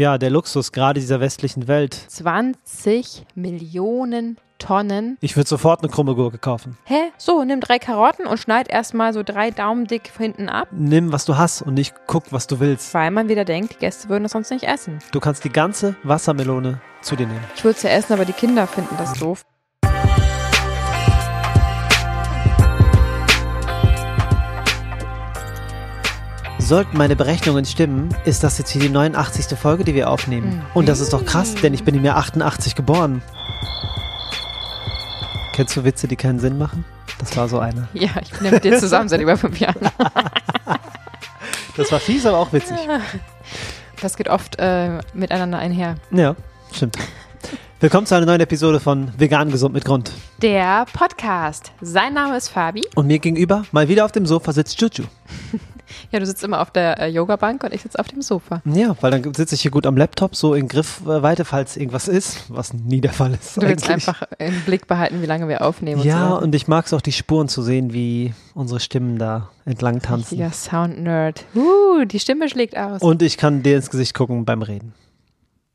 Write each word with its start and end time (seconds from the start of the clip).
Ja, 0.00 0.16
der 0.16 0.30
Luxus 0.30 0.72
gerade 0.72 0.98
dieser 0.98 1.20
westlichen 1.20 1.68
Welt. 1.68 1.92
20 1.92 3.26
Millionen 3.34 4.38
Tonnen. 4.58 5.18
Ich 5.20 5.36
würde 5.36 5.46
sofort 5.46 5.82
eine 5.82 5.92
krumme 5.92 6.14
Gurke 6.14 6.38
kaufen. 6.38 6.78
Hä? 6.84 7.12
So, 7.18 7.44
nimm 7.44 7.60
drei 7.60 7.78
Karotten 7.78 8.24
und 8.24 8.38
schneid 8.38 8.70
erstmal 8.70 9.12
so 9.12 9.22
drei 9.22 9.50
Daumen 9.50 9.86
dick 9.86 10.10
hinten 10.16 10.48
ab. 10.48 10.68
Nimm, 10.70 11.12
was 11.12 11.26
du 11.26 11.36
hast 11.36 11.60
und 11.60 11.74
nicht 11.74 11.92
guck, 12.06 12.32
was 12.32 12.46
du 12.46 12.60
willst. 12.60 12.94
Weil 12.94 13.10
man 13.10 13.28
wieder 13.28 13.44
denkt, 13.44 13.74
die 13.74 13.78
Gäste 13.78 14.08
würden 14.08 14.22
das 14.22 14.32
sonst 14.32 14.50
nicht 14.50 14.64
essen. 14.64 15.00
Du 15.12 15.20
kannst 15.20 15.44
die 15.44 15.50
ganze 15.50 15.94
Wassermelone 16.02 16.80
zu 17.02 17.14
dir 17.14 17.26
nehmen. 17.26 17.44
Ich 17.54 17.62
würde 17.62 17.76
es 17.76 17.82
ja 17.82 17.90
essen, 17.90 18.14
aber 18.14 18.24
die 18.24 18.32
Kinder 18.32 18.66
finden 18.66 18.96
das 18.96 19.12
doof. 19.18 19.42
Sollten 26.70 26.96
meine 26.96 27.16
Berechnungen 27.16 27.64
stimmen, 27.64 28.14
ist 28.24 28.44
das 28.44 28.58
jetzt 28.58 28.70
hier 28.70 28.80
die 28.80 28.90
89. 28.90 29.58
Folge, 29.58 29.82
die 29.82 29.92
wir 29.92 30.08
aufnehmen. 30.08 30.54
Mhm. 30.54 30.62
Und 30.72 30.88
das 30.88 31.00
ist 31.00 31.12
doch 31.12 31.24
krass, 31.24 31.56
denn 31.56 31.74
ich 31.74 31.82
bin 31.82 31.96
im 31.96 32.04
Jahr 32.04 32.16
88 32.18 32.76
geboren. 32.76 33.22
Kennst 35.52 35.76
du 35.76 35.82
Witze, 35.82 36.06
die 36.06 36.14
keinen 36.14 36.38
Sinn 36.38 36.58
machen? 36.58 36.84
Das 37.18 37.36
war 37.36 37.48
so 37.48 37.58
eine. 37.58 37.88
Ja, 37.92 38.10
ich 38.22 38.30
bin 38.30 38.44
ja 38.44 38.52
mit 38.52 38.62
dir 38.62 38.78
zusammen 38.78 39.08
seit 39.08 39.20
über 39.20 39.36
fünf 39.36 39.58
Jahren. 39.58 39.80
Das 41.76 41.90
war 41.90 41.98
fies, 41.98 42.24
aber 42.24 42.38
auch 42.38 42.52
witzig. 42.52 42.78
Das 44.00 44.16
geht 44.16 44.28
oft 44.28 44.54
äh, 44.60 45.00
miteinander 45.12 45.58
einher. 45.58 45.96
Ja, 46.12 46.36
stimmt. 46.72 46.96
Willkommen 47.80 48.06
zu 48.06 48.14
einer 48.14 48.26
neuen 48.26 48.42
Episode 48.42 48.78
von 48.78 49.10
Vegan 49.18 49.50
Gesund 49.50 49.74
mit 49.74 49.84
Grund. 49.84 50.12
Der 50.40 50.86
Podcast. 50.92 51.72
Sein 51.80 52.14
Name 52.14 52.36
ist 52.36 52.48
Fabi. 52.48 52.82
Und 52.94 53.08
mir 53.08 53.18
gegenüber, 53.18 53.64
mal 53.72 53.88
wieder 53.88 54.04
auf 54.04 54.12
dem 54.12 54.24
Sofa, 54.24 54.52
sitzt 54.52 54.80
Juju. 54.80 55.04
Ja, 56.10 56.18
du 56.18 56.26
sitzt 56.26 56.42
immer 56.44 56.60
auf 56.60 56.70
der 56.70 56.98
äh, 56.98 57.08
Yogabank 57.08 57.64
und 57.64 57.72
ich 57.72 57.82
sitze 57.82 57.98
auf 57.98 58.08
dem 58.08 58.22
Sofa. 58.22 58.62
Ja, 58.64 58.96
weil 59.00 59.10
dann 59.10 59.34
sitze 59.34 59.54
ich 59.54 59.62
hier 59.62 59.70
gut 59.70 59.86
am 59.86 59.96
Laptop, 59.96 60.36
so 60.36 60.54
in 60.54 60.68
Griffweite, 60.68 61.44
falls 61.44 61.76
irgendwas 61.76 62.08
ist, 62.08 62.44
was 62.48 62.72
nie 62.72 63.00
der 63.00 63.12
Fall 63.12 63.34
ist. 63.34 63.56
Du 63.56 63.62
willst 63.62 63.88
eigentlich. 63.88 64.08
einfach 64.08 64.22
im 64.38 64.60
Blick 64.62 64.86
behalten, 64.86 65.22
wie 65.22 65.26
lange 65.26 65.48
wir 65.48 65.62
aufnehmen. 65.62 66.02
Ja, 66.02 66.28
und 66.28 66.30
so. 66.30 66.44
und 66.44 66.54
ich 66.54 66.68
mag 66.68 66.86
es 66.86 66.92
auch, 66.92 67.00
die 67.00 67.12
Spuren 67.12 67.48
zu 67.48 67.62
sehen, 67.62 67.92
wie 67.92 68.34
unsere 68.54 68.80
Stimmen 68.80 69.18
da 69.18 69.50
entlang 69.64 70.00
tanzen. 70.00 70.40
Richtiger 70.40 70.52
Sound-Nerd. 70.52 71.44
Uh, 71.54 72.04
die 72.04 72.20
Stimme 72.20 72.48
schlägt 72.48 72.76
aus. 72.76 73.02
Und 73.02 73.22
ich 73.22 73.36
kann 73.36 73.62
dir 73.62 73.76
ins 73.76 73.90
Gesicht 73.90 74.14
gucken 74.14 74.44
beim 74.44 74.62
Reden. 74.62 74.94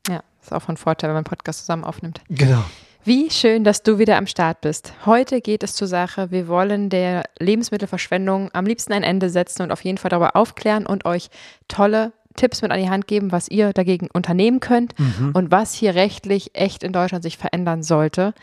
ja, 0.09 0.21
ist 0.41 0.53
auch 0.53 0.61
von 0.61 0.77
Vorteil, 0.77 1.09
wenn 1.09 1.15
man 1.15 1.25
einen 1.25 1.25
Podcast 1.25 1.59
zusammen 1.59 1.83
aufnimmt. 1.83 2.21
Genau. 2.29 2.63
Wie 3.07 3.29
schön, 3.29 3.63
dass 3.63 3.83
du 3.83 3.99
wieder 3.99 4.17
am 4.17 4.25
Start 4.25 4.61
bist. 4.61 4.93
Heute 5.05 5.39
geht 5.39 5.61
es 5.61 5.75
zur 5.75 5.87
Sache. 5.87 6.31
Wir 6.31 6.47
wollen 6.47 6.89
der 6.89 7.25
Lebensmittelverschwendung 7.37 8.49
am 8.51 8.65
liebsten 8.65 8.93
ein 8.93 9.03
Ende 9.03 9.29
setzen 9.29 9.61
und 9.61 9.71
auf 9.71 9.83
jeden 9.83 9.99
Fall 9.99 10.09
darüber 10.09 10.35
aufklären 10.35 10.87
und 10.87 11.05
euch 11.05 11.29
tolle 11.67 12.13
Tipps 12.35 12.63
mit 12.63 12.71
an 12.71 12.79
die 12.79 12.89
Hand 12.89 13.05
geben, 13.05 13.31
was 13.31 13.47
ihr 13.47 13.73
dagegen 13.73 14.09
unternehmen 14.11 14.59
könnt 14.59 14.95
und 15.33 15.51
was 15.51 15.75
hier 15.75 15.93
rechtlich 15.93 16.55
echt 16.55 16.81
in 16.81 16.93
Deutschland 16.93 17.23
sich 17.23 17.37
verändern 17.37 17.83
sollte. 17.83 18.33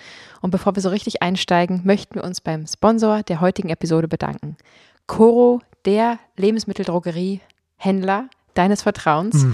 Und 0.42 0.52
bevor 0.52 0.76
wir 0.76 0.80
so 0.80 0.90
richtig 0.90 1.22
einsteigen, 1.22 1.80
möchten 1.82 2.14
wir 2.14 2.22
uns 2.22 2.40
beim 2.40 2.64
Sponsor 2.68 3.24
der 3.24 3.40
heutigen 3.40 3.68
Episode 3.68 4.06
bedanken. 4.06 4.56
Coro, 5.08 5.60
der 5.84 6.20
Lebensmitteldrogerie-Händler 6.36 8.28
deines 8.54 8.82
Vertrauens, 8.82 9.46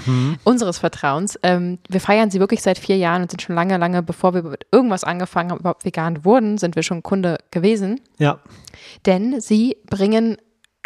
unseres 0.45 0.79
Vertrauens. 0.79 1.39
Ähm, 1.43 1.79
wir 1.89 2.01
feiern 2.01 2.31
sie 2.31 2.41
wirklich 2.41 2.63
seit 2.63 2.79
vier 2.79 2.97
Jahren 2.97 3.23
und 3.23 3.31
sind 3.31 3.43
schon 3.43 3.55
lange, 3.55 3.77
lange, 3.77 4.03
bevor 4.03 4.35
wir 4.35 4.43
mit 4.43 4.67
irgendwas 4.73 5.05
angefangen 5.05 5.51
haben, 5.51 5.61
überhaupt 5.61 5.85
vegan 5.85 6.25
wurden, 6.25 6.59
sind 6.59 6.77
wir 6.77 6.83
schon 6.83 7.03
Kunde 7.03 7.39
gewesen. 7.51 8.01
Ja, 8.19 8.39
Denn 9.07 9.41
sie 9.41 9.77
bringen 9.89 10.37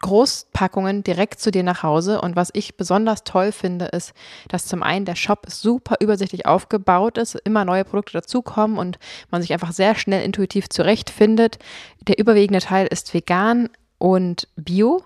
Großpackungen 0.02 1.02
direkt 1.04 1.41
zu 1.41 1.50
dir 1.50 1.62
nach 1.62 1.82
Hause. 1.82 2.20
Und 2.20 2.36
was 2.36 2.50
ich 2.52 2.77
besonders 2.77 3.24
toll 3.24 3.52
finde, 3.52 3.86
ist, 3.86 4.12
dass 4.48 4.66
zum 4.66 4.82
einen 4.82 5.06
der 5.06 5.14
Shop 5.14 5.47
super 5.48 5.97
übersichtlich 6.00 6.44
aufgebaut 6.44 7.16
ist, 7.16 7.36
immer 7.36 7.64
neue 7.64 7.84
Produkte 7.84 8.12
dazukommen 8.14 8.76
und 8.76 8.98
man 9.30 9.41
sich 9.41 9.52
einfach 9.54 9.72
sehr 9.72 9.94
schnell 9.94 10.22
intuitiv 10.24 10.69
zurechtfindet. 10.69 11.58
Der 12.06 12.19
überwiegende 12.19 12.60
Teil 12.60 12.86
ist 12.88 13.14
vegan 13.14 13.70
und 13.98 14.48
bio. 14.56 15.03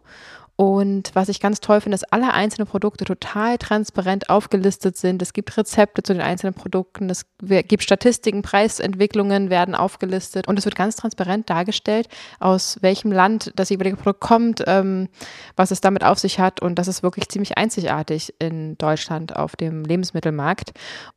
Und 0.57 1.11
was 1.13 1.29
ich 1.29 1.39
ganz 1.39 1.61
toll 1.61 1.83
finde, 1.83 1.97
dass 1.97 2.05
alle 2.05 2.33
einzelnen 2.33 2.67
Produkte 2.67 3.05
total 3.05 3.59
transparent 3.59 4.31
aufgelistet 4.31 4.97
sind. 4.97 5.21
Es 5.21 5.35
gibt 5.35 5.55
Rezepte 5.55 6.03
zu 6.03 6.15
den 6.15 6.23
einzelnen 6.23 6.55
Produkten, 6.55 7.11
es 7.11 7.27
gibt 7.43 7.83
Statistiken, 7.83 8.41
Preisentwicklungen 8.41 9.51
werden 9.51 9.75
aufgelistet 9.75 10.49
und 10.49 10.59
es 10.59 10.65
wird 10.65 10.75
ganz 10.75 10.97
transparent 10.97 11.51
dargestellt, 11.51 12.09
aus 12.41 12.79
welchem 12.81 13.13
Land 13.13 13.53
das 13.57 13.69
jeweilige 13.69 13.97
Produkt 13.97 14.21
kommt, 14.21 14.65
ähm, 14.67 15.09
was 15.57 15.71
es 15.71 15.83
damit 15.83 16.05
auf 16.05 16.19
sich 16.19 16.41
hat. 16.41 16.63
Und 16.63 16.79
das 16.79 16.89
ist 16.89 17.03
wirklich 17.03 17.29
ziemlich 17.29 17.59
einzigartig 17.59 18.33
in 18.39 18.79
Deutschland 18.79 19.37
auf 19.37 19.57
dem 19.57 19.85
Lebensmittelmarkt. 19.85 20.73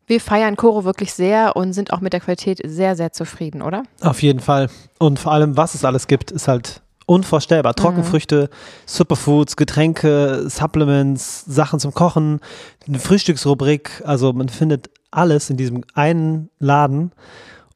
Wir 0.06 0.20
feiern 0.20 0.58
Koro 0.58 0.84
wirklich 0.84 1.14
sehr 1.14 1.56
und 1.56 1.72
sind 1.72 1.94
auch 1.94 2.02
mit 2.02 2.12
der 2.12 2.20
Qualität 2.20 2.60
sehr, 2.66 2.98
sehr 2.98 3.14
zufrieden, 3.14 3.62
oder? 3.62 3.84
auf 4.02 4.22
jeden 4.22 4.40
Fall. 4.40 4.70
Und 4.98 5.20
vor 5.20 5.32
allem, 5.32 5.56
was 5.56 5.76
es 5.76 5.86
alles 5.86 6.08
gibt, 6.08 6.32
ist 6.32 6.48
halt 6.48 6.82
unvorstellbar. 7.10 7.74
Trockenfrüchte, 7.74 8.50
Superfoods, 8.86 9.56
Getränke, 9.56 10.48
Supplements, 10.48 11.44
Sachen 11.46 11.80
zum 11.80 11.94
Kochen, 11.94 12.40
eine 12.88 13.00
Frühstücksrubrik. 13.00 14.04
Also 14.06 14.32
man 14.32 14.48
findet 14.48 14.92
alles 15.10 15.50
in 15.50 15.58
diesem 15.58 15.84
einen 15.96 16.50
Laden. 16.60 17.12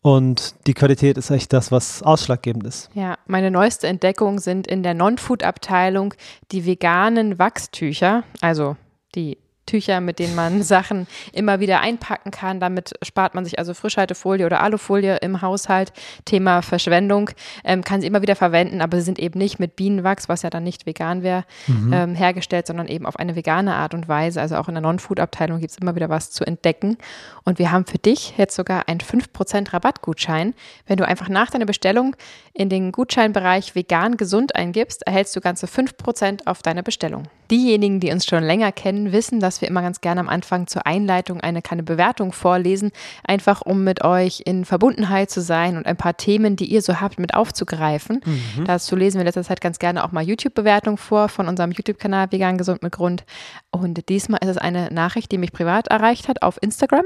Und 0.01 0.53
die 0.67 0.73
Qualität 0.73 1.17
ist 1.17 1.31
echt 1.31 1.51
das, 1.53 1.71
was 1.71 2.03
ausschlaggebend 2.03 2.66
ist. 2.66 2.89
Ja, 2.94 3.17
meine 3.25 3.49
neueste 3.49 3.88
Entdeckung 3.88 4.39
sind 4.39 4.67
in 4.67 4.83
der 4.83 4.94
Non-Food-Abteilung 4.94 6.13
die 6.51 6.65
veganen 6.65 7.39
Wachstücher, 7.39 8.23
also 8.41 8.75
die 9.15 9.38
Tücher, 9.66 10.01
mit 10.01 10.19
denen 10.19 10.35
man 10.35 10.63
Sachen 10.63 11.07
immer 11.31 11.59
wieder 11.59 11.81
einpacken 11.81 12.31
kann. 12.31 12.59
Damit 12.59 12.94
spart 13.01 13.35
man 13.35 13.46
sich 13.46 13.59
also 13.59 13.74
Frischhaltefolie 13.74 14.46
oder 14.46 14.62
Alufolie 14.62 15.18
im 15.18 15.41
Haushalt. 15.41 15.94
Thema 16.25 16.62
Verschwendung 16.62 17.29
ähm, 17.63 17.84
kann 17.84 18.01
sie 18.01 18.07
immer 18.07 18.22
wieder 18.22 18.35
verwenden, 18.35 18.81
aber 18.81 18.97
sie 18.97 19.03
sind 19.03 19.19
eben 19.19 19.40
nicht 19.40 19.59
mit 19.59 19.75
Bienenwachs, 19.75 20.29
was 20.29 20.41
ja 20.41 20.50
dann 20.50 20.63
nicht 20.63 20.85
vegan 20.85 21.24
wäre, 21.24 21.46
ähm, 21.68 22.16
hergestellt, 22.16 22.68
sondern 22.68 22.88
eben 22.88 23.06
auf 23.06 23.18
eine 23.18 23.35
vegane 23.35 23.75
Art 23.75 23.94
und 23.94 24.07
Weise. 24.07 24.41
Also 24.41 24.56
auch 24.57 24.68
in 24.68 24.75
der 24.75 24.81
Non-Food-Abteilung 24.81 25.59
gibt 25.59 25.72
es 25.72 25.78
immer 25.78 25.95
wieder 25.95 26.09
was 26.09 26.31
zu 26.31 26.45
entdecken. 26.45 26.97
Und 27.44 27.59
wir 27.59 27.72
haben 27.72 27.85
für 27.85 27.97
dich 27.97 28.38
jetzt 28.38 28.56
sogar 28.56 28.88
einen 28.88 29.00
5% 29.00 29.74
Rabattgutschein. 29.74 30.53
Wenn 30.88 30.97
du 30.97 31.07
einfach 31.07 31.30
nach 31.30 31.50
deiner 31.50 31.66
Bestellung 31.66 32.16
in 32.53 32.69
den 32.69 32.91
Gutscheinbereich 32.91 33.75
vegan 33.75 34.18
gesund 34.18 34.56
eingibst, 34.56 35.06
erhältst 35.06 35.35
du 35.35 35.41
ganze 35.41 35.68
5% 35.68 36.45
auf 36.45 36.62
deine 36.62 36.84
Bestellung. 36.84 37.24
Diejenigen, 37.51 37.99
die 37.99 38.11
uns 38.11 38.25
schon 38.25 38.43
länger 38.43 38.71
kennen, 38.71 39.11
wissen, 39.11 39.39
dass 39.39 39.61
wir 39.61 39.67
immer 39.67 39.81
ganz 39.81 40.01
gerne 40.01 40.21
am 40.21 40.29
Anfang 40.29 40.67
zur 40.67 40.85
Einleitung 40.85 41.41
eine 41.41 41.61
kleine 41.61 41.83
Bewertung 41.83 42.31
vorlesen, 42.31 42.91
einfach 43.23 43.61
um 43.61 43.83
mit 43.83 44.03
euch 44.03 44.43
in 44.45 44.65
Verbundenheit 44.65 45.29
zu 45.29 45.41
sein 45.41 45.77
und 45.77 45.85
ein 45.85 45.97
paar 45.97 46.17
Themen, 46.17 46.55
die 46.55 46.65
ihr 46.65 46.81
so 46.81 47.01
habt, 47.01 47.19
mit 47.19 47.33
aufzugreifen. 47.33 48.21
Dazu 48.65 48.95
lesen 48.95 49.17
wir 49.17 49.21
in 49.21 49.27
letzter 49.27 49.43
Zeit 49.43 49.61
ganz 49.61 49.79
gerne 49.79 50.03
auch 50.03 50.11
mal 50.11 50.23
YouTube-Bewertungen 50.23 50.97
vor 50.97 51.29
von 51.29 51.47
unserem 51.47 51.71
YouTube-Kanal 51.71 52.31
Vegan 52.31 52.57
Gesund 52.57 52.83
mit 52.83 52.93
Grund. 52.93 53.23
Und 53.71 54.09
diesmal 54.09 54.39
ist 54.41 54.49
es 54.49 54.57
eine 54.57 54.91
Nachricht, 54.91 55.31
die 55.31 55.37
mich 55.37 55.51
privat 55.51 55.87
erreicht 55.87 56.27
hat 56.27 56.41
auf 56.41 56.57
Instagram, 56.61 57.05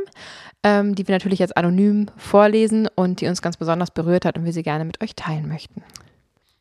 ähm, 0.64 0.96
die 0.96 1.08
wir 1.08 1.16
natürlich 1.16 1.40
jetzt 1.40 1.58
anonym 1.58 2.08
vorlesen 2.18 2.88
und 2.96 3.22
die 3.22 3.28
uns 3.28 3.42
ganz 3.42 3.58
besonders 3.58 3.92
berührt 3.92 4.26
hat 4.26 4.38
und 4.38 4.46
wir 4.46 4.54
sie 4.54 4.64
gerne 4.64 4.86
mit 4.86 5.02
euch 5.02 5.16
teilen 5.16 5.48
möchten. 5.48 5.84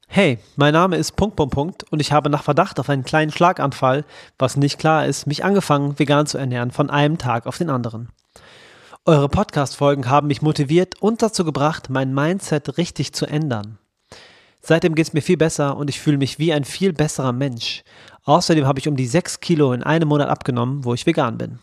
Hey, 0.09 0.39
mein 0.57 0.73
Name 0.73 0.97
ist 0.97 1.15
Punkt, 1.17 1.37
Punkt, 1.37 1.55
Punkt 1.55 1.85
und 1.93 2.01
ich 2.01 2.11
habe 2.11 2.31
nach 2.31 2.43
Verdacht 2.43 2.81
auf 2.81 2.89
einen 2.89 3.05
kleinen 3.05 3.31
Schlaganfall, 3.31 4.07
was 4.39 4.57
nicht 4.57 4.79
klar 4.79 5.05
ist, 5.05 5.27
mich 5.27 5.45
angefangen, 5.45 5.99
vegan 5.99 6.27
zu 6.27 6.39
ernähren 6.39 6.71
von 6.71 6.89
einem 6.89 7.19
Tag 7.19 7.47
auf 7.47 7.59
den 7.59 7.69
anderen. 7.69 8.09
Eure 9.05 9.29
Podcast-Folgen 9.29 10.09
haben 10.09 10.29
mich 10.29 10.41
motiviert 10.41 11.03
und 11.03 11.21
dazu 11.21 11.45
gebracht, 11.45 11.91
mein 11.91 12.15
Mindset 12.15 12.79
richtig 12.79 13.13
zu 13.13 13.27
ändern. 13.27 13.79
Seitdem 14.63 14.95
geht 14.95 15.07
es 15.07 15.13
mir 15.13 15.21
viel 15.21 15.37
besser 15.37 15.77
und 15.77 15.91
ich 15.91 16.01
fühle 16.01 16.17
mich 16.17 16.39
wie 16.39 16.53
ein 16.53 16.65
viel 16.65 16.93
besserer 16.93 17.33
Mensch. 17.33 17.85
Außerdem 18.25 18.67
habe 18.67 18.81
ich 18.81 18.89
um 18.89 18.97
die 18.97 19.07
6 19.07 19.41
Kilo 19.41 19.73
in 19.75 19.83
einem 19.83 20.09
Monat 20.09 20.29
abgenommen, 20.29 20.85
wo 20.85 20.95
ich 20.95 21.05
vegan 21.07 21.37
bin. 21.37 21.59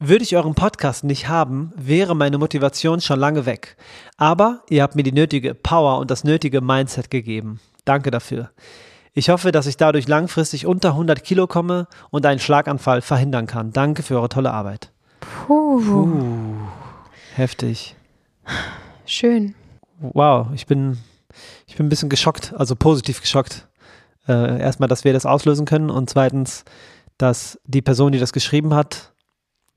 Würde 0.00 0.24
ich 0.24 0.34
euren 0.34 0.54
Podcast 0.54 1.04
nicht 1.04 1.28
haben, 1.28 1.72
wäre 1.76 2.16
meine 2.16 2.38
Motivation 2.38 3.00
schon 3.00 3.20
lange 3.20 3.44
weg. 3.46 3.76
Aber 4.16 4.62
ihr 4.70 4.82
habt 4.82 4.96
mir 4.96 5.02
die 5.02 5.12
nötige 5.12 5.54
Power 5.54 5.98
und 5.98 6.10
das 6.10 6.24
nötige 6.24 6.60
Mindset 6.60 7.10
gegeben. 7.10 7.60
Danke 7.88 8.10
dafür. 8.10 8.50
Ich 9.14 9.30
hoffe, 9.30 9.50
dass 9.50 9.66
ich 9.66 9.78
dadurch 9.78 10.06
langfristig 10.06 10.66
unter 10.66 10.90
100 10.90 11.24
Kilo 11.24 11.46
komme 11.46 11.86
und 12.10 12.26
einen 12.26 12.38
Schlaganfall 12.38 13.00
verhindern 13.00 13.46
kann. 13.46 13.72
Danke 13.72 14.02
für 14.02 14.16
eure 14.16 14.28
tolle 14.28 14.52
Arbeit. 14.52 14.92
Puh, 15.20 16.54
Heftig. 17.34 17.96
schön. 19.06 19.54
Wow, 20.00 20.48
ich 20.54 20.66
bin, 20.66 20.98
ich 21.66 21.76
bin 21.76 21.86
ein 21.86 21.88
bisschen 21.88 22.10
geschockt, 22.10 22.52
also 22.56 22.76
positiv 22.76 23.22
geschockt. 23.22 23.66
Äh, 24.28 24.60
erstmal, 24.60 24.88
dass 24.90 25.04
wir 25.04 25.14
das 25.14 25.24
auslösen 25.24 25.64
können 25.64 25.88
und 25.88 26.10
zweitens, 26.10 26.66
dass 27.16 27.58
die 27.64 27.80
Person, 27.82 28.12
die 28.12 28.18
das 28.18 28.34
geschrieben 28.34 28.74
hat, 28.74 29.12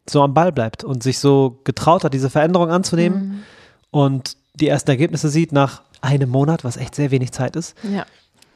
so 0.06 0.22
am 0.22 0.34
Ball 0.34 0.52
bleibt 0.52 0.84
und 0.84 1.02
sich 1.02 1.18
so 1.20 1.62
getraut 1.64 2.04
hat, 2.04 2.14
diese 2.14 2.30
Veränderung 2.30 2.70
anzunehmen 2.70 3.44
und 3.90 4.36
die 4.62 4.68
ersten 4.68 4.90
Ergebnisse 4.92 5.30
sieht 5.30 5.52
nach 5.52 5.82
einem 6.02 6.30
Monat, 6.30 6.64
was 6.64 6.78
echt 6.78 6.96
sehr 6.96 7.12
wenig 7.12 7.32
Zeit 7.32 7.56
ist, 7.56 7.76
Ja. 7.84 8.06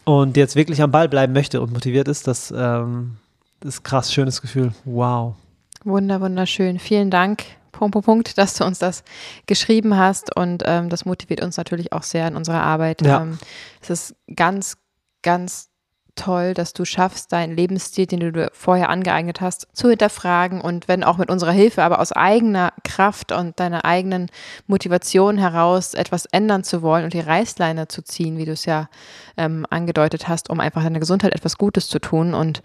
und 0.06 0.38
jetzt 0.38 0.56
wirklich 0.56 0.82
am 0.82 0.92
Ball 0.92 1.10
bleiben 1.10 1.34
möchte 1.34 1.62
und 1.62 1.74
motiviert 1.74 2.08
ist, 2.08 2.28
das 2.28 2.54
ähm, 2.56 3.18
ist 3.64 3.84
krass 3.84 4.14
schönes 4.14 4.42
Gefühl. 4.42 4.72
Wow. 4.86 5.36
Wunder, 5.84 6.22
wunderschön. 6.22 6.80
Vielen 6.80 7.12
Dank, 7.12 7.44
Punkt, 7.72 7.94
Punkt, 7.94 8.06
Punkt, 8.06 8.38
dass 8.38 8.56
du 8.56 8.64
uns 8.66 8.80
das 8.80 9.04
geschrieben 9.46 9.98
hast 9.98 10.36
und 10.36 10.64
ähm, 10.66 10.90
das 10.90 11.06
motiviert 11.06 11.42
uns 11.44 11.58
natürlich 11.58 11.92
auch 11.94 12.04
sehr 12.04 12.28
in 12.28 12.36
unserer 12.36 12.62
Arbeit. 12.62 13.02
Ja. 13.02 13.22
Ähm, 13.22 13.38
es 13.82 13.90
ist 13.90 14.16
ganz, 14.36 14.78
ganz 15.22 15.70
toll, 16.16 16.54
dass 16.54 16.74
du 16.74 16.86
schaffst, 16.86 17.32
deinen 17.32 17.56
Lebensstil, 17.56 18.06
den 18.06 18.20
du 18.22 18.32
dir 18.32 18.50
vorher 18.54 18.90
angeeignet 18.90 19.42
hast, 19.42 19.68
zu 19.74 19.90
hinterfragen 19.90 20.62
und 20.62 20.88
wenn 20.88 21.04
auch 21.04 21.18
mit 21.18 21.30
unserer 21.30 21.52
Hilfe, 21.52 21.84
aber 21.84 22.00
aus 22.00 22.12
eigener 22.12 22.74
Kraft 22.84 23.32
und 23.32 23.60
deiner 23.60 23.86
eigenen 23.86 24.30
Motivation 24.68 25.38
heraus 25.38 25.94
etwas 25.94 26.26
ändern 26.26 26.64
zu 26.64 26.82
wollen 26.82 27.04
und 27.04 27.14
die 27.14 27.20
Reißleine 27.20 27.88
zu 27.88 28.02
ziehen, 28.02 28.38
wie 28.38 28.46
du 28.46 28.54
es 28.54 28.66
ja 28.66 28.90
ähm, 29.38 29.66
angedeutet 29.70 30.28
hast, 30.28 30.50
um 30.50 30.60
einfach 30.60 30.84
deiner 30.84 31.00
Gesundheit 31.00 31.34
etwas 31.34 31.58
Gutes 31.58 31.88
zu 31.90 32.00
tun. 32.00 32.34
Und 32.34 32.62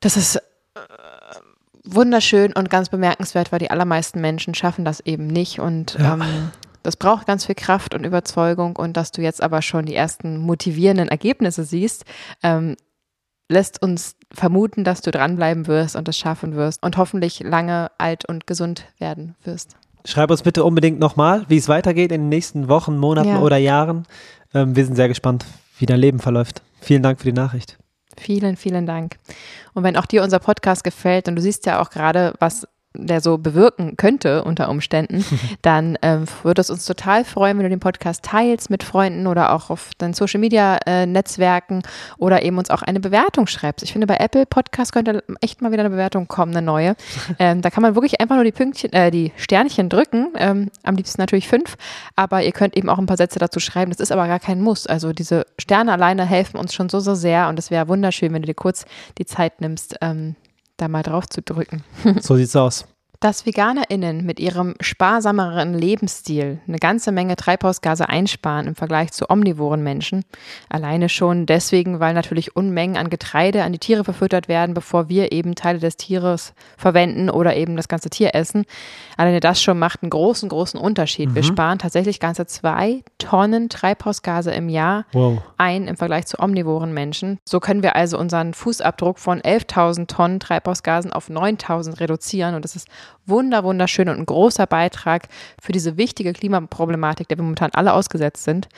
das 0.00 0.16
ist 0.16 0.36
äh, 0.36 0.40
wunderschön 1.84 2.52
und 2.52 2.70
ganz 2.70 2.88
bemerkenswert, 2.88 3.52
weil 3.52 3.58
die 3.58 3.70
allermeisten 3.70 4.20
Menschen 4.20 4.54
schaffen 4.54 4.84
das 4.84 5.00
eben 5.00 5.26
nicht 5.26 5.58
und 5.60 5.94
Ja. 5.98 6.14
ähm, 6.14 6.50
das 6.82 6.96
braucht 6.96 7.26
ganz 7.26 7.46
viel 7.46 7.54
Kraft 7.54 7.94
und 7.94 8.04
Überzeugung 8.04 8.76
und 8.76 8.96
dass 8.96 9.12
du 9.12 9.22
jetzt 9.22 9.42
aber 9.42 9.62
schon 9.62 9.86
die 9.86 9.94
ersten 9.94 10.38
motivierenden 10.38 11.08
Ergebnisse 11.08 11.64
siehst, 11.64 12.04
ähm, 12.42 12.76
lässt 13.48 13.82
uns 13.82 14.16
vermuten, 14.32 14.82
dass 14.84 15.02
du 15.02 15.10
dranbleiben 15.10 15.66
wirst 15.66 15.96
und 15.96 16.08
es 16.08 16.16
schaffen 16.18 16.54
wirst 16.56 16.82
und 16.82 16.96
hoffentlich 16.96 17.40
lange 17.40 17.90
alt 17.98 18.24
und 18.28 18.46
gesund 18.46 18.84
werden 18.98 19.34
wirst. 19.44 19.76
Schreib 20.04 20.30
uns 20.30 20.42
bitte 20.42 20.64
unbedingt 20.64 20.98
nochmal, 20.98 21.44
wie 21.48 21.58
es 21.58 21.68
weitergeht 21.68 22.10
in 22.12 22.22
den 22.22 22.28
nächsten 22.28 22.68
Wochen, 22.68 22.98
Monaten 22.98 23.28
Ja. 23.28 23.40
oder 23.40 23.56
Jahren. 23.58 24.06
Ähm, 24.54 24.74
wir 24.74 24.84
sind 24.84 24.96
sehr 24.96 25.08
gespannt, 25.08 25.44
wie 25.78 25.86
dein 25.86 26.00
Leben 26.00 26.18
verläuft. 26.18 26.62
Vielen 26.80 27.02
Dank 27.02 27.18
für 27.20 27.26
die 27.26 27.32
Nachricht. 27.32 27.78
Vielen, 28.18 28.56
vielen 28.56 28.86
Dank. 28.86 29.16
Und 29.74 29.84
wenn 29.84 29.96
auch 29.96 30.06
dir 30.06 30.22
unser 30.22 30.38
Podcast 30.38 30.82
gefällt 30.84 31.28
und 31.28 31.36
du 31.36 31.42
siehst 31.42 31.66
ja 31.66 31.80
auch 31.80 31.90
gerade, 31.90 32.34
was 32.40 32.66
der 32.94 33.20
so 33.20 33.38
bewirken 33.38 33.96
könnte 33.96 34.44
unter 34.44 34.68
Umständen, 34.68 35.24
dann 35.62 35.98
ähm, 36.02 36.24
würde 36.42 36.60
es 36.60 36.70
uns 36.70 36.84
total 36.84 37.24
freuen, 37.24 37.56
wenn 37.58 37.64
du 37.64 37.70
den 37.70 37.80
Podcast 37.80 38.24
teilst 38.24 38.70
mit 38.70 38.82
Freunden 38.82 39.26
oder 39.26 39.52
auch 39.52 39.70
auf 39.70 39.90
deinen 39.98 40.14
Social 40.14 40.40
Media 40.40 40.78
äh, 40.86 41.06
Netzwerken 41.06 41.82
oder 42.18 42.42
eben 42.42 42.58
uns 42.58 42.70
auch 42.70 42.82
eine 42.82 43.00
Bewertung 43.00 43.46
schreibst. 43.46 43.82
Ich 43.84 43.92
finde, 43.92 44.06
bei 44.06 44.16
Apple 44.16 44.46
Podcast 44.46 44.92
könnte 44.92 45.24
echt 45.40 45.62
mal 45.62 45.72
wieder 45.72 45.82
eine 45.82 45.90
Bewertung 45.90 46.28
kommen, 46.28 46.56
eine 46.56 46.64
neue. 46.64 46.96
Ähm, 47.38 47.62
da 47.62 47.70
kann 47.70 47.82
man 47.82 47.94
wirklich 47.94 48.20
einfach 48.20 48.34
nur 48.34 48.44
die 48.44 48.52
Pünktchen, 48.52 48.92
äh, 48.92 49.10
die 49.10 49.32
Sternchen 49.36 49.88
drücken, 49.88 50.28
ähm, 50.36 50.70
am 50.82 50.96
liebsten 50.96 51.20
natürlich 51.20 51.48
fünf, 51.48 51.76
aber 52.14 52.42
ihr 52.42 52.52
könnt 52.52 52.76
eben 52.76 52.88
auch 52.88 52.98
ein 52.98 53.06
paar 53.06 53.16
Sätze 53.16 53.38
dazu 53.38 53.58
schreiben. 53.58 53.90
Das 53.90 54.00
ist 54.00 54.12
aber 54.12 54.26
gar 54.26 54.38
kein 54.38 54.60
Muss. 54.60 54.86
Also 54.86 55.12
diese 55.12 55.46
Sterne 55.58 55.92
alleine 55.92 56.24
helfen 56.24 56.58
uns 56.58 56.74
schon 56.74 56.88
so, 56.88 57.00
so 57.00 57.14
sehr 57.14 57.48
und 57.48 57.58
es 57.58 57.70
wäre 57.70 57.88
wunderschön, 57.88 58.32
wenn 58.32 58.42
du 58.42 58.46
dir 58.46 58.54
kurz 58.54 58.84
die 59.18 59.24
Zeit 59.24 59.60
nimmst, 59.60 59.96
ähm, 60.02 60.36
da 60.82 60.88
mal 60.88 61.02
drauf 61.02 61.28
zu 61.28 61.40
drücken. 61.42 61.82
So 62.20 62.36
sieht's 62.36 62.56
aus. 62.56 62.84
Dass 63.22 63.46
VeganerInnen 63.46 64.26
mit 64.26 64.40
ihrem 64.40 64.74
sparsameren 64.80 65.74
Lebensstil 65.74 66.58
eine 66.66 66.78
ganze 66.78 67.12
Menge 67.12 67.36
Treibhausgase 67.36 68.08
einsparen 68.08 68.66
im 68.66 68.74
Vergleich 68.74 69.12
zu 69.12 69.30
omnivoren 69.30 69.80
Menschen. 69.80 70.24
Alleine 70.68 71.08
schon 71.08 71.46
deswegen, 71.46 72.00
weil 72.00 72.14
natürlich 72.14 72.56
Unmengen 72.56 72.96
an 72.96 73.10
Getreide 73.10 73.62
an 73.62 73.70
die 73.70 73.78
Tiere 73.78 74.02
verfüttert 74.02 74.48
werden, 74.48 74.74
bevor 74.74 75.08
wir 75.08 75.30
eben 75.30 75.54
Teile 75.54 75.78
des 75.78 75.96
Tieres 75.96 76.52
verwenden 76.76 77.30
oder 77.30 77.54
eben 77.54 77.76
das 77.76 77.86
ganze 77.86 78.10
Tier 78.10 78.34
essen. 78.34 78.64
Alleine 79.16 79.38
das 79.38 79.62
schon 79.62 79.78
macht 79.78 80.02
einen 80.02 80.10
großen, 80.10 80.48
großen 80.48 80.80
Unterschied. 80.80 81.32
Wir 81.36 81.44
sparen 81.44 81.78
tatsächlich 81.78 82.18
ganze 82.18 82.46
zwei 82.46 83.04
Tonnen 83.18 83.68
Treibhausgase 83.68 84.50
im 84.50 84.68
Jahr 84.68 85.04
Wow. 85.12 85.42
ein 85.58 85.86
im 85.86 85.96
Vergleich 85.96 86.26
zu 86.26 86.40
omnivoren 86.40 86.92
Menschen. 86.92 87.38
So 87.44 87.60
können 87.60 87.84
wir 87.84 87.94
also 87.94 88.18
unseren 88.18 88.52
Fußabdruck 88.52 89.20
von 89.20 89.40
11.000 89.40 90.08
Tonnen 90.08 90.40
Treibhausgasen 90.40 91.12
auf 91.12 91.28
9.000 91.28 92.00
reduzieren. 92.00 92.56
Und 92.56 92.64
das 92.64 92.74
ist 92.74 92.88
wunder, 93.26 93.64
wunderschön 93.64 94.08
und 94.08 94.18
ein 94.18 94.26
großer 94.26 94.66
Beitrag 94.66 95.28
für 95.60 95.72
diese 95.72 95.96
wichtige 95.96 96.32
Klimaproblematik, 96.32 97.28
der 97.28 97.38
wir 97.38 97.44
momentan 97.44 97.70
alle 97.72 97.92
ausgesetzt 97.92 98.44
sind. 98.44 98.68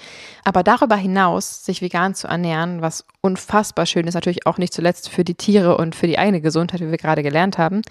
Aber 0.45 0.63
darüber 0.63 0.97
hinaus, 0.97 1.65
sich 1.65 1.83
vegan 1.83 2.15
zu 2.15 2.29
ernähren, 2.29 2.83
was 2.83 3.05
unfassbar 3.21 3.87
schön 3.87 4.07
ist, 4.07 4.15
natürlich 4.15 4.47
auch 4.47 4.59
nicht 4.59 4.73
zuletzt 4.73 5.09
für 5.09 5.25
die 5.25 5.35
Tiere 5.35 5.77
und 5.77 5.95
für 5.95 6.07
die 6.07 6.19
eigene 6.19 6.41
Gesundheit, 6.41 6.81
wie 6.81 6.91
wir 6.91 6.99
gerade 6.99 7.23
gelernt 7.23 7.59
haben, 7.59 7.83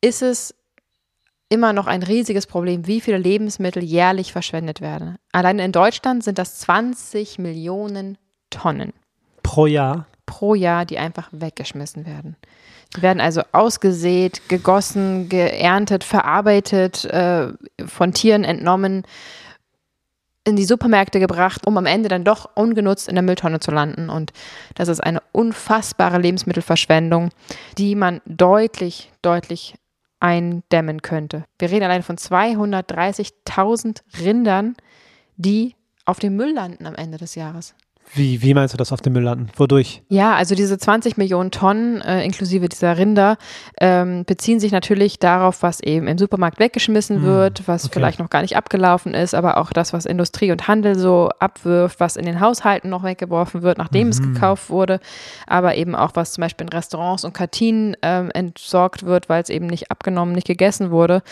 ist 0.00 0.22
es 0.22 0.54
immer 1.48 1.72
noch 1.74 1.86
ein 1.86 2.02
riesiges 2.02 2.46
Problem, 2.46 2.86
wie 2.86 3.00
viele 3.00 3.18
Lebensmittel 3.18 3.82
jährlich 3.84 4.32
verschwendet 4.32 4.80
werden. 4.80 5.16
Allein 5.32 5.58
in 5.58 5.70
Deutschland 5.70 6.24
sind 6.24 6.38
das 6.38 6.58
20 6.60 7.38
Millionen 7.38 8.16
Tonnen 8.48 8.94
Pro 9.42 9.66
Jahr. 9.66 10.06
pro 10.24 10.54
Jahr, 10.54 10.86
die 10.86 10.98
einfach 10.98 11.28
weggeschmissen 11.30 12.06
werden. 12.06 12.36
Werden 12.98 13.20
also 13.20 13.42
ausgesät, 13.52 14.48
gegossen, 14.48 15.28
geerntet, 15.28 16.04
verarbeitet, 16.04 17.04
äh, 17.06 17.48
von 17.86 18.12
Tieren 18.12 18.44
entnommen, 18.44 19.04
in 20.44 20.56
die 20.56 20.64
Supermärkte 20.64 21.20
gebracht, 21.20 21.66
um 21.66 21.78
am 21.78 21.86
Ende 21.86 22.08
dann 22.08 22.24
doch 22.24 22.50
ungenutzt 22.54 23.08
in 23.08 23.14
der 23.14 23.22
Mülltonne 23.22 23.60
zu 23.60 23.70
landen. 23.70 24.10
Und 24.10 24.32
das 24.74 24.88
ist 24.88 25.00
eine 25.00 25.22
unfassbare 25.32 26.18
Lebensmittelverschwendung, 26.18 27.30
die 27.78 27.94
man 27.94 28.20
deutlich, 28.26 29.12
deutlich 29.22 29.74
eindämmen 30.20 31.02
könnte. 31.02 31.44
Wir 31.58 31.70
reden 31.70 31.84
allein 31.84 32.02
von 32.02 32.16
230.000 32.16 34.02
Rindern, 34.20 34.76
die 35.36 35.76
auf 36.04 36.18
dem 36.18 36.36
Müll 36.36 36.52
landen 36.52 36.86
am 36.86 36.94
Ende 36.94 37.18
des 37.18 37.34
Jahres. 37.34 37.74
Wie, 38.14 38.42
wie 38.42 38.52
meinst 38.52 38.74
du 38.74 38.78
das 38.78 38.92
auf 38.92 39.00
dem 39.00 39.14
Müll 39.14 39.22
landen? 39.22 39.48
Wodurch? 39.56 40.02
Ja, 40.08 40.34
also 40.34 40.54
diese 40.54 40.76
20 40.76 41.16
Millionen 41.16 41.50
Tonnen 41.50 42.02
äh, 42.02 42.22
inklusive 42.24 42.68
dieser 42.68 42.98
Rinder 42.98 43.38
ähm, 43.80 44.24
beziehen 44.26 44.60
sich 44.60 44.70
natürlich 44.70 45.18
darauf, 45.18 45.62
was 45.62 45.80
eben 45.80 46.06
im 46.08 46.18
Supermarkt 46.18 46.58
weggeschmissen 46.60 47.16
Hm, 47.16 47.22
wird, 47.22 47.68
was 47.68 47.86
okay. 47.86 47.94
vielleicht 47.94 48.18
noch 48.18 48.28
gar 48.28 48.42
nicht 48.42 48.54
abgelaufen 48.54 49.14
ist, 49.14 49.34
aber 49.34 49.56
auch 49.56 49.72
das, 49.72 49.94
was 49.94 50.04
Industrie 50.04 50.52
und 50.52 50.68
Handel 50.68 50.98
so 50.98 51.30
abwirft, 51.38 52.00
was 52.00 52.16
in 52.16 52.26
den 52.26 52.40
Haushalten 52.40 52.90
noch 52.90 53.02
weggeworfen 53.02 53.62
wird, 53.62 53.78
nachdem 53.78 54.08
es 54.08 54.20
Mhm. 54.20 54.34
gekauft 54.34 54.68
wurde, 54.68 55.00
aber 55.46 55.76
eben 55.76 55.94
auch 55.94 56.10
was 56.14 56.32
zum 56.32 56.42
Beispiel 56.42 56.66
in 56.66 56.72
Restaurants 56.72 57.24
und 57.24 57.32
Kantinen 57.32 57.96
ähm, 58.02 58.30
entsorgt 58.34 59.04
wird, 59.06 59.30
weil 59.30 59.42
es 59.42 59.48
eben 59.48 59.68
nicht 59.68 59.90
abgenommen, 59.90 60.34
nicht 60.34 60.46
gegessen 60.46 60.90
wurde. 60.90 61.22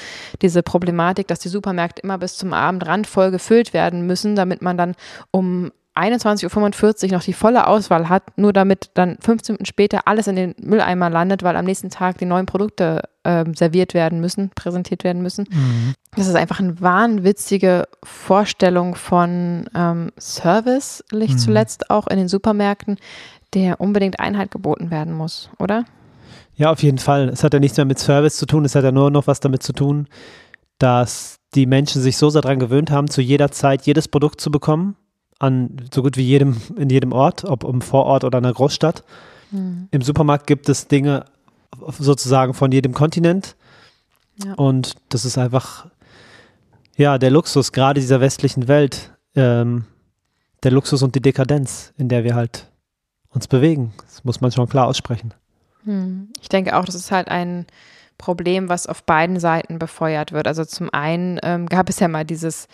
Diese 0.41 0.63
Problematik, 0.63 1.29
dass 1.29 1.41
die 1.41 1.49
Supermärkte 1.51 2.01
immer 2.01 2.17
bis 2.17 2.39
zum 2.39 2.55
Abend 2.55 2.87
randvoll 2.87 3.31
gefüllt 3.31 3.75
werden 3.75 4.07
müssen, 4.07 4.35
damit 4.35 4.63
man 4.63 4.79
dann 4.79 4.95
um 5.31 5.73
21.45 5.97 7.07
Uhr 7.07 7.13
noch 7.13 7.23
die 7.23 7.33
volle 7.33 7.67
Auswahl 7.67 8.09
hat, 8.09 8.39
nur 8.39 8.53
damit 8.53 8.91
dann 8.95 9.17
15 9.21 9.55
Minuten 9.55 9.67
später 9.67 10.03
alles 10.07 10.27
in 10.29 10.37
den 10.37 10.55
Mülleimer 10.61 11.11
landet, 11.11 11.43
weil 11.43 11.57
am 11.57 11.65
nächsten 11.65 11.91
Tag 11.91 12.19
die 12.19 12.27
neuen 12.27 12.47
Produkte 12.47 13.03
ähm, 13.25 13.55
serviert 13.55 13.93
werden 13.95 14.21
müssen, 14.21 14.51
präsentiert 14.55 15.05
werden 15.05 15.21
müssen. 15.23 15.47
Das 16.17 16.27
ist 16.27 16.37
einfach 16.37 16.61
eine 16.61 16.81
wahnwitzige 16.81 17.87
Vorstellung 18.03 18.95
von 18.95 19.69
ähm, 19.75 20.11
Service, 20.19 21.05
nicht 21.13 21.35
Mhm. 21.35 21.39
zuletzt 21.39 21.91
auch 21.91 22.07
in 22.07 22.17
den 22.19 22.29
Supermärkten, 22.29 22.97
der 23.53 23.81
unbedingt 23.81 24.21
Einhalt 24.21 24.51
geboten 24.51 24.91
werden 24.91 25.13
muss, 25.13 25.51
oder? 25.59 25.85
Ja, 26.57 26.71
auf 26.71 26.83
jeden 26.83 26.99
Fall. 26.99 27.29
Es 27.31 27.43
hat 27.43 27.53
ja 27.53 27.61
nichts 27.61 27.77
mehr 27.77 27.87
mit 27.87 27.99
Service 27.99 28.37
zu 28.37 28.47
tun, 28.47 28.65
es 28.65 28.75
hat 28.75 28.85
ja 28.85 28.93
nur 28.93 29.11
noch 29.11 29.27
was 29.27 29.41
damit 29.41 29.63
zu 29.63 29.73
tun, 29.73 30.07
dass 30.79 31.37
die 31.55 31.67
Menschen 31.67 32.01
sich 32.01 32.17
so 32.17 32.31
sehr 32.31 32.43
daran 32.43 32.59
gewöhnt 32.61 32.91
haben, 32.91 33.09
zu 33.09 33.21
jeder 33.21 33.51
Zeit 33.51 33.83
jedes 33.87 34.09
Produkt 34.09 34.41
zu 34.41 34.51
bekommen, 34.51 34.97
an 35.41 35.77
so 35.93 36.03
gut 36.03 36.17
wie 36.17 36.23
jedem, 36.23 36.57
in 36.77 36.89
jedem 36.91 37.13
Ort, 37.13 37.45
ob 37.45 37.65
im 37.65 37.81
Vorort 37.81 38.23
oder 38.23 38.39
in 38.39 38.45
einer 38.45 38.55
Großstadt. 38.55 39.03
Im 39.53 40.03
Supermarkt 40.03 40.47
gibt 40.47 40.69
es 40.69 40.87
Dinge 40.87 41.25
sozusagen 41.99 42.55
von 42.55 42.71
jedem 42.71 42.95
Kontinent 42.95 43.57
Ja. 44.45 44.55
und 44.55 44.95
das 45.09 45.25
ist 45.25 45.39
einfach, 45.39 45.87
ja, 46.97 47.19
der 47.19 47.31
Luxus, 47.33 47.73
gerade 47.73 47.99
dieser 48.01 48.21
westlichen 48.21 48.69
Welt, 48.69 49.13
ähm, 49.35 49.87
der 50.63 50.71
Luxus 50.71 51.03
und 51.03 51.17
die 51.17 51.21
Dekadenz, 51.23 51.93
in 51.99 52.09
der 52.09 52.23
wir 52.23 52.37
halt 52.37 52.69
uns 53.31 53.49
bewegen. 53.49 53.93
Das 54.07 54.23
muss 54.23 54.41
man 54.41 54.53
schon 54.53 54.69
klar 54.69 54.87
aussprechen. 54.87 55.35
Hm. 55.85 56.29
Ich 56.41 56.49
denke 56.49 56.77
auch, 56.77 56.85
das 56.85 56.95
ist 56.95 57.11
halt 57.11 57.29
ein 57.29 57.67
Problem, 58.19 58.69
was 58.69 58.87
auf 58.87 59.03
beiden 59.03 59.41
Seiten 59.41 59.79
befeuert 59.79 60.33
wird. 60.33 60.47
Also 60.47 60.65
zum 60.65 60.91
einen 60.93 61.41
ähm, 61.43 61.67
gab 61.67 61.89
es 61.89 61.99
ja 62.01 62.07
mal 62.09 62.25
dieses, 62.25 62.69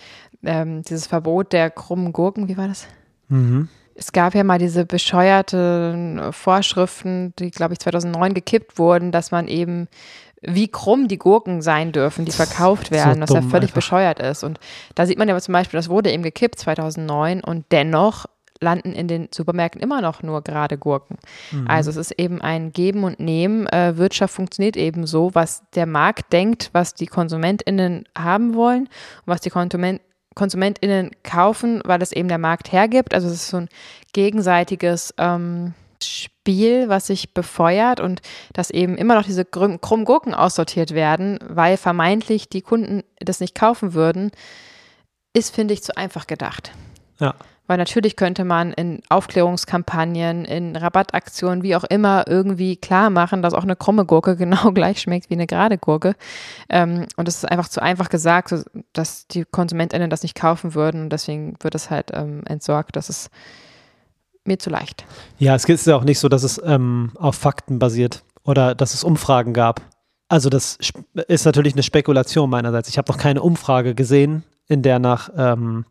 ähm, 0.46 0.82
dieses 0.82 1.06
Verbot 1.06 1.52
der 1.52 1.70
krummen 1.70 2.12
Gurken, 2.12 2.48
wie 2.48 2.56
war 2.56 2.68
das? 2.68 2.86
Mhm. 3.28 3.68
Es 3.94 4.12
gab 4.12 4.34
ja 4.34 4.44
mal 4.44 4.58
diese 4.58 4.84
bescheuerten 4.84 6.32
Vorschriften, 6.32 7.32
die, 7.38 7.50
glaube 7.50 7.72
ich, 7.72 7.80
2009 7.80 8.34
gekippt 8.34 8.78
wurden, 8.78 9.10
dass 9.10 9.30
man 9.30 9.48
eben, 9.48 9.88
wie 10.42 10.68
krumm 10.68 11.08
die 11.08 11.18
Gurken 11.18 11.62
sein 11.62 11.92
dürfen, 11.92 12.26
die 12.26 12.32
verkauft 12.32 12.88
So 12.88 12.90
werden, 12.92 13.22
was 13.22 13.30
ja 13.30 13.40
völlig 13.40 13.70
einfach. 13.70 13.74
bescheuert 13.74 14.20
ist. 14.20 14.44
Und 14.44 14.60
da 14.94 15.06
sieht 15.06 15.18
man 15.18 15.28
ja 15.28 15.40
zum 15.40 15.52
Beispiel, 15.52 15.78
das 15.78 15.88
wurde 15.88 16.12
eben 16.12 16.22
gekippt 16.22 16.58
2009 16.58 17.42
und 17.42 17.64
dennoch 17.72 18.26
landen 18.60 18.92
in 18.92 19.08
den 19.08 19.28
Supermärkten 19.34 19.80
immer 19.82 20.00
noch 20.00 20.22
nur 20.22 20.42
gerade 20.42 20.78
Gurken. 20.78 21.18
Mhm. 21.52 21.66
Also 21.68 21.90
es 21.90 21.96
ist 21.96 22.12
eben 22.12 22.40
ein 22.40 22.72
Geben 22.72 23.04
und 23.04 23.20
Nehmen. 23.20 23.66
Äh, 23.66 23.96
Wirtschaft 23.96 24.34
funktioniert 24.34 24.76
eben 24.76 25.06
so, 25.06 25.34
was 25.34 25.62
der 25.74 25.86
Markt 25.86 26.32
denkt, 26.32 26.70
was 26.72 26.94
die 26.94 27.06
KonsumentInnen 27.06 28.06
haben 28.16 28.54
wollen 28.54 28.84
und 28.84 29.26
was 29.26 29.40
die 29.40 29.50
Konsument 29.50 30.00
KonsumentInnen 30.36 31.10
kaufen, 31.24 31.80
weil 31.84 32.00
es 32.00 32.12
eben 32.12 32.28
der 32.28 32.38
Markt 32.38 32.70
hergibt. 32.70 33.12
Also 33.14 33.26
es 33.26 33.34
ist 33.34 33.48
so 33.48 33.56
ein 33.56 33.68
gegenseitiges 34.12 35.12
ähm, 35.18 35.74
Spiel, 36.00 36.88
was 36.88 37.08
sich 37.08 37.34
befeuert 37.34 37.98
und 37.98 38.20
dass 38.52 38.70
eben 38.70 38.96
immer 38.96 39.16
noch 39.16 39.24
diese 39.24 39.44
krummen 39.44 40.04
Gurken 40.04 40.34
aussortiert 40.34 40.92
werden, 40.92 41.40
weil 41.42 41.76
vermeintlich 41.76 42.48
die 42.48 42.62
Kunden 42.62 43.02
das 43.18 43.40
nicht 43.40 43.54
kaufen 43.56 43.94
würden, 43.94 44.30
ist, 45.32 45.54
finde 45.54 45.74
ich, 45.74 45.82
zu 45.82 45.96
einfach 45.96 46.26
gedacht. 46.26 46.70
Ja. 47.20 47.34
Weil 47.66 47.78
natürlich 47.78 48.14
könnte 48.14 48.44
man 48.44 48.72
in 48.72 49.02
Aufklärungskampagnen, 49.08 50.44
in 50.44 50.76
Rabattaktionen, 50.76 51.64
wie 51.64 51.74
auch 51.74 51.84
immer, 51.84 52.24
irgendwie 52.28 52.76
klar 52.76 53.10
machen, 53.10 53.42
dass 53.42 53.54
auch 53.54 53.64
eine 53.64 53.74
krumme 53.74 54.04
Gurke 54.04 54.36
genau 54.36 54.72
gleich 54.72 55.00
schmeckt 55.00 55.30
wie 55.30 55.34
eine 55.34 55.46
gerade 55.46 55.78
Gurke. 55.78 56.14
Ähm, 56.68 57.06
und 57.16 57.28
es 57.28 57.38
ist 57.38 57.44
einfach 57.44 57.68
zu 57.68 57.82
einfach 57.82 58.08
gesagt, 58.08 58.54
dass 58.92 59.26
die 59.28 59.44
KonsumentInnen 59.44 60.10
das 60.10 60.22
nicht 60.22 60.36
kaufen 60.36 60.74
würden. 60.74 61.02
Und 61.02 61.10
deswegen 61.10 61.56
wird 61.60 61.74
es 61.74 61.90
halt 61.90 62.10
ähm, 62.14 62.42
entsorgt. 62.46 62.96
Das 62.96 63.10
ist 63.10 63.30
mir 64.44 64.58
zu 64.58 64.70
leicht. 64.70 65.04
Ja, 65.38 65.54
es 65.54 65.64
ist 65.64 65.86
ja 65.86 65.96
auch 65.96 66.04
nicht 66.04 66.20
so, 66.20 66.28
dass 66.28 66.44
es 66.44 66.60
ähm, 66.64 67.10
auf 67.16 67.34
Fakten 67.34 67.80
basiert 67.80 68.22
oder 68.44 68.76
dass 68.76 68.94
es 68.94 69.02
Umfragen 69.02 69.52
gab. 69.52 69.80
Also 70.28 70.50
das 70.50 70.78
ist 71.28 71.44
natürlich 71.44 71.74
eine 71.74 71.82
Spekulation 71.82 72.50
meinerseits. 72.50 72.88
Ich 72.88 72.98
habe 72.98 73.10
noch 73.10 73.18
keine 73.18 73.42
Umfrage 73.42 73.94
gesehen, 73.94 74.44
in 74.68 74.82
der 74.82 74.98
nach 74.98 75.30
ähm, 75.36 75.84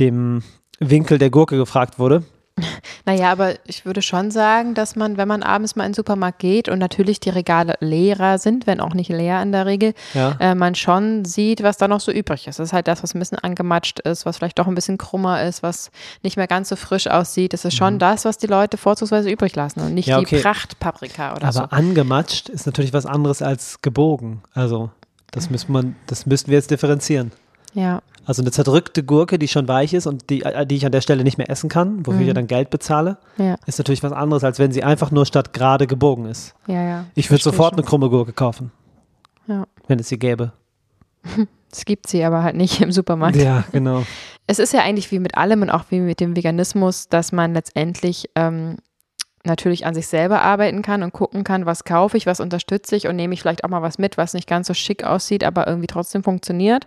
dem 0.00 0.42
Winkel 0.80 1.18
der 1.18 1.30
Gurke 1.30 1.56
gefragt 1.56 1.98
wurde. 1.98 2.24
Naja, 3.06 3.32
aber 3.32 3.54
ich 3.66 3.86
würde 3.86 4.02
schon 4.02 4.30
sagen, 4.30 4.74
dass 4.74 4.94
man, 4.94 5.16
wenn 5.16 5.26
man 5.26 5.42
abends 5.42 5.74
mal 5.74 5.84
in 5.84 5.90
den 5.90 5.94
Supermarkt 5.94 6.38
geht 6.38 6.68
und 6.68 6.78
natürlich 6.78 7.18
die 7.18 7.30
Regale 7.30 7.74
leerer 7.80 8.38
sind, 8.38 8.66
wenn 8.66 8.80
auch 8.80 8.94
nicht 8.94 9.08
leer 9.08 9.42
in 9.42 9.52
der 9.52 9.66
Regel, 9.66 9.94
ja. 10.12 10.36
äh, 10.38 10.54
man 10.54 10.74
schon 10.74 11.24
sieht, 11.24 11.62
was 11.62 11.78
da 11.78 11.88
noch 11.88 12.00
so 12.00 12.12
übrig 12.12 12.46
ist. 12.46 12.58
Das 12.58 12.68
ist 12.68 12.72
halt 12.72 12.88
das, 12.88 13.02
was 13.02 13.14
ein 13.14 13.18
bisschen 13.18 13.38
angematscht 13.38 14.00
ist, 14.00 14.26
was 14.26 14.36
vielleicht 14.36 14.58
doch 14.58 14.66
ein 14.66 14.74
bisschen 14.74 14.98
krummer 14.98 15.42
ist, 15.42 15.62
was 15.62 15.90
nicht 16.22 16.36
mehr 16.36 16.46
ganz 16.46 16.68
so 16.68 16.76
frisch 16.76 17.06
aussieht. 17.06 17.52
Das 17.52 17.64
ist 17.64 17.74
schon 17.74 17.94
mhm. 17.94 18.00
das, 18.00 18.24
was 18.24 18.38
die 18.38 18.46
Leute 18.46 18.76
vorzugsweise 18.76 19.30
übrig 19.30 19.56
lassen 19.56 19.80
und 19.80 19.94
nicht 19.94 20.08
ja, 20.08 20.18
okay. 20.18 20.36
die 20.36 20.42
Prachtpaprika 20.42 21.32
oder 21.32 21.44
aber 21.44 21.52
so. 21.52 21.60
Aber 21.60 21.72
angematscht 21.72 22.48
ist 22.48 22.66
natürlich 22.66 22.92
was 22.92 23.06
anderes 23.06 23.40
als 23.42 23.80
gebogen. 23.80 24.42
Also 24.52 24.90
das 25.30 25.50
müssen 25.50 25.72
man, 25.72 25.96
das 26.06 26.26
müssten 26.26 26.50
wir 26.50 26.58
jetzt 26.58 26.70
differenzieren. 26.70 27.32
Ja. 27.72 28.02
Also 28.26 28.42
eine 28.42 28.50
zerdrückte 28.50 29.02
Gurke, 29.02 29.38
die 29.38 29.48
schon 29.48 29.66
weich 29.66 29.94
ist 29.94 30.06
und 30.06 30.30
die, 30.30 30.42
äh, 30.42 30.66
die 30.66 30.76
ich 30.76 30.86
an 30.86 30.92
der 30.92 31.00
Stelle 31.00 31.24
nicht 31.24 31.38
mehr 31.38 31.50
essen 31.50 31.68
kann, 31.68 32.06
wofür 32.06 32.16
mhm. 32.16 32.20
ich 32.20 32.28
ja 32.28 32.34
dann 32.34 32.46
Geld 32.46 32.70
bezahle, 32.70 33.18
ja. 33.38 33.56
ist 33.66 33.78
natürlich 33.78 34.02
was 34.02 34.12
anderes, 34.12 34.44
als 34.44 34.58
wenn 34.58 34.72
sie 34.72 34.84
einfach 34.84 35.10
nur 35.10 35.26
statt 35.26 35.52
gerade 35.52 35.86
gebogen 35.86 36.26
ist. 36.26 36.54
Ja, 36.66 36.82
ja. 36.82 37.04
Ich 37.14 37.30
würde 37.30 37.42
sofort 37.42 37.72
schon. 37.72 37.78
eine 37.78 37.86
krumme 37.86 38.10
Gurke 38.10 38.32
kaufen. 38.32 38.72
Ja. 39.46 39.66
Wenn 39.88 39.98
es 39.98 40.08
sie 40.08 40.18
gäbe. 40.18 40.52
Es 41.72 41.84
gibt 41.84 42.08
sie 42.08 42.24
aber 42.24 42.42
halt 42.42 42.56
nicht 42.56 42.80
im 42.80 42.90
Supermarkt. 42.90 43.36
Ja, 43.36 43.62
genau. 43.70 44.04
Es 44.48 44.58
ist 44.58 44.72
ja 44.72 44.80
eigentlich 44.80 45.12
wie 45.12 45.20
mit 45.20 45.36
allem 45.36 45.62
und 45.62 45.70
auch 45.70 45.84
wie 45.90 46.00
mit 46.00 46.18
dem 46.18 46.34
Veganismus, 46.34 47.08
dass 47.08 47.30
man 47.30 47.54
letztendlich 47.54 48.28
ähm, 48.34 48.78
natürlich 49.44 49.86
an 49.86 49.94
sich 49.94 50.06
selber 50.06 50.42
arbeiten 50.42 50.82
kann 50.82 51.02
und 51.02 51.12
gucken 51.12 51.44
kann, 51.44 51.64
was 51.64 51.84
kaufe 51.84 52.16
ich, 52.16 52.26
was 52.26 52.40
unterstütze 52.40 52.94
ich 52.96 53.06
und 53.06 53.16
nehme 53.16 53.32
ich 53.32 53.40
vielleicht 53.40 53.64
auch 53.64 53.70
mal 53.70 53.82
was 53.82 53.98
mit, 53.98 54.18
was 54.18 54.34
nicht 54.34 54.46
ganz 54.46 54.66
so 54.66 54.74
schick 54.74 55.04
aussieht, 55.04 55.44
aber 55.44 55.66
irgendwie 55.66 55.86
trotzdem 55.86 56.22
funktioniert 56.22 56.86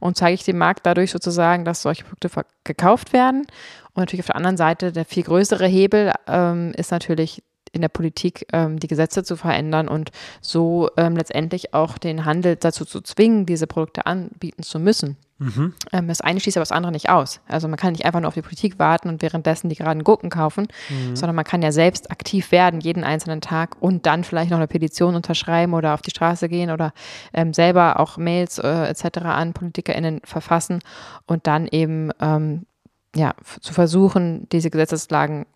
und 0.00 0.16
zeige 0.16 0.34
ich 0.34 0.44
dem 0.44 0.58
Markt 0.58 0.84
dadurch 0.84 1.12
sozusagen, 1.12 1.64
dass 1.64 1.82
solche 1.82 2.04
Produkte 2.04 2.44
gekauft 2.64 3.12
werden. 3.12 3.46
Und 3.94 4.00
natürlich 4.00 4.22
auf 4.22 4.26
der 4.26 4.36
anderen 4.36 4.56
Seite 4.56 4.90
der 4.90 5.04
viel 5.04 5.22
größere 5.22 5.66
Hebel 5.66 6.12
ähm, 6.26 6.72
ist 6.76 6.90
natürlich 6.90 7.42
in 7.72 7.80
der 7.80 7.88
Politik 7.88 8.46
ähm, 8.52 8.78
die 8.78 8.86
Gesetze 8.86 9.24
zu 9.24 9.36
verändern 9.36 9.88
und 9.88 10.10
so 10.40 10.90
ähm, 10.96 11.16
letztendlich 11.16 11.74
auch 11.74 11.98
den 11.98 12.24
Handel 12.24 12.56
dazu 12.56 12.84
zu 12.84 13.00
zwingen, 13.00 13.46
diese 13.46 13.66
Produkte 13.66 14.06
anbieten 14.06 14.62
zu 14.62 14.78
müssen. 14.78 15.16
Mhm. 15.42 15.74
Ähm, 15.92 16.08
das 16.08 16.20
eine 16.20 16.38
schließt 16.38 16.56
aber 16.56 16.62
das 16.62 16.72
andere 16.72 16.92
nicht 16.92 17.10
aus. 17.10 17.40
Also 17.48 17.66
man 17.66 17.76
kann 17.76 17.92
nicht 17.92 18.04
einfach 18.04 18.20
nur 18.20 18.28
auf 18.28 18.34
die 18.34 18.42
Politik 18.42 18.78
warten 18.78 19.08
und 19.08 19.22
währenddessen 19.22 19.68
die 19.68 19.74
geraden 19.74 20.04
Gurken 20.04 20.30
kaufen, 20.30 20.68
mhm. 20.88 21.16
sondern 21.16 21.34
man 21.34 21.44
kann 21.44 21.62
ja 21.62 21.72
selbst 21.72 22.10
aktiv 22.10 22.52
werden 22.52 22.80
jeden 22.80 23.04
einzelnen 23.04 23.40
Tag 23.40 23.76
und 23.80 24.06
dann 24.06 24.22
vielleicht 24.22 24.50
noch 24.50 24.58
eine 24.58 24.68
Petition 24.68 25.14
unterschreiben 25.14 25.74
oder 25.74 25.94
auf 25.94 26.02
die 26.02 26.10
Straße 26.10 26.48
gehen 26.48 26.70
oder 26.70 26.92
ähm, 27.32 27.52
selber 27.52 27.98
auch 27.98 28.18
Mails 28.18 28.58
äh, 28.58 28.84
etc. 28.84 29.18
an 29.24 29.52
PolitikerInnen 29.52 30.20
verfassen 30.24 30.80
und 31.26 31.46
dann 31.46 31.66
eben 31.66 32.10
ähm, 32.20 32.66
ja, 33.14 33.34
zu 33.60 33.74
versuchen, 33.74 34.48
diese 34.50 34.70
Gesetzeslagen 34.70 35.46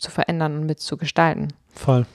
zu 0.00 0.10
verändern 0.10 0.56
und 0.58 0.66
mitzugestalten. 0.66 1.52
Voll. 1.74 2.06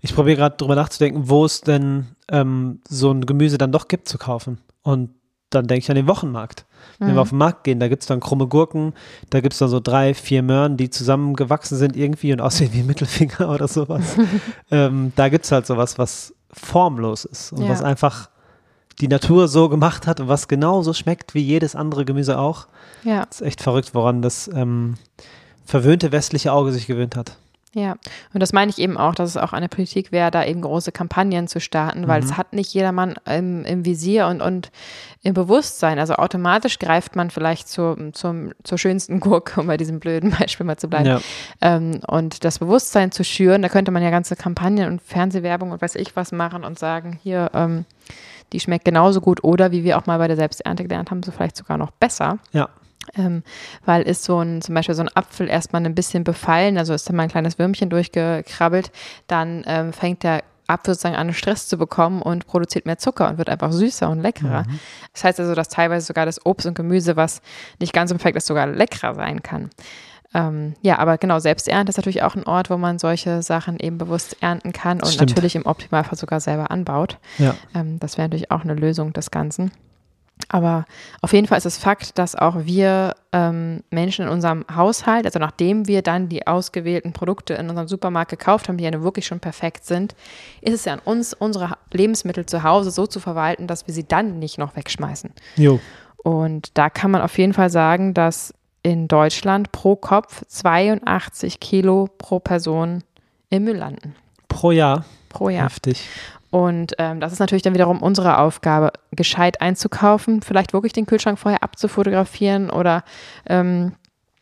Ich 0.00 0.14
probiere 0.14 0.36
gerade 0.36 0.56
drüber 0.56 0.74
nachzudenken, 0.74 1.28
wo 1.28 1.44
es 1.44 1.60
denn 1.60 2.08
ähm, 2.30 2.80
so 2.88 3.10
ein 3.10 3.26
Gemüse 3.26 3.58
dann 3.58 3.72
doch 3.72 3.88
gibt 3.88 4.08
zu 4.08 4.18
kaufen. 4.18 4.58
Und 4.82 5.10
dann 5.50 5.66
denke 5.66 5.80
ich 5.82 5.90
an 5.90 5.96
den 5.96 6.06
Wochenmarkt. 6.06 6.64
Wenn 6.98 7.08
mhm. 7.08 7.14
wir 7.14 7.20
auf 7.20 7.30
den 7.30 7.38
Markt 7.38 7.64
gehen, 7.64 7.80
da 7.80 7.88
gibt 7.88 8.02
es 8.02 8.06
dann 8.06 8.20
krumme 8.20 8.46
Gurken, 8.46 8.94
da 9.30 9.40
gibt 9.40 9.52
es 9.52 9.58
dann 9.58 9.68
so 9.68 9.80
drei, 9.80 10.14
vier 10.14 10.42
Möhren, 10.42 10.76
die 10.76 10.90
zusammengewachsen 10.90 11.76
sind 11.76 11.96
irgendwie 11.96 12.32
und 12.32 12.40
aussehen 12.40 12.72
wie 12.72 12.82
Mittelfinger 12.82 13.50
oder 13.54 13.68
sowas. 13.68 14.16
ähm, 14.70 15.12
da 15.16 15.28
gibt 15.28 15.44
es 15.44 15.52
halt 15.52 15.66
sowas, 15.66 15.98
was 15.98 16.34
formlos 16.52 17.24
ist 17.24 17.52
und 17.52 17.62
ja. 17.62 17.68
was 17.68 17.82
einfach 17.82 18.30
die 19.00 19.08
Natur 19.08 19.48
so 19.48 19.68
gemacht 19.68 20.06
hat 20.06 20.20
und 20.20 20.28
was 20.28 20.48
genauso 20.48 20.92
schmeckt 20.92 21.34
wie 21.34 21.40
jedes 21.40 21.74
andere 21.74 22.04
Gemüse 22.04 22.38
auch. 22.38 22.66
Ja. 23.02 23.24
Das 23.26 23.40
ist 23.40 23.46
echt 23.46 23.62
verrückt, 23.62 23.94
woran 23.94 24.22
das 24.22 24.48
ähm, 24.52 24.94
verwöhnte 25.70 26.12
westliche 26.12 26.52
Auge 26.52 26.72
sich 26.72 26.86
gewöhnt 26.86 27.16
hat. 27.16 27.36
Ja, 27.72 27.92
und 28.34 28.40
das 28.40 28.52
meine 28.52 28.68
ich 28.68 28.78
eben 28.78 28.96
auch, 28.96 29.14
dass 29.14 29.30
es 29.30 29.36
auch 29.36 29.52
eine 29.52 29.68
Politik 29.68 30.10
wäre, 30.10 30.32
da 30.32 30.44
eben 30.44 30.60
große 30.60 30.90
Kampagnen 30.90 31.46
zu 31.46 31.60
starten, 31.60 32.08
weil 32.08 32.20
mhm. 32.20 32.26
es 32.26 32.36
hat 32.36 32.52
nicht 32.52 32.74
jedermann 32.74 33.14
im, 33.26 33.64
im 33.64 33.84
Visier 33.84 34.26
und, 34.26 34.42
und 34.42 34.72
im 35.22 35.34
Bewusstsein. 35.34 36.00
Also 36.00 36.14
automatisch 36.14 36.80
greift 36.80 37.14
man 37.14 37.30
vielleicht 37.30 37.68
zur, 37.68 37.96
zum, 38.12 38.50
zur 38.64 38.76
schönsten 38.76 39.20
Gurke, 39.20 39.60
um 39.60 39.68
bei 39.68 39.76
diesem 39.76 40.00
blöden 40.00 40.30
Beispiel 40.38 40.66
mal 40.66 40.78
zu 40.78 40.88
bleiben. 40.88 41.06
Ja. 41.06 41.20
Ähm, 41.60 42.00
und 42.08 42.44
das 42.44 42.58
Bewusstsein 42.58 43.12
zu 43.12 43.22
schüren, 43.22 43.62
da 43.62 43.68
könnte 43.68 43.92
man 43.92 44.02
ja 44.02 44.10
ganze 44.10 44.34
Kampagnen 44.34 44.88
und 44.88 45.00
Fernsehwerbung 45.00 45.70
und 45.70 45.80
weiß 45.80 45.94
ich 45.94 46.16
was 46.16 46.32
machen 46.32 46.64
und 46.64 46.76
sagen, 46.76 47.20
hier, 47.22 47.52
ähm, 47.54 47.84
die 48.52 48.58
schmeckt 48.58 48.84
genauso 48.84 49.20
gut 49.20 49.44
oder 49.44 49.70
wie 49.70 49.84
wir 49.84 49.96
auch 49.96 50.06
mal 50.06 50.18
bei 50.18 50.26
der 50.26 50.36
Selbsternte 50.36 50.82
gelernt 50.82 51.12
haben, 51.12 51.22
so 51.22 51.30
vielleicht 51.30 51.56
sogar 51.56 51.78
noch 51.78 51.92
besser. 51.92 52.40
Ja. 52.50 52.68
Ähm, 53.16 53.42
weil 53.84 54.02
ist 54.02 54.24
so 54.24 54.38
ein, 54.38 54.62
zum 54.62 54.74
Beispiel 54.74 54.94
so 54.94 55.02
ein 55.02 55.10
Apfel 55.14 55.48
erstmal 55.48 55.84
ein 55.84 55.94
bisschen 55.94 56.22
befallen, 56.22 56.78
also 56.78 56.94
ist 56.94 57.08
da 57.08 57.12
mal 57.12 57.24
ein 57.24 57.28
kleines 57.28 57.58
Würmchen 57.58 57.90
durchgekrabbelt, 57.90 58.92
dann 59.26 59.64
ähm, 59.66 59.92
fängt 59.92 60.22
der 60.22 60.42
Apfel 60.70 60.94
sozusagen 60.94 61.16
an, 61.16 61.32
Stress 61.34 61.66
zu 61.66 61.76
bekommen 61.76 62.22
und 62.22 62.46
produziert 62.46 62.86
mehr 62.86 62.98
Zucker 62.98 63.28
und 63.28 63.38
wird 63.38 63.50
einfach 63.50 63.72
süßer 63.72 64.08
und 64.08 64.20
leckerer. 64.20 64.62
Mhm. 64.62 64.80
Das 65.12 65.24
heißt 65.24 65.40
also, 65.40 65.54
dass 65.54 65.68
teilweise 65.68 66.06
sogar 66.06 66.26
das 66.26 66.44
Obst 66.46 66.66
und 66.66 66.74
Gemüse, 66.74 67.16
was 67.16 67.42
nicht 67.80 67.92
ganz 67.92 68.10
so 68.10 68.16
perfekt 68.16 68.36
ist, 68.36 68.46
sogar 68.46 68.66
leckerer 68.66 69.14
sein 69.14 69.42
kann. 69.42 69.70
Ähm, 70.32 70.74
ja, 70.80 70.98
aber 70.98 71.18
genau, 71.18 71.40
Selbsternte 71.40 71.90
ist 71.90 71.96
natürlich 71.96 72.22
auch 72.22 72.36
ein 72.36 72.44
Ort, 72.44 72.70
wo 72.70 72.76
man 72.76 73.00
solche 73.00 73.42
Sachen 73.42 73.80
eben 73.80 73.98
bewusst 73.98 74.36
ernten 74.40 74.72
kann 74.72 75.00
und 75.00 75.08
Stimmt. 75.08 75.30
natürlich 75.30 75.56
im 75.56 75.66
Optimalfall 75.66 76.16
sogar 76.16 76.38
selber 76.38 76.70
anbaut. 76.70 77.18
Ja. 77.38 77.56
Ähm, 77.74 77.98
das 77.98 78.16
wäre 78.16 78.28
natürlich 78.28 78.52
auch 78.52 78.62
eine 78.62 78.74
Lösung 78.74 79.12
des 79.12 79.32
Ganzen. 79.32 79.72
Aber 80.52 80.84
auf 81.22 81.32
jeden 81.32 81.46
Fall 81.46 81.58
ist 81.58 81.64
es 81.64 81.78
Fakt, 81.78 82.18
dass 82.18 82.34
auch 82.34 82.64
wir 82.64 83.14
ähm, 83.32 83.84
Menschen 83.90 84.24
in 84.24 84.32
unserem 84.32 84.64
Haushalt, 84.74 85.24
also 85.24 85.38
nachdem 85.38 85.86
wir 85.86 86.02
dann 86.02 86.28
die 86.28 86.48
ausgewählten 86.48 87.12
Produkte 87.12 87.54
in 87.54 87.70
unserem 87.70 87.86
Supermarkt 87.86 88.32
gekauft 88.32 88.68
haben, 88.68 88.76
die 88.76 88.82
ja 88.82 89.02
wirklich 89.02 89.26
schon 89.26 89.38
perfekt 89.38 89.84
sind, 89.84 90.16
ist 90.60 90.74
es 90.74 90.84
ja 90.86 90.94
an 90.94 91.00
uns, 91.04 91.34
unsere 91.34 91.76
Lebensmittel 91.92 92.46
zu 92.46 92.64
Hause 92.64 92.90
so 92.90 93.06
zu 93.06 93.20
verwalten, 93.20 93.68
dass 93.68 93.86
wir 93.86 93.94
sie 93.94 94.02
dann 94.02 94.40
nicht 94.40 94.58
noch 94.58 94.74
wegschmeißen. 94.74 95.30
Jo. 95.54 95.78
Und 96.16 96.76
da 96.76 96.90
kann 96.90 97.12
man 97.12 97.22
auf 97.22 97.38
jeden 97.38 97.52
Fall 97.52 97.70
sagen, 97.70 98.12
dass 98.12 98.52
in 98.82 99.06
Deutschland 99.06 99.70
pro 99.70 99.94
Kopf 99.94 100.42
82 100.48 101.60
Kilo 101.60 102.08
pro 102.18 102.40
Person 102.40 103.04
im 103.50 103.64
Müll 103.64 103.76
landen. 103.76 104.16
Pro 104.48 104.72
Jahr? 104.72 105.04
Pro 105.28 105.48
Jahr. 105.48 105.66
Heftig. 105.66 106.02
Und 106.50 106.94
ähm, 106.98 107.20
das 107.20 107.32
ist 107.32 107.38
natürlich 107.38 107.62
dann 107.62 107.74
wiederum 107.74 108.02
unsere 108.02 108.38
Aufgabe, 108.38 108.92
gescheit 109.12 109.60
einzukaufen, 109.60 110.42
vielleicht 110.42 110.72
wirklich 110.72 110.92
den 110.92 111.06
Kühlschrank 111.06 111.38
vorher 111.38 111.62
abzufotografieren 111.62 112.70
oder 112.70 113.04
ähm, 113.46 113.92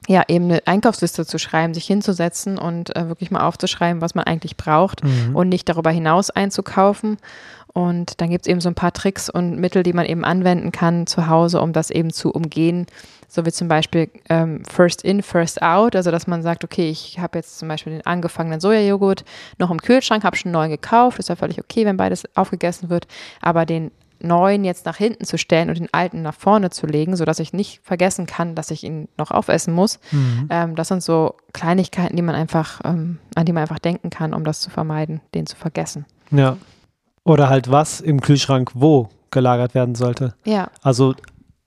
ja, 0.09 0.23
eben 0.27 0.47
eine 0.47 0.67
Einkaufsliste 0.67 1.27
zu 1.27 1.39
schreiben, 1.39 1.75
sich 1.75 1.85
hinzusetzen 1.85 2.57
und 2.57 2.97
äh, 2.97 3.09
wirklich 3.09 3.31
mal 3.31 3.47
aufzuschreiben, 3.47 4.01
was 4.01 4.15
man 4.15 4.25
eigentlich 4.25 4.57
braucht 4.57 5.05
mhm. 5.05 5.37
und 5.37 5.51
nicht 5.51 5.69
darüber 5.69 5.91
hinaus 5.91 6.31
einzukaufen. 6.31 7.19
Und 7.75 8.21
dann 8.21 8.31
gibt 8.31 8.47
es 8.47 8.51
eben 8.51 8.63
so 8.63 8.71
ein 8.71 8.75
paar 8.75 8.95
Tricks 8.95 9.29
und 9.29 9.59
Mittel, 9.59 9.83
die 9.83 9.93
man 9.93 10.07
eben 10.07 10.25
anwenden 10.25 10.73
kann 10.73 11.07
zu 11.07 11.29
Hause, 11.29 11.61
um 11.61 11.75
das 11.75 11.91
eben 11.91 12.11
zu 12.11 12.31
umgehen. 12.31 12.87
So 13.29 13.45
wie 13.45 13.53
zum 13.53 13.69
Beispiel 13.69 14.11
ähm, 14.31 14.63
First 14.65 15.05
in, 15.05 15.23
First 15.23 15.61
out. 15.63 15.95
Also, 15.95 16.11
dass 16.11 16.27
man 16.27 16.43
sagt, 16.43 16.65
okay, 16.65 16.89
ich 16.89 17.19
habe 17.19 17.39
jetzt 17.39 17.59
zum 17.59 17.69
Beispiel 17.69 17.93
den 17.93 18.07
angefangenen 18.07 18.59
Sojajoghurt 18.59 19.25
noch 19.59 19.71
im 19.71 19.81
Kühlschrank, 19.81 20.25
habe 20.25 20.37
schon 20.37 20.51
neu 20.51 20.69
gekauft. 20.69 21.19
Ist 21.19 21.29
ja 21.29 21.37
völlig 21.37 21.59
okay, 21.61 21.85
wenn 21.85 21.99
beides 21.99 22.25
aufgegessen 22.35 22.89
wird. 22.89 23.07
Aber 23.41 23.67
den 23.67 23.91
neuen 24.21 24.65
jetzt 24.65 24.87
nach 24.87 24.97
hinten 24.97 25.25
zu 25.25 25.39
stellen 25.39 25.69
und 25.69 25.79
den 25.79 25.93
alten 25.93 26.23
nach 26.23 26.35
vorne 26.35 26.71
zu 26.71 26.87
legen, 26.87 27.17
sodass 27.17 27.39
ich 27.39 27.53
nicht 27.53 27.81
vergessen 27.85 28.27
kann, 28.27 28.55
dass 28.55 28.71
ich 28.71 28.83
ihn 28.83 29.09
noch 29.17 29.31
aufessen 29.31 29.75
muss. 29.75 30.01
Mhm. 30.11 30.49
Ähm, 30.51 30.75
das 30.75 30.89
sind 30.89 31.03
so 31.03 31.35
Kleinigkeiten, 31.53 32.17
die 32.17 32.23
man 32.23 32.35
einfach, 32.35 32.81
ähm, 32.85 33.19
an 33.35 33.47
die 33.47 33.53
man 33.53 33.63
einfach 33.63 33.79
denken 33.79 34.11
kann, 34.11 34.35
um 34.35 34.45
das 34.45 34.61
zu 34.61 34.71
vermeiden, 34.71 35.21
den 35.35 35.47
zu 35.47 35.57
vergessen. 35.57 36.05
Ja. 36.31 36.57
Oder 37.25 37.49
halt 37.49 37.71
was 37.71 38.01
im 38.01 38.21
Kühlschrank 38.21 38.73
wo 38.75 39.09
gelagert 39.31 39.75
werden 39.75 39.95
sollte. 39.95 40.35
Ja. 40.45 40.71
Also 40.83 41.15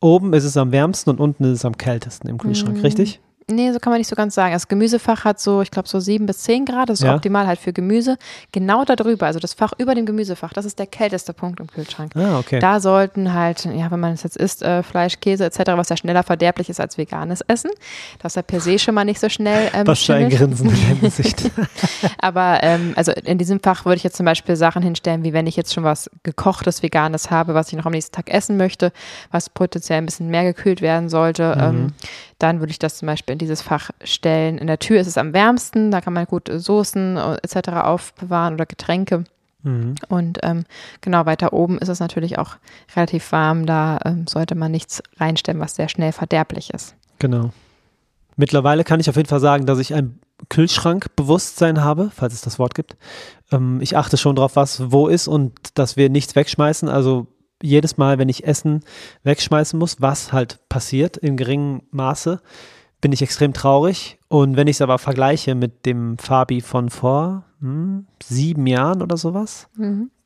oben 0.02 0.34
ist 0.34 0.44
es 0.44 0.58
am 0.58 0.72
wärmsten 0.72 1.12
und 1.12 1.20
unten 1.20 1.46
ist 1.46 1.60
es 1.60 1.66
am 1.66 1.78
kältesten 1.78 2.28
im 2.28 2.38
Kühlschrank, 2.38 2.78
mhm. 2.78 2.84
richtig? 2.84 3.22
Nee, 3.52 3.72
so 3.72 3.80
kann 3.80 3.92
man 3.92 4.00
nicht 4.00 4.08
so 4.08 4.16
ganz 4.16 4.36
sagen. 4.36 4.54
Das 4.54 4.68
Gemüsefach 4.68 5.24
hat 5.26 5.40
so, 5.40 5.62
ich 5.62 5.72
glaube, 5.72 5.88
so 5.88 6.00
sieben 6.00 6.26
bis 6.26 6.40
zehn 6.40 6.66
Grad. 6.66 6.90
Das 6.90 7.00
ist 7.00 7.06
Ja. 7.06 7.16
optimal 7.16 7.48
halt 7.48 7.60
für 7.60 7.74
Gemüse. 7.74 8.18
Genau 8.52 8.84
darüber, 8.86 9.26
also 9.28 9.40
das 9.40 9.54
Fach 9.54 9.74
über 9.78 9.96
dem 9.96 10.06
Gemüsefach, 10.06 10.54
das 10.54 10.66
ist 10.66 10.80
der 10.80 10.88
kälteste 10.88 11.34
Punkt 11.34 11.60
im 11.60 11.68
Kühlschrank. 11.68 12.14
Ah, 12.16 12.40
okay. 12.40 12.60
Da 12.60 12.80
sollten 12.80 13.34
halt, 13.34 13.66
ja, 13.66 13.92
wenn 13.92 14.00
man 14.00 14.14
es 14.14 14.24
jetzt 14.24 14.38
isst, 14.38 14.62
äh, 14.64 14.84
Fleisch, 14.84 15.20
Käse 15.20 15.46
etc., 15.46 15.60
was 15.76 15.90
ja 15.90 15.98
schneller 15.98 16.24
verderblich 16.24 16.70
ist 16.70 16.80
als 16.80 16.98
veganes 16.98 17.42
Essen, 17.42 17.72
das 18.20 18.32
ist 18.32 18.36
ja 18.38 18.42
per 18.42 18.60
se 18.62 18.80
schon 18.80 18.96
mal 18.96 19.06
nicht 19.06 19.20
so 19.20 19.30
schnell 19.30 19.70
ähm, 19.74 19.88
Was 19.88 20.02
für 20.04 20.16
ein. 20.16 20.30
Grinsen 20.30 20.70
in 20.70 20.76
deinem 20.82 21.02
Gesicht. 21.02 21.50
Aber 22.20 22.60
ähm, 22.64 22.94
also 22.96 23.12
in 23.12 23.38
diesem 23.38 23.60
Fach 23.60 23.86
würde 23.86 23.98
ich 23.98 24.04
jetzt 24.04 24.18
zum 24.18 24.26
Beispiel 24.26 24.56
Sachen 24.56 24.82
hinstellen, 24.82 25.24
wie 25.24 25.34
wenn 25.34 25.48
ich 25.48 25.56
jetzt 25.56 25.74
schon 25.74 25.84
was 25.84 26.10
gekochtes, 26.24 26.84
veganes 26.84 27.32
habe, 27.32 27.54
was 27.54 27.68
ich 27.70 27.74
noch 27.78 27.86
am 27.86 27.92
nächsten 27.92 28.16
Tag 28.16 28.30
essen 28.30 28.58
möchte, 28.58 28.92
was 29.32 29.50
potenziell 29.50 29.98
ein 30.00 30.06
bisschen 30.06 30.30
mehr 30.30 30.44
gekühlt 30.44 30.82
werden 30.82 31.10
sollte, 31.10 31.58
ähm, 31.60 31.94
dann 32.42 32.60
würde 32.60 32.72
ich 32.72 32.80
das 32.80 32.98
zum 32.98 33.06
Beispiel 33.06 33.34
in 33.34 33.40
dieses 33.40 33.62
Fach 33.62 33.92
stellen. 34.04 34.58
In 34.58 34.68
der 34.68 34.80
Tür 34.80 35.00
ist 35.00 35.08
es 35.08 35.18
am 35.18 35.34
wärmsten, 35.34 35.92
da 35.92 36.02
kann 36.02 36.14
man 36.14 36.26
gut 36.26 36.50
Soßen 36.52 37.18
äh, 37.18 37.38
etc. 37.44 37.70
aufbewahren 37.70 38.56
oder 38.56 38.66
Getränke. 38.66 39.26
Mhm. 39.64 39.96
Und 40.10 40.40
ähm, 40.44 40.64
genau 41.02 41.26
weiter 41.26 41.54
oben 41.54 41.78
ist 41.78 41.90
es 41.90 42.00
natürlich 42.00 42.40
auch 42.40 42.56
relativ 42.96 43.32
warm, 43.32 43.66
da 43.66 44.00
ähm, 44.06 44.26
sollte 44.28 44.56
man 44.56 44.72
nichts 44.72 45.04
reinstellen, 45.18 45.62
was 45.62 45.76
sehr 45.76 45.90
schnell 45.90 46.12
verderblich 46.12 46.74
ist. 46.74 46.96
Genau. 47.20 47.52
Mittlerweile 48.38 48.84
kann 48.84 49.00
ich 49.00 49.10
auf 49.10 49.18
jeden 49.18 49.30
Fall 49.30 49.40
sagen, 49.40 49.66
dass 49.66 49.78
ich 49.78 49.94
ein 49.94 50.20
Kühlschrankbewusstsein 50.50 51.84
habe, 51.84 52.12
falls 52.14 52.34
es 52.34 52.42
das 52.42 52.58
Wort 52.58 52.74
gibt. 52.74 52.98
Ähm, 53.52 53.80
ich 53.82 53.98
achte 53.98 54.18
schon 54.18 54.36
drauf, 54.36 54.56
was 54.56 54.92
wo 54.92 55.08
ist 55.08 55.28
und 55.28 55.54
dass 55.76 55.96
wir 55.96 56.10
nichts 56.10 56.36
wegschmeißen. 56.36 56.90
Also 56.90 57.28
jedes 57.62 57.98
Mal, 57.98 58.18
wenn 58.18 58.30
ich 58.30 58.46
Essen 58.46 58.82
wegschmeißen 59.24 59.78
muss, 59.78 60.02
was 60.02 60.34
halt 60.34 60.60
passiert 60.70 61.18
in 61.18 61.38
geringem 61.38 61.84
Maße, 61.92 62.42
bin 63.02 63.12
ich 63.12 63.22
extrem 63.22 63.54
traurig. 63.54 64.20
Und 64.28 64.56
wenn 64.56 64.68
ich 64.68 64.78
es 64.78 64.82
aber 64.82 65.00
vergleiche 65.00 65.56
mit 65.56 65.86
dem 65.86 66.18
Fabi 66.18 66.62
von 66.62 66.90
vor 66.90 67.44
hm, 67.60 68.06
sieben 68.24 68.68
Jahren 68.68 69.02
oder 69.02 69.18
sowas, 69.18 69.68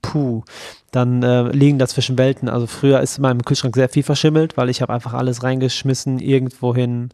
puh, 0.02 0.44
dann 0.92 1.24
äh, 1.24 1.50
liegen 1.50 1.80
dazwischen 1.80 2.18
Welten. 2.18 2.50
Also 2.50 2.68
früher 2.68 3.00
ist 3.00 3.18
in 3.18 3.24
meinem 3.24 3.44
Kühlschrank 3.44 3.76
sehr 3.76 3.90
viel 3.90 4.04
verschimmelt, 4.04 4.58
weil 4.58 4.70
ich 4.70 4.82
habe 4.82 4.94
einfach 4.94 5.14
alles 5.14 5.44
reingeschmissen, 5.44 6.20
irgendwohin 6.20 7.10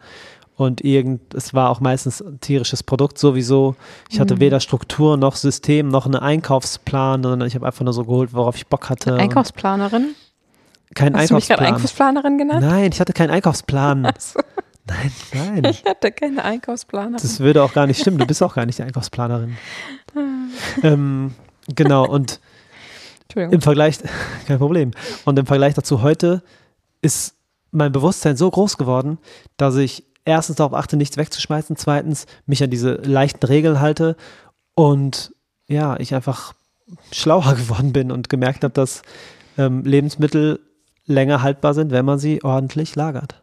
und 0.62 0.84
irgend, 0.84 1.34
es 1.34 1.54
war 1.54 1.70
auch 1.70 1.80
meistens 1.80 2.22
ein 2.22 2.40
tierisches 2.40 2.84
Produkt 2.84 3.18
sowieso. 3.18 3.76
Ich 4.10 4.20
hatte 4.20 4.40
weder 4.40 4.60
Struktur 4.60 5.18
noch 5.18 5.36
System 5.36 5.88
noch 5.88 6.06
einen 6.06 6.16
Einkaufsplan, 6.16 7.24
sondern 7.24 7.48
ich 7.48 7.56
habe 7.56 7.66
einfach 7.66 7.84
nur 7.84 7.94
so 7.94 8.06
geholt, 8.06 8.34
worauf 8.34 8.56
ich 8.56 8.68
Bock 8.68 8.90
hatte. 8.90 9.16
Einkaufsplanerin? 9.16 10.16
Kein 10.94 11.16
Hast 11.18 11.32
du 11.32 11.36
mich 11.36 11.48
gerade 11.48 11.64
Einkaufsplan. 11.64 12.18
Einkaufsplanerin 12.18 12.38
genannt? 12.38 12.62
Nein, 12.62 12.92
ich 12.94 13.00
hatte 13.00 13.14
keinen 13.14 13.32
Einkaufsplan. 13.32 14.06
Achso, 14.06 14.40
Nein, 14.88 15.12
nein. 15.34 15.72
ich 15.72 15.84
hatte 15.86 16.12
keine 16.12 16.44
Einkaufsplanerin. 16.44 17.18
Das 17.22 17.40
würde 17.40 17.64
auch 17.64 17.74
gar 17.74 17.88
nicht 17.88 18.00
stimmen. 18.00 18.18
Du 18.18 18.26
bist 18.26 18.44
auch 18.44 18.54
gar 18.54 18.66
nicht 18.66 18.78
die 18.78 18.84
Einkaufsplanerin. 18.84 19.58
ähm, 20.84 21.34
genau, 21.74 22.08
und 22.08 22.40
im 23.36 23.62
Vergleich, 23.62 23.98
kein 24.48 24.58
Problem. 24.60 24.92
Und 25.26 25.40
im 25.40 25.46
Vergleich 25.46 25.74
dazu 25.74 26.02
heute 26.02 26.44
ist 27.02 27.36
mein 27.72 27.92
Bewusstsein 27.92 28.36
so 28.36 28.52
groß 28.52 28.78
geworden, 28.78 29.18
dass 29.58 29.76
ich 29.78 30.04
erstens 30.32 30.58
darauf 30.58 30.74
achte, 30.74 30.98
nichts 30.98 31.18
wegzuschmeißen, 31.18 31.76
zweitens 31.76 32.26
mich 32.46 32.64
an 32.64 32.70
diese 32.70 32.94
leichten 32.94 33.46
Regeln 33.46 33.80
halte 33.80 34.16
und 34.76 35.34
ja, 35.68 35.98
ich 36.00 36.14
einfach 36.14 36.54
schlauer 37.12 37.56
geworden 37.56 37.94
bin 37.94 38.12
und 38.12 38.30
gemerkt 38.30 38.64
habe, 38.64 38.74
dass 38.74 39.02
ähm, 39.58 39.84
Lebensmittel 39.84 40.60
länger 41.06 41.42
haltbar 41.42 41.74
sind, 41.74 41.92
wenn 41.92 42.06
man 42.06 42.20
sie 42.20 42.44
ordentlich 42.44 42.96
lagert. 42.96 43.41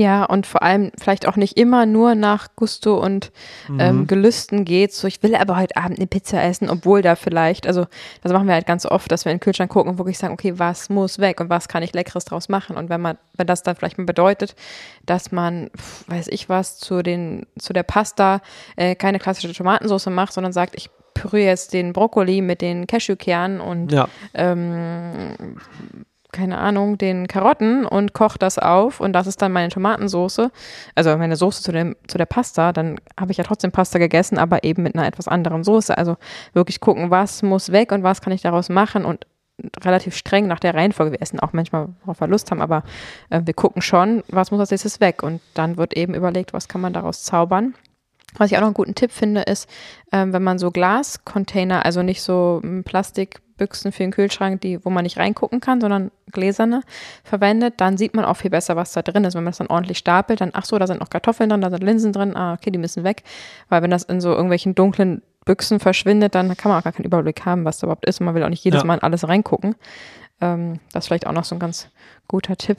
Ja, 0.00 0.24
und 0.24 0.46
vor 0.46 0.62
allem 0.62 0.92
vielleicht 0.98 1.28
auch 1.28 1.36
nicht 1.36 1.58
immer 1.58 1.84
nur 1.84 2.14
nach 2.14 2.48
Gusto 2.56 2.96
und 2.98 3.32
Mhm. 3.68 3.80
ähm, 3.80 4.06
Gelüsten 4.06 4.64
geht. 4.64 4.94
So, 4.94 5.06
ich 5.06 5.22
will 5.22 5.34
aber 5.34 5.58
heute 5.58 5.76
Abend 5.76 5.98
eine 5.98 6.06
Pizza 6.06 6.42
essen, 6.42 6.70
obwohl 6.70 7.02
da 7.02 7.16
vielleicht, 7.16 7.66
also 7.66 7.84
das 8.22 8.32
machen 8.32 8.46
wir 8.46 8.54
halt 8.54 8.66
ganz 8.66 8.86
oft, 8.86 9.12
dass 9.12 9.26
wir 9.26 9.32
in 9.32 9.36
den 9.36 9.42
Kühlschrank 9.42 9.70
gucken 9.70 9.92
und 9.92 9.98
wirklich 9.98 10.16
sagen, 10.16 10.32
okay, 10.32 10.58
was 10.58 10.88
muss 10.88 11.18
weg 11.18 11.38
und 11.38 11.50
was 11.50 11.68
kann 11.68 11.82
ich 11.82 11.92
Leckeres 11.92 12.24
draus 12.24 12.48
machen? 12.48 12.78
Und 12.78 12.88
wenn 12.88 13.02
man, 13.02 13.18
wenn 13.36 13.46
das 13.46 13.62
dann 13.62 13.76
vielleicht 13.76 13.98
mal 13.98 14.04
bedeutet, 14.04 14.54
dass 15.04 15.32
man, 15.32 15.68
weiß 16.06 16.28
ich 16.28 16.48
was, 16.48 16.78
zu 16.78 17.02
den, 17.02 17.44
zu 17.58 17.74
der 17.74 17.82
Pasta 17.82 18.40
äh, 18.76 18.94
keine 18.94 19.18
klassische 19.18 19.52
Tomatensauce 19.52 20.06
macht, 20.06 20.32
sondern 20.32 20.54
sagt, 20.54 20.76
ich 20.76 20.88
püriere 21.12 21.48
jetzt 21.50 21.74
den 21.74 21.92
Brokkoli 21.92 22.40
mit 22.40 22.62
den 22.62 22.86
Cashewkernen 22.86 23.60
und 23.60 23.92
Ja, 23.92 24.08
ähm, 24.32 25.34
keine 26.32 26.58
Ahnung, 26.58 26.98
den 26.98 27.26
Karotten 27.26 27.84
und 27.84 28.12
koche 28.12 28.38
das 28.38 28.58
auf 28.58 29.00
und 29.00 29.12
das 29.12 29.26
ist 29.26 29.42
dann 29.42 29.52
meine 29.52 29.68
Tomatensoße, 29.68 30.50
also 30.94 31.16
meine 31.16 31.36
Soße 31.36 31.62
zu, 31.62 31.72
dem, 31.72 31.96
zu 32.06 32.18
der 32.18 32.26
Pasta, 32.26 32.72
dann 32.72 33.00
habe 33.18 33.32
ich 33.32 33.38
ja 33.38 33.44
trotzdem 33.44 33.72
Pasta 33.72 33.98
gegessen, 33.98 34.38
aber 34.38 34.64
eben 34.64 34.82
mit 34.82 34.94
einer 34.94 35.06
etwas 35.06 35.28
anderen 35.28 35.64
Soße. 35.64 35.96
Also 35.96 36.16
wirklich 36.52 36.80
gucken, 36.80 37.10
was 37.10 37.42
muss 37.42 37.72
weg 37.72 37.92
und 37.92 38.02
was 38.02 38.20
kann 38.20 38.32
ich 38.32 38.42
daraus 38.42 38.68
machen 38.68 39.04
und 39.04 39.26
relativ 39.82 40.16
streng 40.16 40.46
nach 40.46 40.60
der 40.60 40.74
Reihenfolge. 40.74 41.12
Wir 41.12 41.22
essen 41.22 41.40
auch 41.40 41.52
manchmal, 41.52 41.88
worauf 42.02 42.20
wir 42.20 42.28
Lust 42.28 42.50
haben, 42.50 42.62
aber 42.62 42.82
äh, 43.28 43.42
wir 43.44 43.54
gucken 43.54 43.82
schon, 43.82 44.22
was 44.28 44.50
muss 44.50 44.60
als 44.60 44.70
nächstes 44.70 45.00
weg 45.00 45.22
und 45.22 45.40
dann 45.54 45.76
wird 45.76 45.96
eben 45.96 46.14
überlegt, 46.14 46.52
was 46.52 46.68
kann 46.68 46.80
man 46.80 46.92
daraus 46.92 47.24
zaubern. 47.24 47.74
Was 48.36 48.50
ich 48.50 48.56
auch 48.56 48.60
noch 48.60 48.68
einen 48.68 48.74
guten 48.74 48.94
Tipp 48.94 49.10
finde, 49.10 49.42
ist, 49.42 49.68
ähm, 50.12 50.32
wenn 50.32 50.42
man 50.42 50.58
so 50.58 50.70
Glascontainer, 50.70 51.84
also 51.84 52.02
nicht 52.02 52.22
so 52.22 52.60
ähm, 52.62 52.84
Plastikbüchsen 52.84 53.92
für 53.92 54.04
den 54.04 54.12
Kühlschrank, 54.12 54.60
die, 54.60 54.84
wo 54.84 54.90
man 54.90 55.02
nicht 55.02 55.18
reingucken 55.18 55.60
kann, 55.60 55.80
sondern 55.80 56.10
gläserne 56.30 56.82
verwendet, 57.24 57.74
dann 57.78 57.96
sieht 57.96 58.14
man 58.14 58.24
auch 58.24 58.36
viel 58.36 58.50
besser, 58.50 58.76
was 58.76 58.92
da 58.92 59.02
drin 59.02 59.24
ist. 59.24 59.34
Wenn 59.34 59.42
man 59.42 59.50
das 59.50 59.58
dann 59.58 59.66
ordentlich 59.66 59.98
stapelt, 59.98 60.40
dann, 60.40 60.50
ach 60.54 60.64
so, 60.64 60.78
da 60.78 60.86
sind 60.86 61.00
noch 61.00 61.10
Kartoffeln 61.10 61.50
drin, 61.50 61.60
da 61.60 61.70
sind 61.70 61.82
Linsen 61.82 62.12
drin, 62.12 62.36
ah, 62.36 62.54
okay, 62.54 62.70
die 62.70 62.78
müssen 62.78 63.02
weg. 63.02 63.24
Weil 63.68 63.82
wenn 63.82 63.90
das 63.90 64.04
in 64.04 64.20
so 64.20 64.30
irgendwelchen 64.30 64.74
dunklen 64.74 65.22
Büchsen 65.44 65.80
verschwindet, 65.80 66.34
dann 66.34 66.56
kann 66.56 66.70
man 66.70 66.78
auch 66.78 66.84
gar 66.84 66.92
keinen 66.92 67.06
Überblick 67.06 67.44
haben, 67.44 67.64
was 67.64 67.78
da 67.78 67.86
überhaupt 67.86 68.06
ist. 68.06 68.20
Und 68.20 68.26
man 68.26 68.34
will 68.34 68.44
auch 68.44 68.48
nicht 68.48 68.64
jedes 68.64 68.82
Ja. 68.82 68.86
Mal 68.86 68.94
in 68.94 69.02
alles 69.02 69.26
reingucken. 69.26 69.74
Ähm, 70.40 70.78
das 70.92 71.04
ist 71.04 71.08
vielleicht 71.08 71.26
auch 71.26 71.32
noch 71.32 71.44
so 71.44 71.56
ein 71.56 71.58
ganz 71.58 71.88
guter 72.28 72.56
Tipp. 72.56 72.78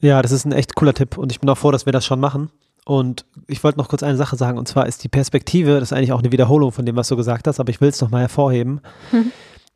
Ja, 0.00 0.20
das 0.22 0.32
ist 0.32 0.44
ein 0.44 0.52
echt 0.52 0.74
cooler 0.74 0.94
Tipp 0.94 1.18
und 1.18 1.30
ich 1.30 1.40
bin 1.40 1.48
auch 1.48 1.58
froh, 1.58 1.70
dass 1.70 1.86
wir 1.86 1.92
das 1.92 2.06
schon 2.06 2.20
machen. 2.20 2.50
Und 2.84 3.24
ich 3.46 3.62
wollte 3.62 3.78
noch 3.78 3.88
kurz 3.88 4.02
eine 4.02 4.16
Sache 4.16 4.36
sagen, 4.36 4.58
und 4.58 4.66
zwar 4.66 4.86
ist 4.86 5.04
die 5.04 5.08
Perspektive, 5.08 5.78
das 5.78 5.90
ist 5.90 5.92
eigentlich 5.92 6.12
auch 6.12 6.20
eine 6.20 6.32
Wiederholung 6.32 6.72
von 6.72 6.86
dem, 6.86 6.96
was 6.96 7.08
du 7.08 7.16
gesagt 7.16 7.46
hast, 7.46 7.60
aber 7.60 7.70
ich 7.70 7.80
will 7.80 7.90
es 7.90 8.00
nochmal 8.00 8.22
hervorheben. 8.22 8.80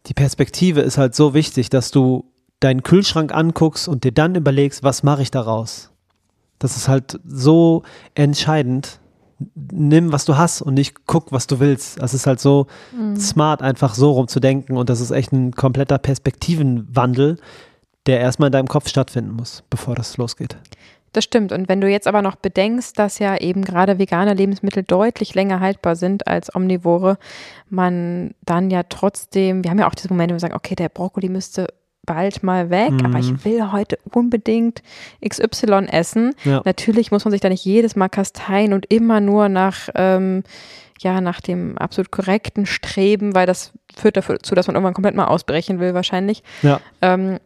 Die 0.07 0.15
Perspektive 0.15 0.81
ist 0.81 0.99
halt 0.99 1.15
so 1.15 1.35
wichtig, 1.35 1.71
dass 1.71 1.91
du 1.91 2.25
deinen 2.61 2.83
Kühlschrank 2.83 3.33
anguckst 3.35 3.89
und 3.89 4.05
dir 4.05 4.13
dann 4.13 4.35
überlegst, 4.35 4.83
was 4.83 5.03
mache 5.03 5.23
ich 5.23 5.31
daraus? 5.31 5.91
Das 6.59 6.77
ist 6.77 6.89
halt 6.89 7.21
so 7.27 7.83
entscheidend. 8.15 9.01
Nimm, 9.55 10.13
was 10.13 10.25
du 10.25 10.37
hast 10.37 10.63
und 10.63 10.75
nicht 10.75 11.07
guck, 11.07 11.31
was 11.33 11.47
du 11.47 11.61
willst. 11.61 12.01
Das 12.01 12.15
ist 12.15 12.27
halt 12.27 12.41
so 12.41 12.67
smart, 13.19 13.63
einfach 13.63 13.95
so 13.95 14.13
rumzudenken 14.13 14.77
und 14.77 14.89
das 14.89 15.01
ist 15.01 15.11
echt 15.11 15.33
ein 15.33 15.53
kompletter 15.53 15.99
Perspektivenwandel, 15.99 17.39
der 18.07 18.21
erstmal 18.21 18.49
in 18.49 18.53
deinem 18.53 18.69
Kopf 18.69 18.89
stattfinden 18.89 19.33
muss, 19.33 19.63
bevor 19.69 19.95
das 19.95 20.17
losgeht. 20.17 20.57
Das 21.15 21.25
stimmt. 21.25 21.53
Und 21.53 21.69
wenn 21.69 21.81
du 21.81 21.89
jetzt 21.89 22.07
aber 22.07 22.21
noch 22.23 22.37
bedenkst, 22.37 22.99
dass 22.99 23.19
ja 23.19 23.37
eben 23.39 23.65
gerade 23.65 23.99
vegane 23.99 24.35
Lebensmittel 24.35 24.83
deutlich 24.83 25.35
länger 25.35 25.61
haltbar 25.61 25.97
sind 25.97 26.27
als 26.27 26.55
omnivore, 26.55 27.17
man 27.71 28.35
dann 28.43 28.71
ja 28.71 28.83
trotzdem, 28.83 29.65
wir 29.65 29.71
haben 29.71 29.79
ja 29.79 29.87
auch 29.89 29.95
diese 29.95 30.09
Momente, 30.09 30.35
wo 30.35 30.37
wir 30.37 30.41
sagen, 30.41 30.55
okay, 30.55 30.75
der 30.75 30.89
Brokkoli 30.89 31.29
müsste 31.29 31.69
bald 32.07 32.43
mal 32.43 32.69
weg, 32.69 32.91
Mhm. 32.91 33.07
aber 33.07 33.19
ich 33.19 33.45
will 33.47 33.73
heute 33.73 33.99
unbedingt 34.13 34.83
XY 35.27 35.87
essen. 35.91 36.35
Ja. 36.45 36.61
Natürlich 36.65 37.11
muss 37.11 37.25
man 37.25 37.33
sich 37.33 37.41
da 37.41 37.49
nicht 37.49 37.65
jedes 37.65 37.97
Mal 37.97 38.09
kasteien 38.11 38.75
und 38.75 38.85
immer 38.93 39.21
nur 39.21 39.49
nach, 39.49 39.89
ähm, 39.95 40.43
ja, 41.01 41.21
nach 41.21 41.41
dem 41.41 41.79
absolut 41.79 42.11
korrekten 42.11 42.67
Streben, 42.67 43.35
weil 43.35 43.47
das 43.47 43.73
führt 43.97 44.17
dazu, 44.17 44.55
dass 44.55 44.67
man 44.67 44.77
irgendwann 44.77 44.95
komplett 44.95 45.15
mal 45.15 45.27
ausbrechen 45.27 45.81
will, 45.81 45.95
wahrscheinlich 45.95 46.43
Ja, 46.63 46.81
ähm, 47.01 47.39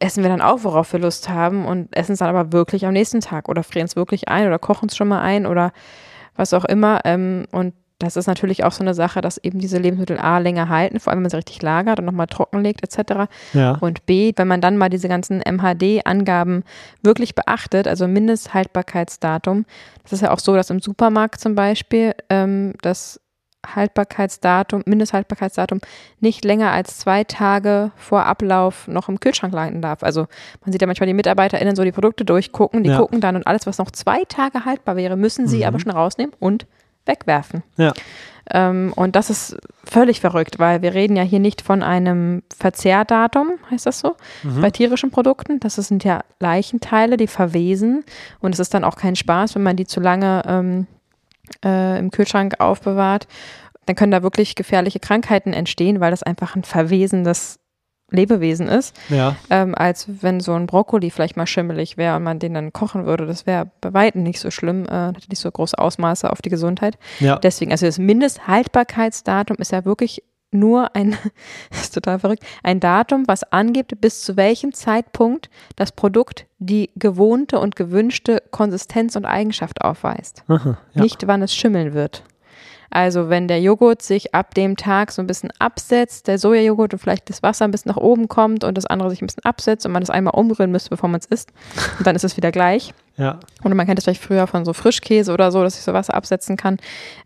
essen 0.00 0.22
wir 0.22 0.30
dann 0.30 0.40
auch, 0.40 0.64
worauf 0.64 0.92
wir 0.92 1.00
Lust 1.00 1.28
haben 1.28 1.64
und 1.66 1.94
essen 1.96 2.12
es 2.12 2.18
dann 2.18 2.34
aber 2.34 2.52
wirklich 2.52 2.86
am 2.86 2.92
nächsten 2.92 3.20
Tag 3.20 3.48
oder 3.48 3.62
frieren 3.62 3.86
es 3.86 3.96
wirklich 3.96 4.28
ein 4.28 4.46
oder 4.46 4.58
kochen 4.58 4.88
es 4.88 4.96
schon 4.96 5.08
mal 5.08 5.20
ein 5.20 5.46
oder 5.46 5.72
was 6.34 6.52
auch 6.52 6.64
immer. 6.64 7.00
Ähm, 7.04 7.46
und 7.52 7.74
das 8.02 8.16
ist 8.16 8.26
natürlich 8.26 8.64
auch 8.64 8.72
so 8.72 8.82
eine 8.82 8.94
Sache, 8.94 9.20
dass 9.20 9.38
eben 9.38 9.60
diese 9.60 9.78
Lebensmittel 9.78 10.18
A 10.18 10.38
länger 10.38 10.68
halten, 10.68 10.98
vor 10.98 11.12
allem 11.12 11.18
wenn 11.18 11.22
man 11.24 11.30
sie 11.30 11.36
richtig 11.36 11.62
lagert 11.62 12.00
und 12.00 12.04
nochmal 12.04 12.26
trockenlegt 12.26 12.82
etc. 12.82 13.30
ja, 13.52 13.76
Und 13.80 14.06
B, 14.06 14.32
wenn 14.34 14.48
man 14.48 14.60
dann 14.60 14.76
mal 14.76 14.88
diese 14.88 15.08
ganzen 15.08 15.40
MHD-Angaben 15.40 16.64
wirklich 17.02 17.36
beachtet, 17.36 17.86
also 17.86 18.08
Mindesthaltbarkeitsdatum, 18.08 19.66
das 20.02 20.14
ist 20.14 20.22
ja 20.22 20.32
auch 20.32 20.40
so, 20.40 20.56
dass 20.56 20.70
im 20.70 20.80
Supermarkt 20.80 21.40
zum 21.40 21.54
Beispiel 21.54 22.14
ähm, 22.28 22.74
das 22.82 23.20
Haltbarkeitsdatum, 23.66 24.82
Mindesthaltbarkeitsdatum 24.86 25.80
nicht 26.20 26.44
länger 26.44 26.70
als 26.72 26.98
zwei 26.98 27.24
Tage 27.24 27.92
vor 27.96 28.26
Ablauf 28.26 28.88
noch 28.88 29.08
im 29.08 29.20
Kühlschrank 29.20 29.52
landen 29.54 29.82
darf. 29.82 30.02
Also 30.02 30.26
man 30.64 30.72
sieht 30.72 30.80
ja 30.80 30.86
manchmal 30.86 31.06
die 31.06 31.14
MitarbeiterInnen 31.14 31.76
so 31.76 31.84
die 31.84 31.92
Produkte 31.92 32.24
durchgucken, 32.24 32.82
die 32.84 32.90
Ja. 32.90 32.98
gucken 32.98 33.20
dann 33.20 33.36
und 33.36 33.46
alles, 33.46 33.66
was 33.66 33.78
noch 33.78 33.90
zwei 33.90 34.24
Tage 34.24 34.64
haltbar 34.64 34.96
wäre, 34.96 35.16
müssen 35.16 35.46
sie 35.46 35.58
Mhm. 35.58 35.64
aber 35.64 35.80
schon 35.80 35.92
rausnehmen 35.92 36.34
und 36.38 36.66
wegwerfen. 37.06 37.62
ja. 37.76 37.92
Ähm, 38.50 38.92
und 38.96 39.14
das 39.14 39.30
ist 39.30 39.56
völlig 39.84 40.20
verrückt, 40.20 40.58
weil 40.58 40.82
wir 40.82 40.94
reden 40.94 41.14
ja 41.16 41.22
hier 41.22 41.38
nicht 41.38 41.62
von 41.62 41.84
einem 41.84 42.42
Verzehrdatum, 42.58 43.52
heißt 43.70 43.86
das 43.86 44.00
so, 44.00 44.16
mhm. 44.42 44.60
bei 44.60 44.70
tierischen 44.70 45.12
Produkten. 45.12 45.60
Das 45.60 45.76
sind 45.76 46.02
ja 46.02 46.22
Leichenteile, 46.40 47.16
die 47.16 47.28
verwesen. 47.28 48.04
Und 48.40 48.52
es 48.52 48.58
ist 48.58 48.74
dann 48.74 48.82
auch 48.82 48.96
kein 48.96 49.14
Spaß, 49.14 49.54
wenn 49.54 49.62
man 49.62 49.76
die 49.76 49.86
zu 49.86 50.00
lange 50.00 50.42
ähm, 50.48 50.86
äh, 51.64 51.98
im 51.98 52.10
Kühlschrank 52.10 52.60
aufbewahrt. 52.60 53.26
Dann 53.86 53.96
können 53.96 54.12
da 54.12 54.22
wirklich 54.22 54.54
gefährliche 54.54 55.00
Krankheiten 55.00 55.52
entstehen, 55.52 56.00
weil 56.00 56.12
das 56.12 56.22
einfach 56.22 56.54
ein 56.54 56.64
verwesendes 56.64 57.58
Lebewesen 58.12 58.68
ist, 58.68 58.94
ja. 59.08 59.36
ähm, 59.50 59.74
als 59.74 60.06
wenn 60.20 60.40
so 60.40 60.52
ein 60.52 60.66
Brokkoli 60.66 61.10
vielleicht 61.10 61.36
mal 61.36 61.46
schimmelig 61.46 61.96
wäre 61.96 62.16
und 62.16 62.22
man 62.22 62.38
den 62.38 62.54
dann 62.54 62.72
kochen 62.72 63.06
würde. 63.06 63.26
Das 63.26 63.46
wäre 63.46 63.70
bei 63.80 63.92
weitem 63.94 64.22
nicht 64.22 64.38
so 64.38 64.50
schlimm, 64.50 64.84
äh, 64.84 65.08
hätte 65.08 65.30
nicht 65.30 65.40
so 65.40 65.50
große 65.50 65.78
Ausmaße 65.78 66.30
auf 66.30 66.42
die 66.42 66.50
Gesundheit. 66.50 66.98
Ja. 67.20 67.38
Deswegen, 67.38 67.72
also 67.72 67.86
das 67.86 67.98
Mindesthaltbarkeitsdatum 67.98 69.56
ist 69.56 69.72
ja 69.72 69.84
wirklich 69.84 70.22
nur 70.52 70.94
ein, 70.94 71.16
das 71.70 71.80
ist 71.82 71.94
total 71.94 72.18
verrückt, 72.18 72.44
ein 72.62 72.80
Datum, 72.80 73.24
was 73.26 73.42
angibt, 73.44 74.00
bis 74.00 74.22
zu 74.22 74.36
welchem 74.36 74.72
Zeitpunkt 74.72 75.50
das 75.76 75.92
Produkt 75.92 76.46
die 76.58 76.90
gewohnte 76.96 77.58
und 77.58 77.76
gewünschte 77.76 78.42
Konsistenz 78.50 79.16
und 79.16 79.24
Eigenschaft 79.24 79.82
aufweist. 79.82 80.44
Aha, 80.48 80.78
ja. 80.94 81.02
Nicht, 81.02 81.26
wann 81.26 81.42
es 81.42 81.54
schimmeln 81.54 81.94
wird. 81.94 82.22
Also 82.94 83.30
wenn 83.30 83.48
der 83.48 83.58
Joghurt 83.62 84.02
sich 84.02 84.34
ab 84.34 84.54
dem 84.54 84.76
Tag 84.76 85.12
so 85.12 85.22
ein 85.22 85.26
bisschen 85.26 85.50
absetzt, 85.58 86.28
der 86.28 86.38
Sojajoghurt 86.38 86.92
und 86.92 86.98
vielleicht 86.98 87.30
das 87.30 87.42
Wasser 87.42 87.64
ein 87.64 87.70
bisschen 87.70 87.88
nach 87.88 87.96
oben 87.96 88.28
kommt 88.28 88.64
und 88.64 88.76
das 88.76 88.84
andere 88.84 89.08
sich 89.08 89.22
ein 89.22 89.26
bisschen 89.26 89.46
absetzt 89.46 89.86
und 89.86 89.92
man 89.92 90.02
das 90.02 90.10
einmal 90.10 90.34
umrühren 90.34 90.70
müsste, 90.70 90.90
bevor 90.90 91.08
man 91.08 91.18
es 91.18 91.26
isst, 91.26 91.52
und 91.98 92.06
dann 92.06 92.14
ist 92.14 92.24
es 92.24 92.36
wieder 92.36 92.52
gleich. 92.52 92.92
Ja. 93.16 93.40
Oder 93.64 93.74
man 93.74 93.86
kennt 93.86 93.98
es 93.98 94.04
vielleicht 94.04 94.22
früher 94.22 94.46
von 94.46 94.66
so 94.66 94.74
Frischkäse 94.74 95.32
oder 95.32 95.50
so, 95.50 95.62
dass 95.62 95.78
ich 95.78 95.82
so 95.84 95.94
Wasser 95.94 96.12
absetzen 96.12 96.58
kann. 96.58 96.76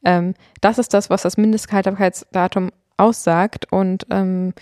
Ähm, 0.04 0.34
das 0.60 0.78
ist 0.78 0.94
das, 0.94 1.10
was 1.10 1.22
das 1.22 1.36
Mindesthaltbarkeitsdatum 1.36 2.70
aussagt 2.96 3.70
und 3.70 4.06
ähm, 4.10 4.52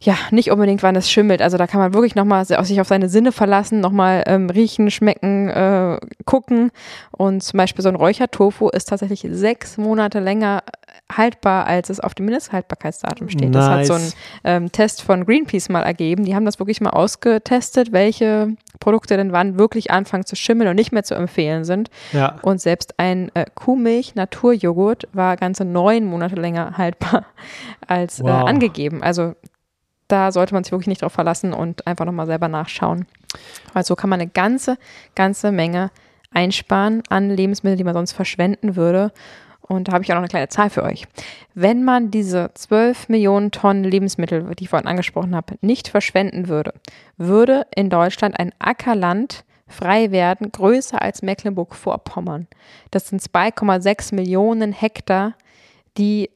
ja, 0.00 0.14
nicht 0.30 0.50
unbedingt, 0.50 0.82
wann 0.82 0.96
es 0.96 1.10
schimmelt. 1.10 1.42
Also 1.42 1.56
da 1.56 1.66
kann 1.66 1.80
man 1.80 1.94
wirklich 1.94 2.14
nochmal 2.14 2.44
sich 2.44 2.80
auf 2.80 2.88
seine 2.88 3.08
Sinne 3.08 3.32
verlassen, 3.32 3.80
nochmal 3.80 4.24
ähm, 4.26 4.50
riechen, 4.50 4.90
schmecken, 4.90 5.48
äh, 5.48 5.98
gucken. 6.24 6.70
Und 7.12 7.42
zum 7.42 7.58
Beispiel 7.58 7.82
so 7.82 7.88
ein 7.88 7.96
Räuchertofu 7.96 8.68
ist 8.68 8.88
tatsächlich 8.90 9.26
sechs 9.30 9.78
Monate 9.78 10.20
länger 10.20 10.62
haltbar, 11.10 11.66
als 11.66 11.88
es 11.88 12.00
auf 12.00 12.14
dem 12.14 12.26
Mindesthaltbarkeitsdatum 12.26 13.28
steht. 13.28 13.50
Nice. 13.50 13.52
Das 13.52 13.68
hat 13.68 13.86
so 13.86 13.94
ein 13.94 14.12
ähm, 14.44 14.72
Test 14.72 15.02
von 15.02 15.24
Greenpeace 15.24 15.68
mal 15.68 15.82
ergeben. 15.82 16.24
Die 16.24 16.34
haben 16.34 16.44
das 16.44 16.58
wirklich 16.58 16.80
mal 16.80 16.90
ausgetestet, 16.90 17.92
welche 17.92 18.56
Produkte 18.80 19.16
denn 19.16 19.32
wann 19.32 19.58
wirklich 19.58 19.90
anfangen 19.90 20.26
zu 20.26 20.34
schimmeln 20.36 20.68
und 20.68 20.76
nicht 20.76 20.92
mehr 20.92 21.04
zu 21.04 21.14
empfehlen 21.14 21.64
sind. 21.64 21.90
Ja. 22.12 22.36
Und 22.42 22.60
selbst 22.60 22.98
ein 22.98 23.30
äh, 23.34 23.46
Kuhmilch-Naturjoghurt 23.54 25.08
war 25.12 25.36
ganze 25.36 25.64
neun 25.64 26.04
Monate 26.06 26.34
länger 26.36 26.76
haltbar 26.76 27.26
als 27.86 28.20
Wow. 28.20 28.28
äh, 28.28 28.48
angegeben. 28.50 29.02
Also 29.02 29.34
da 30.08 30.32
sollte 30.32 30.54
man 30.54 30.64
sich 30.64 30.72
wirklich 30.72 30.86
nicht 30.88 31.02
drauf 31.02 31.12
verlassen 31.12 31.52
und 31.52 31.86
einfach 31.86 32.04
nochmal 32.04 32.26
selber 32.26 32.48
nachschauen. 32.48 33.06
Weil 33.72 33.84
so 33.84 33.96
kann 33.96 34.10
man 34.10 34.20
eine 34.20 34.30
ganze, 34.30 34.78
ganze 35.14 35.52
Menge 35.52 35.90
einsparen 36.32 37.02
an 37.08 37.30
Lebensmitteln, 37.30 37.78
die 37.78 37.84
man 37.84 37.94
sonst 37.94 38.12
verschwenden 38.12 38.76
würde. 38.76 39.12
Und 39.68 39.88
da 39.88 39.92
habe 39.92 40.04
ich 40.04 40.10
auch 40.10 40.14
noch 40.14 40.22
eine 40.22 40.28
kleine 40.28 40.48
Zahl 40.48 40.70
für 40.70 40.84
euch. 40.84 41.06
Wenn 41.54 41.82
man 41.84 42.10
diese 42.10 42.50
12 42.54 43.08
Millionen 43.08 43.50
Tonnen 43.50 43.84
Lebensmittel, 43.84 44.54
die 44.54 44.64
ich 44.64 44.70
vorhin 44.70 44.86
angesprochen 44.86 45.34
habe, 45.34 45.56
nicht 45.60 45.88
verschwenden 45.88 46.48
würde, 46.48 46.72
würde 47.16 47.66
in 47.74 47.90
Deutschland 47.90 48.38
ein 48.38 48.52
Ackerland 48.58 49.44
frei 49.66 50.12
werden, 50.12 50.52
größer 50.52 51.02
als 51.02 51.22
Mecklenburg-Vorpommern. 51.22 52.46
Das 52.92 53.08
sind 53.08 53.20
2,6 53.20 54.14
Millionen 54.14 54.72
Hektar, 54.72 55.34
die 55.98 56.30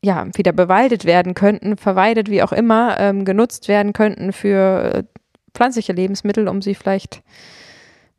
ja, 0.00 0.26
wieder 0.34 0.52
bewaldet 0.52 1.04
werden 1.04 1.34
könnten, 1.34 1.76
verweidet, 1.76 2.30
wie 2.30 2.42
auch 2.42 2.52
immer, 2.52 3.00
ähm, 3.00 3.24
genutzt 3.24 3.66
werden 3.66 3.92
könnten 3.92 4.32
für 4.32 4.94
äh, 4.94 5.02
pflanzliche 5.54 5.92
Lebensmittel, 5.92 6.46
um 6.46 6.62
sie 6.62 6.76
vielleicht, 6.76 7.22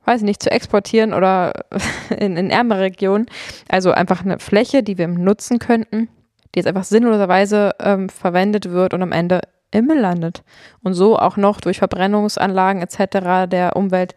weiß 0.05 0.21
ich 0.21 0.25
nicht, 0.25 0.43
zu 0.43 0.51
exportieren 0.51 1.13
oder 1.13 1.65
in, 2.17 2.37
in 2.37 2.49
ärmere 2.49 2.81
Regionen. 2.81 3.27
Also 3.67 3.91
einfach 3.91 4.23
eine 4.23 4.39
Fläche, 4.39 4.83
die 4.83 4.97
wir 4.97 5.07
nutzen 5.07 5.59
könnten, 5.59 6.09
die 6.53 6.59
jetzt 6.59 6.67
einfach 6.67 6.83
sinnloserweise 6.83 7.75
ähm, 7.79 8.09
verwendet 8.09 8.71
wird 8.71 8.93
und 8.93 9.01
am 9.01 9.11
Ende 9.11 9.41
im 9.71 9.85
Müll 9.85 9.99
landet. 9.99 10.43
Und 10.81 10.93
so 10.93 11.17
auch 11.17 11.37
noch 11.37 11.61
durch 11.61 11.79
Verbrennungsanlagen 11.79 12.81
etc. 12.81 13.49
der 13.49 13.75
Umwelt 13.75 14.15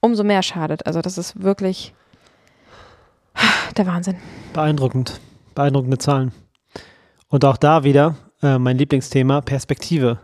umso 0.00 0.24
mehr 0.24 0.42
schadet. 0.42 0.86
Also 0.86 1.00
das 1.00 1.16
ist 1.16 1.42
wirklich 1.42 1.94
der 3.76 3.86
Wahnsinn. 3.86 4.16
Beeindruckend. 4.52 5.20
Beeindruckende 5.54 5.98
Zahlen. 5.98 6.32
Und 7.28 7.44
auch 7.44 7.56
da 7.56 7.84
wieder 7.84 8.16
äh, 8.42 8.58
mein 8.58 8.76
Lieblingsthema, 8.76 9.40
Perspektive. 9.40 10.18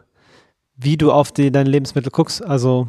Wie 0.76 0.96
du 0.96 1.10
auf 1.10 1.32
die, 1.32 1.50
deine 1.50 1.70
Lebensmittel 1.70 2.10
guckst. 2.10 2.44
Also, 2.44 2.88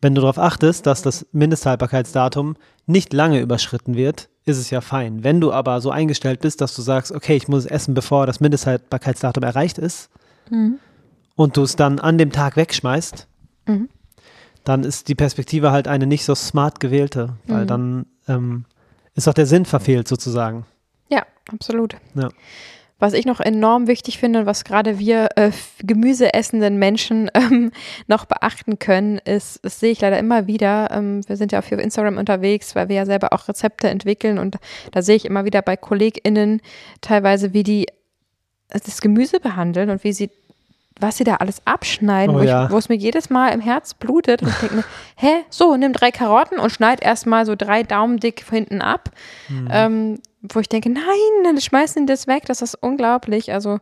wenn 0.00 0.14
du 0.14 0.20
darauf 0.20 0.38
achtest, 0.38 0.86
dass 0.86 1.02
das 1.02 1.26
Mindesthaltbarkeitsdatum 1.32 2.56
nicht 2.86 3.12
lange 3.12 3.40
überschritten 3.40 3.94
wird, 3.96 4.28
ist 4.44 4.58
es 4.58 4.70
ja 4.70 4.80
fein. 4.80 5.24
Wenn 5.24 5.40
du 5.40 5.52
aber 5.52 5.80
so 5.80 5.90
eingestellt 5.90 6.40
bist, 6.40 6.60
dass 6.60 6.74
du 6.74 6.82
sagst, 6.82 7.12
okay, 7.12 7.36
ich 7.36 7.48
muss 7.48 7.64
es 7.64 7.70
essen, 7.70 7.94
bevor 7.94 8.26
das 8.26 8.40
Mindesthaltbarkeitsdatum 8.40 9.42
erreicht 9.42 9.78
ist, 9.78 10.10
Mhm. 10.50 10.78
und 11.36 11.56
du 11.56 11.62
es 11.62 11.76
dann 11.76 11.98
an 12.00 12.16
dem 12.16 12.32
Tag 12.32 12.56
wegschmeißt, 12.56 13.26
Mhm. 13.66 13.88
dann 14.64 14.84
ist 14.84 15.08
die 15.08 15.14
Perspektive 15.14 15.70
halt 15.72 15.86
eine 15.88 16.06
nicht 16.06 16.24
so 16.24 16.34
smart 16.34 16.80
gewählte, 16.80 17.34
weil 17.46 17.64
Mhm. 17.64 17.68
dann 17.68 18.06
ähm, 18.28 18.64
ist 19.14 19.26
auch 19.28 19.34
der 19.34 19.46
Sinn 19.46 19.64
verfehlt 19.64 20.06
sozusagen. 20.08 20.64
Ja, 21.10 21.22
absolut. 21.52 21.96
Ja. 22.14 22.28
Was 23.00 23.12
ich 23.12 23.26
noch 23.26 23.38
enorm 23.40 23.86
wichtig 23.86 24.18
finde 24.18 24.40
und 24.40 24.46
was 24.46 24.64
gerade 24.64 24.98
wir 24.98 25.28
äh, 25.36 25.52
Gemüse 25.82 26.34
essenden 26.34 26.78
Menschen 26.78 27.30
ähm, 27.34 27.70
noch 28.06 28.24
beachten 28.24 28.78
können, 28.78 29.18
ist, 29.18 29.60
das 29.64 29.78
sehe 29.78 29.92
ich 29.92 30.00
leider 30.00 30.18
immer 30.18 30.46
wieder, 30.46 30.90
ähm, 30.90 31.20
wir 31.28 31.36
sind 31.36 31.52
ja 31.52 31.60
auf 31.60 31.70
Instagram 31.70 32.16
unterwegs, 32.16 32.74
weil 32.74 32.88
wir 32.88 32.96
ja 32.96 33.06
selber 33.06 33.32
auch 33.32 33.48
Rezepte 33.48 33.88
entwickeln 33.88 34.38
und 34.38 34.58
da 34.92 35.02
sehe 35.02 35.16
ich 35.16 35.24
immer 35.24 35.44
wieder 35.44 35.62
bei 35.62 35.76
KollegInnen 35.76 36.60
teilweise, 37.00 37.52
wie 37.52 37.62
die 37.62 37.86
das 38.68 39.00
Gemüse 39.00 39.40
behandeln 39.40 39.90
und 39.90 40.04
wie 40.04 40.12
sie 40.12 40.30
was 41.00 41.16
sie 41.16 41.24
da 41.24 41.36
alles 41.36 41.62
abschneiden, 41.64 42.34
Oh 42.34 42.40
wo, 42.40 42.42
ja. 42.42 42.66
ich, 42.66 42.70
wo 42.70 42.78
es 42.78 42.88
mir 42.88 42.96
jedes 42.96 43.30
Mal 43.30 43.50
im 43.50 43.60
Herz 43.60 43.94
blutet 43.94 44.42
und 44.42 44.48
ich 44.48 44.56
denke 44.56 44.76
mir, 44.76 44.84
hä, 45.16 45.44
so, 45.50 45.76
nimm 45.76 45.92
drei 45.92 46.10
Karotten 46.10 46.58
und 46.58 46.70
schneid 46.70 47.02
erstmal 47.02 47.46
so 47.46 47.54
drei 47.56 47.82
Daumen 47.82 48.18
dick 48.18 48.44
hinten 48.48 48.82
ab. 48.82 49.10
Mhm. 49.48 49.68
Ähm, 49.70 50.18
wo 50.40 50.60
ich 50.60 50.68
denke, 50.68 50.88
nein, 50.88 51.02
dann 51.42 51.60
schmeißen 51.60 52.06
die 52.06 52.12
das 52.12 52.28
weg, 52.28 52.44
das 52.46 52.62
ist 52.62 52.76
unglaublich. 52.76 53.52
Also 53.52 53.80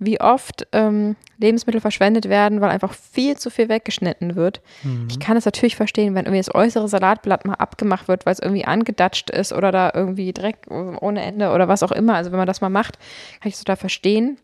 wie 0.00 0.20
oft 0.20 0.66
ähm, 0.72 1.14
Lebensmittel 1.38 1.80
verschwendet 1.80 2.28
werden, 2.28 2.60
weil 2.60 2.70
einfach 2.70 2.92
viel 2.92 3.36
zu 3.36 3.50
viel 3.50 3.68
weggeschnitten 3.68 4.34
wird. 4.34 4.62
Mhm. 4.82 5.06
Ich 5.08 5.20
kann 5.20 5.36
es 5.36 5.44
natürlich 5.44 5.76
verstehen, 5.76 6.14
wenn 6.16 6.24
irgendwie 6.24 6.40
das 6.42 6.52
äußere 6.52 6.88
Salatblatt 6.88 7.44
mal 7.44 7.54
abgemacht 7.54 8.08
wird, 8.08 8.26
weil 8.26 8.32
es 8.32 8.40
irgendwie 8.40 8.64
angedatscht 8.64 9.30
ist 9.30 9.52
oder 9.52 9.70
da 9.70 9.92
irgendwie 9.94 10.32
Dreck 10.32 10.66
ohne 10.68 11.22
Ende 11.22 11.52
oder 11.52 11.68
was 11.68 11.84
auch 11.84 11.92
immer. 11.92 12.14
Also 12.14 12.32
wenn 12.32 12.38
man 12.38 12.48
das 12.48 12.60
mal 12.60 12.68
macht, 12.68 12.98
kann 13.40 13.48
ich 13.48 13.54
es 13.54 13.60
total 13.60 13.76
verstehen. 13.76 14.38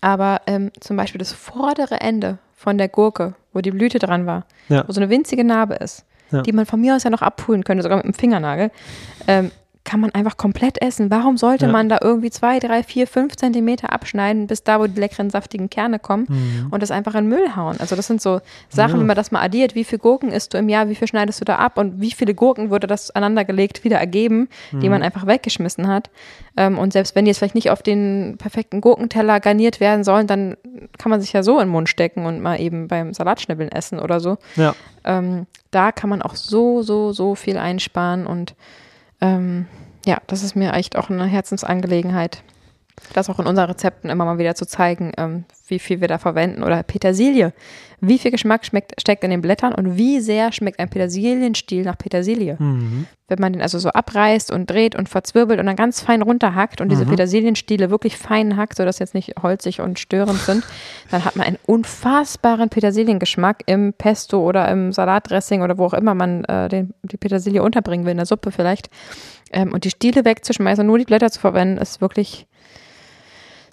Aber 0.00 0.40
ähm, 0.46 0.70
zum 0.80 0.96
Beispiel 0.96 1.18
das 1.18 1.32
vordere 1.32 2.00
Ende 2.00 2.38
von 2.54 2.78
der 2.78 2.88
Gurke, 2.88 3.34
wo 3.52 3.60
die 3.60 3.70
Blüte 3.70 3.98
dran 3.98 4.26
war, 4.26 4.44
Ja. 4.68 4.84
wo 4.86 4.92
so 4.92 5.00
eine 5.00 5.10
winzige 5.10 5.44
Narbe 5.44 5.74
ist, 5.74 6.04
Ja. 6.30 6.42
die 6.42 6.52
man 6.52 6.66
von 6.66 6.80
mir 6.80 6.96
aus 6.96 7.04
ja 7.04 7.10
noch 7.10 7.22
abholen 7.22 7.64
könnte, 7.64 7.82
sogar 7.82 7.98
mit 7.98 8.06
dem 8.06 8.14
Fingernagel, 8.14 8.70
ähm, 9.28 9.50
kann 9.84 10.00
man 10.00 10.10
einfach 10.12 10.38
komplett 10.38 10.80
essen. 10.80 11.10
Warum 11.10 11.36
sollte 11.36 11.66
Ja. 11.66 11.72
man 11.72 11.90
da 11.90 11.98
irgendwie 12.00 12.30
zwei, 12.30 12.58
drei, 12.58 12.82
vier, 12.82 13.06
fünf 13.06 13.36
Zentimeter 13.36 13.92
abschneiden, 13.92 14.46
bis 14.46 14.64
da, 14.64 14.80
wo 14.80 14.86
die 14.86 14.98
leckeren, 14.98 15.28
saftigen 15.28 15.68
Kerne 15.68 15.98
kommen 15.98 16.24
Mhm. 16.28 16.68
und 16.70 16.82
das 16.82 16.90
einfach 16.90 17.14
in 17.14 17.26
Müll 17.28 17.54
hauen? 17.54 17.78
Also 17.78 17.94
das 17.94 18.06
sind 18.06 18.22
so 18.22 18.40
Sachen, 18.70 18.94
Ja. 18.94 19.00
wenn 19.00 19.06
man 19.06 19.16
das 19.16 19.30
mal 19.30 19.42
addiert, 19.42 19.74
wie 19.74 19.84
viele 19.84 19.98
Gurken 19.98 20.32
isst 20.32 20.54
du 20.54 20.58
im 20.58 20.70
Jahr, 20.70 20.88
wie 20.88 20.94
viel 20.94 21.06
schneidest 21.06 21.40
du 21.42 21.44
da 21.44 21.56
ab 21.56 21.76
und 21.76 22.00
wie 22.00 22.12
viele 22.12 22.34
Gurken 22.34 22.70
würde 22.70 22.86
das 22.86 23.10
aneinandergelegt 23.10 23.84
wieder 23.84 23.98
ergeben, 23.98 24.48
die 24.72 24.76
Mhm. 24.86 24.88
man 24.90 25.02
einfach 25.02 25.26
weggeschmissen 25.26 25.86
hat. 25.86 26.08
Ähm, 26.56 26.78
und 26.78 26.92
selbst 26.94 27.14
wenn 27.14 27.26
die 27.26 27.30
jetzt 27.30 27.38
vielleicht 27.38 27.54
nicht 27.54 27.70
auf 27.70 27.82
den 27.82 28.36
perfekten 28.38 28.80
Gurkenteller 28.80 29.38
garniert 29.40 29.80
werden 29.80 30.02
sollen, 30.02 30.26
dann 30.26 30.56
kann 30.98 31.10
man 31.10 31.20
sich 31.20 31.32
ja 31.34 31.42
so 31.42 31.58
in 31.58 31.66
den 31.66 31.72
Mund 31.72 31.90
stecken 31.90 32.24
und 32.24 32.40
mal 32.40 32.58
eben 32.58 32.88
beim 32.88 33.12
Salatschnibbeln 33.12 33.70
essen 33.70 33.98
oder 33.98 34.18
so. 34.20 34.38
Ja. 34.56 34.74
Ähm, 35.04 35.46
da 35.72 35.92
kann 35.92 36.08
man 36.08 36.22
auch 36.22 36.36
so, 36.36 36.82
so, 36.82 37.12
so 37.12 37.34
viel 37.34 37.58
einsparen 37.58 38.26
und 38.26 38.54
ähm, 39.20 39.66
ja, 40.06 40.18
das 40.26 40.42
ist 40.42 40.54
mir 40.54 40.72
echt 40.72 40.96
auch 40.96 41.10
eine 41.10 41.26
Herzensangelegenheit. 41.26 42.42
Das 43.12 43.28
auch 43.28 43.38
in 43.40 43.46
unseren 43.46 43.66
Rezepten 43.66 44.10
immer 44.10 44.24
mal 44.24 44.38
wieder 44.38 44.54
zu 44.54 44.66
zeigen, 44.66 45.12
ähm, 45.16 45.44
wie 45.66 45.78
viel 45.78 46.00
wir 46.00 46.08
da 46.08 46.18
verwenden. 46.18 46.62
Oder 46.62 46.82
Petersilie. 46.82 47.52
Wie 48.00 48.18
viel 48.18 48.30
Geschmack 48.30 48.64
schmeckt, 48.66 49.00
steckt 49.00 49.24
in 49.24 49.30
den 49.30 49.40
Blättern 49.40 49.74
und 49.74 49.96
wie 49.96 50.20
sehr 50.20 50.52
schmeckt 50.52 50.78
ein 50.78 50.90
Petersilienstiel 50.90 51.84
nach 51.84 51.96
Petersilie? 51.96 52.56
Mhm. 52.58 53.06
Wenn 53.28 53.38
man 53.40 53.54
den 53.54 53.62
also 53.62 53.78
so 53.78 53.88
abreißt 53.88 54.50
und 54.50 54.68
dreht 54.70 54.94
und 54.94 55.08
verzwirbelt 55.08 55.58
und 55.58 55.66
dann 55.66 55.76
ganz 55.76 56.02
fein 56.02 56.20
runterhackt 56.22 56.80
und 56.80 56.90
diese 56.90 57.04
Mhm. 57.06 57.10
Petersilienstiele 57.10 57.90
wirklich 57.90 58.16
fein 58.16 58.56
hackt, 58.56 58.76
sodass 58.76 58.98
jetzt 58.98 59.14
nicht 59.14 59.34
holzig 59.42 59.80
und 59.80 59.98
störend 59.98 60.38
sind, 60.40 60.62
dann 61.10 61.24
hat 61.24 61.34
man 61.34 61.46
einen 61.46 61.58
unfassbaren 61.66 62.68
Petersiliengeschmack 62.68 63.62
im 63.66 63.94
Pesto 63.94 64.46
oder 64.46 64.68
im 64.68 64.92
Salatdressing 64.92 65.62
oder 65.62 65.78
wo 65.78 65.86
auch 65.86 65.94
immer 65.94 66.14
man 66.14 66.44
äh, 66.44 66.68
den, 66.68 66.94
die 67.02 67.16
Petersilie 67.16 67.62
unterbringen 67.62 68.04
will, 68.04 68.12
in 68.12 68.18
der 68.18 68.26
Suppe 68.26 68.52
vielleicht. 68.52 68.90
Ähm, 69.52 69.72
und 69.72 69.84
die 69.84 69.90
Stiele 69.90 70.24
wegzuschmeißen 70.24 70.82
und 70.82 70.88
nur 70.88 70.98
die 70.98 71.04
Blätter 71.04 71.30
zu 71.30 71.40
verwenden, 71.40 71.78
ist 71.78 72.00
wirklich 72.02 72.46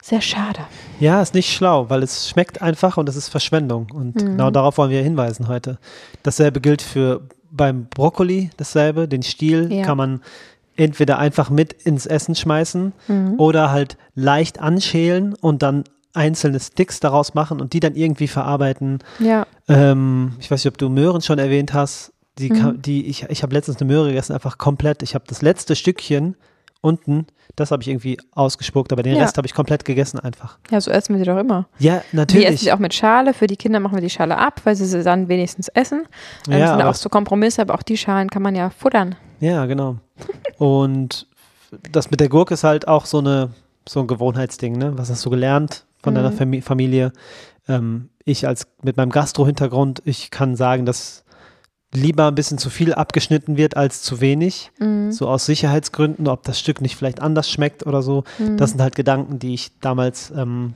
sehr 0.02 0.22
schade. 0.22 0.60
Ja, 1.00 1.22
ist 1.22 1.34
nicht 1.34 1.52
schlau, 1.54 1.90
weil 1.90 2.02
es 2.04 2.28
schmeckt 2.30 2.62
einfach 2.62 2.98
und 2.98 3.08
es 3.08 3.16
ist 3.16 3.30
Verschwendung. 3.30 3.88
Und 3.94 4.16
Mhm. 4.16 4.20
genau 4.32 4.50
darauf 4.52 4.78
wollen 4.78 4.90
wir 4.92 5.02
hinweisen 5.04 5.48
heute. 5.48 5.78
Dasselbe 6.24 6.60
gilt 6.62 6.82
für 6.82 7.22
beim 7.52 7.86
Brokkoli, 7.86 8.50
dasselbe. 8.58 9.08
Den 9.08 9.24
Stiel 9.24 9.72
Ja. 9.72 9.84
kann 9.86 9.98
man 9.98 10.22
entweder 10.76 11.20
einfach 11.20 11.50
mit 11.50 11.74
ins 11.74 12.06
Essen 12.06 12.34
schmeißen 12.36 12.94
Mhm. 13.08 13.36
oder 13.40 13.72
halt 13.72 13.98
leicht 14.16 14.60
anschälen 14.60 15.36
und 15.36 15.62
dann 15.62 15.84
einzelne 16.14 16.60
Sticks 16.60 17.00
daraus 17.00 17.34
machen 17.36 17.62
und 17.62 17.74
die 17.74 17.80
dann 17.80 17.96
irgendwie 17.96 18.28
verarbeiten. 18.28 19.00
Ja, 19.20 19.46
Ähm, 19.70 20.34
ich 20.40 20.50
weiß 20.52 20.64
nicht, 20.66 20.74
ob 20.74 20.78
du 20.78 20.90
Möhren 20.90 21.22
schon 21.22 21.40
erwähnt 21.40 21.74
hast. 21.74 22.12
Die, 22.40 22.50
Mhm. 22.52 22.82
die 22.82 23.06
ich, 23.08 23.24
ich 23.30 23.44
habe 23.44 23.54
letztens 23.54 23.80
eine 23.80 23.92
Möhre 23.92 24.08
gegessen, 24.08 24.34
einfach 24.34 24.58
komplett. 24.58 25.04
Ich 25.04 25.14
habe 25.16 25.24
das 25.28 25.42
letzte 25.42 25.76
Stückchen 25.76 26.36
unten, 26.82 27.28
das 27.56 27.72
habe 27.72 27.84
ich 27.84 27.90
irgendwie 27.90 28.18
ausgespuckt, 28.34 28.92
aber 28.92 29.04
den 29.04 29.16
Ja. 29.16 29.22
Rest 29.24 29.38
habe 29.38 29.46
ich 29.48 29.54
komplett 29.54 29.86
gegessen 29.86 30.20
einfach. 30.20 30.58
ja, 30.72 30.82
so 30.82 30.90
essen 30.92 31.14
wir 31.14 31.20
sie 31.20 31.26
doch 31.26 31.38
immer. 31.38 31.68
Ja, 31.80 31.94
Wir 31.94 31.98
essen 32.00 32.16
natürlich. 32.18 32.60
sie 32.62 32.72
auch 32.72 32.80
mit 32.80 32.94
Schale. 32.94 33.34
Für 33.34 33.48
die 33.48 33.58
Kinder 33.58 33.80
machen 33.80 33.96
wir 33.96 34.02
die 34.02 34.10
Schale 34.10 34.38
ab, 34.38 34.62
weil 34.64 34.76
sie 34.76 34.86
sie 34.86 35.04
dann 35.04 35.28
wenigstens 35.28 35.68
essen. 35.70 36.06
Ähm, 36.50 36.60
Ja, 36.60 36.76
sind 36.78 36.82
auch 36.86 36.96
so 36.96 37.10
Kompromisse, 37.10 37.62
aber 37.62 37.76
auch 37.76 37.84
die 37.84 37.98
Schalen 37.98 38.30
kann 38.30 38.42
man 38.42 38.56
ja 38.56 38.70
futtern. 38.70 39.16
Ja, 39.40 39.66
genau. 39.66 39.98
Und 40.58 41.28
das 41.92 42.12
mit 42.12 42.20
der 42.20 42.30
Gurke 42.30 42.54
ist 42.54 42.64
halt 42.64 42.88
auch 42.88 43.06
so 43.06 43.20
eine 43.20 43.52
so 43.88 44.00
ein 44.02 44.08
Gewohnheitsding, 44.08 44.78
ne? 44.78 44.98
Was 44.98 45.10
hast 45.10 45.26
du 45.26 45.30
gelernt 45.30 45.86
von 46.04 46.14
deiner 46.14 46.32
Mhm. 46.32 46.36
Fami 46.38 46.62
Familie? 46.62 47.12
Ähm, 47.68 48.10
ich 48.26 48.48
als 48.48 48.68
mit 48.84 48.98
meinem 48.98 49.10
Gastro-Hintergrund, 49.10 50.02
ich 50.06 50.30
kann 50.30 50.56
sagen, 50.56 50.86
dass 50.86 51.24
lieber 51.94 52.28
ein 52.28 52.36
bisschen 52.36 52.58
zu 52.58 52.70
viel 52.70 52.94
abgeschnitten 52.94 53.58
wird 53.58 53.76
als 53.76 54.02
zu 54.02 54.22
wenig. 54.22 54.72
Mhm. 54.80 55.12
So 55.12 55.28
aus 55.28 55.46
Sicherheitsgründen, 55.46 56.28
ob 56.28 56.44
das 56.44 56.60
Stück 56.60 56.82
nicht 56.82 56.96
vielleicht 56.96 57.22
anders 57.22 57.50
schmeckt 57.50 57.86
oder 57.86 58.02
so. 58.02 58.24
Mhm. 58.40 58.58
Das 58.58 58.72
sind 58.72 58.82
halt 58.82 58.96
Gedanken, 58.96 59.40
die 59.40 59.54
ich 59.54 59.72
damals 59.82 60.32
ähm, 60.36 60.74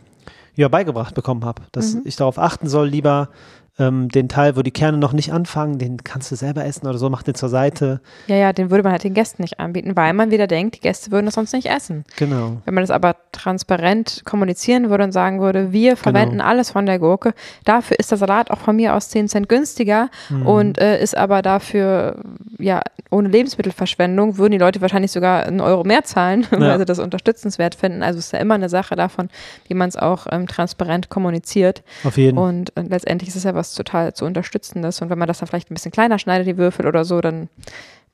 ja, 0.56 0.67
beigebracht 0.67 1.15
bekommen 1.15 1.45
habe. 1.45 1.62
Dass 1.71 1.93
Mhm. 1.95 2.01
ich 2.06 2.15
darauf 2.15 2.38
achten 2.38 2.67
soll, 2.67 2.89
lieber 2.89 3.30
ähm, 3.77 4.07
den 4.09 4.29
Teil, 4.29 4.55
wo 4.55 4.61
die 4.61 4.71
Kerne 4.71 4.97
noch 4.97 5.11
nicht 5.13 5.33
anfangen, 5.33 5.77
den 5.79 6.03
kannst 6.03 6.31
du 6.31 6.35
selber 6.35 6.63
essen 6.65 6.88
oder 6.88 6.97
so, 6.97 7.09
mach 7.09 7.23
den 7.23 7.35
zur 7.35 7.49
Seite. 7.49 7.99
Ja, 8.27 8.35
ja, 8.38 8.53
den 8.53 8.69
würde 8.71 8.83
man 8.83 8.91
halt 8.93 9.03
den 9.03 9.13
Gästen 9.13 9.41
nicht 9.41 9.59
anbieten, 9.59 9.95
weil 9.95 10.13
man 10.13 10.31
wieder 10.31 10.47
denkt, 10.47 10.75
die 10.75 10.79
Gäste 10.79 11.11
würden 11.11 11.25
das 11.25 11.35
sonst 11.35 11.53
nicht 11.53 11.67
essen. 11.69 12.05
Genau. 12.17 12.57
Wenn 12.65 12.73
man 12.73 12.83
das 12.83 12.91
aber 12.91 13.15
transparent 13.33 14.21
kommunizieren 14.25 14.89
würde 14.89 15.03
und 15.03 15.11
sagen 15.11 15.41
würde, 15.41 15.71
wir 15.71 15.97
verwenden 15.97 16.39
alles 16.41 16.71
von 16.71 16.85
der 16.85 16.99
Gurke, 16.99 17.33
dafür 17.65 17.99
ist 17.99 18.11
der 18.11 18.17
Salat 18.17 18.49
auch 18.51 18.59
von 18.59 18.75
mir 18.75 18.95
aus 18.95 19.09
10 19.09 19.27
Cent 19.27 19.49
günstiger 19.49 20.09
Mhm. 20.29 20.45
und 20.47 20.77
äh, 20.77 21.01
ist 21.01 21.15
aber 21.17 21.41
dafür, 21.41 22.17
ja, 22.57 22.81
ohne 23.11 23.27
Lebensmittelverschwendung, 23.29 24.38
würden 24.38 24.51
die 24.53 24.57
Leute 24.57 24.81
wahrscheinlich 24.81 25.11
sogar 25.11 25.43
einen 25.45 25.61
Euro 25.61 25.83
mehr 25.83 26.03
zahlen, 26.03 26.45
weil 26.51 26.77
sie 26.79 26.85
das 26.85 26.99
unterstützenswert 26.99 27.75
finden. 27.75 28.03
Also 28.03 28.19
es 28.19 28.27
ist 28.27 28.31
ja 28.31 28.39
immer 28.39 28.55
eine 28.55 28.69
Sache 28.69 28.95
davon, 28.95 29.29
wie 29.67 29.73
man 29.73 29.89
es 29.89 29.95
auch 29.97 30.27
ähm, 30.31 30.47
transparent 30.47 31.09
kommuniziert. 31.09 31.83
Auf 32.03 32.17
jeden 32.17 32.38
Fall. 32.38 32.47
Und 32.49 32.75
äh, 32.77 32.81
letztendlich 32.81 33.29
ist 33.29 33.35
es 33.35 33.43
ja 33.43 33.53
was 33.55 33.64
total 33.73 34.13
zu 34.13 34.25
unterstützendes. 34.25 35.01
Und 35.01 35.10
wenn 35.10 35.17
man 35.17 35.28
das 35.28 35.39
dann 35.39 35.47
vielleicht 35.47 35.71
ein 35.71 35.73
bisschen 35.73 35.91
kleiner 35.91 36.19
schneidet, 36.19 36.47
die 36.47 36.58
Würfel 36.58 36.88
oder 36.88 37.06
so, 37.06 37.21
dann 37.21 37.49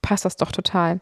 passt 0.02 0.26
das 0.26 0.38
doch 0.38 0.52
total. 0.52 1.00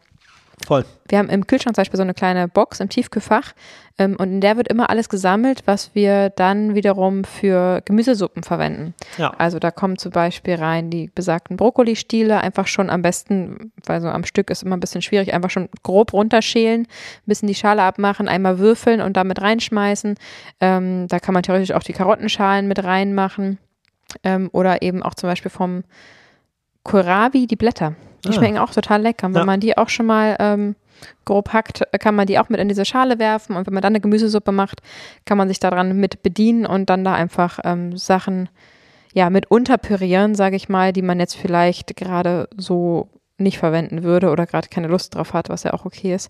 Voll. 0.65 0.85
Wir 1.07 1.19
haben 1.19 1.29
im 1.29 1.47
Kühlschrank 1.47 1.75
zum 1.75 1.81
Beispiel 1.81 1.97
so 1.97 2.03
eine 2.03 2.13
kleine 2.13 2.47
Box 2.47 2.79
im 2.79 2.89
Tiefkühlfach 2.89 3.53
ähm, 3.97 4.15
und 4.17 4.29
in 4.29 4.41
der 4.41 4.57
wird 4.57 4.67
immer 4.67 4.89
alles 4.89 5.09
gesammelt, 5.09 5.63
was 5.65 5.95
wir 5.95 6.29
dann 6.31 6.75
wiederum 6.75 7.23
für 7.23 7.81
Gemüsesuppen 7.85 8.43
verwenden. 8.43 8.93
Ja. 9.17 9.33
Also 9.37 9.57
da 9.59 9.71
kommen 9.71 9.97
zum 9.97 10.11
Beispiel 10.11 10.55
rein 10.55 10.89
die 10.89 11.09
besagten 11.13 11.57
Brokkolistiele, 11.57 12.39
einfach 12.39 12.67
schon 12.67 12.89
am 12.89 13.01
besten, 13.01 13.71
weil 13.85 14.01
so 14.01 14.09
am 14.09 14.25
Stück 14.25 14.49
ist 14.49 14.63
immer 14.63 14.75
ein 14.75 14.81
bisschen 14.81 15.01
schwierig, 15.01 15.33
einfach 15.33 15.49
schon 15.49 15.69
grob 15.81 16.13
runterschälen, 16.13 16.81
ein 16.81 16.87
bisschen 17.25 17.47
die 17.47 17.55
Schale 17.55 17.83
abmachen, 17.83 18.27
einmal 18.27 18.59
würfeln 18.59 19.01
und 19.01 19.15
damit 19.15 19.41
reinschmeißen. 19.41 20.15
Ähm, 20.59 21.07
da 21.07 21.19
kann 21.19 21.33
man 21.33 21.43
theoretisch 21.43 21.71
auch 21.71 21.83
die 21.83 21.93
Karottenschalen 21.93 22.67
mit 22.67 22.83
reinmachen 22.83 23.59
ähm, 24.23 24.49
oder 24.53 24.81
eben 24.81 25.03
auch 25.03 25.13
zum 25.15 25.29
Beispiel 25.29 25.51
vom 25.51 25.83
Kohlrabi 26.83 27.47
die 27.47 27.55
Blätter. 27.55 27.95
Die 28.25 28.29
Ah. 28.29 28.33
schmecken 28.33 28.57
auch 28.57 28.71
total 28.71 29.01
lecker. 29.01 29.27
Und 29.27 29.33
wenn 29.33 29.41
Ja. 29.41 29.45
man 29.45 29.59
die 29.59 29.77
auch 29.77 29.89
schon 29.89 30.05
mal 30.05 30.35
ähm, 30.39 30.75
grob 31.25 31.53
hackt, 31.53 31.83
kann 31.99 32.15
man 32.15 32.27
die 32.27 32.39
auch 32.39 32.49
mit 32.49 32.59
in 32.59 32.67
diese 32.67 32.85
Schale 32.85 33.19
werfen. 33.19 33.55
Und 33.55 33.65
wenn 33.67 33.73
man 33.73 33.81
dann 33.81 33.91
eine 33.93 34.01
Gemüsesuppe 34.01 34.51
macht, 34.51 34.81
kann 35.25 35.37
man 35.37 35.47
sich 35.47 35.59
daran 35.59 35.97
mit 35.97 36.23
bedienen 36.23 36.65
und 36.65 36.89
dann 36.89 37.03
da 37.03 37.13
einfach 37.13 37.59
ähm, 37.63 37.95
Sachen 37.97 38.49
ja 39.13 39.29
mit 39.29 39.49
unterpürieren, 39.49 40.35
sage 40.35 40.55
ich 40.55 40.69
mal, 40.69 40.93
die 40.93 41.01
man 41.01 41.19
jetzt 41.19 41.35
vielleicht 41.35 41.95
gerade 41.95 42.47
so 42.57 43.07
nicht 43.37 43.57
verwenden 43.57 44.03
würde 44.03 44.29
oder 44.31 44.45
gerade 44.45 44.67
keine 44.67 44.87
Lust 44.87 45.15
drauf 45.15 45.33
hat, 45.33 45.47
was 45.49 45.63
ja 45.63 45.73
auch 45.73 45.85
okay 45.85 46.13
ist. 46.13 46.29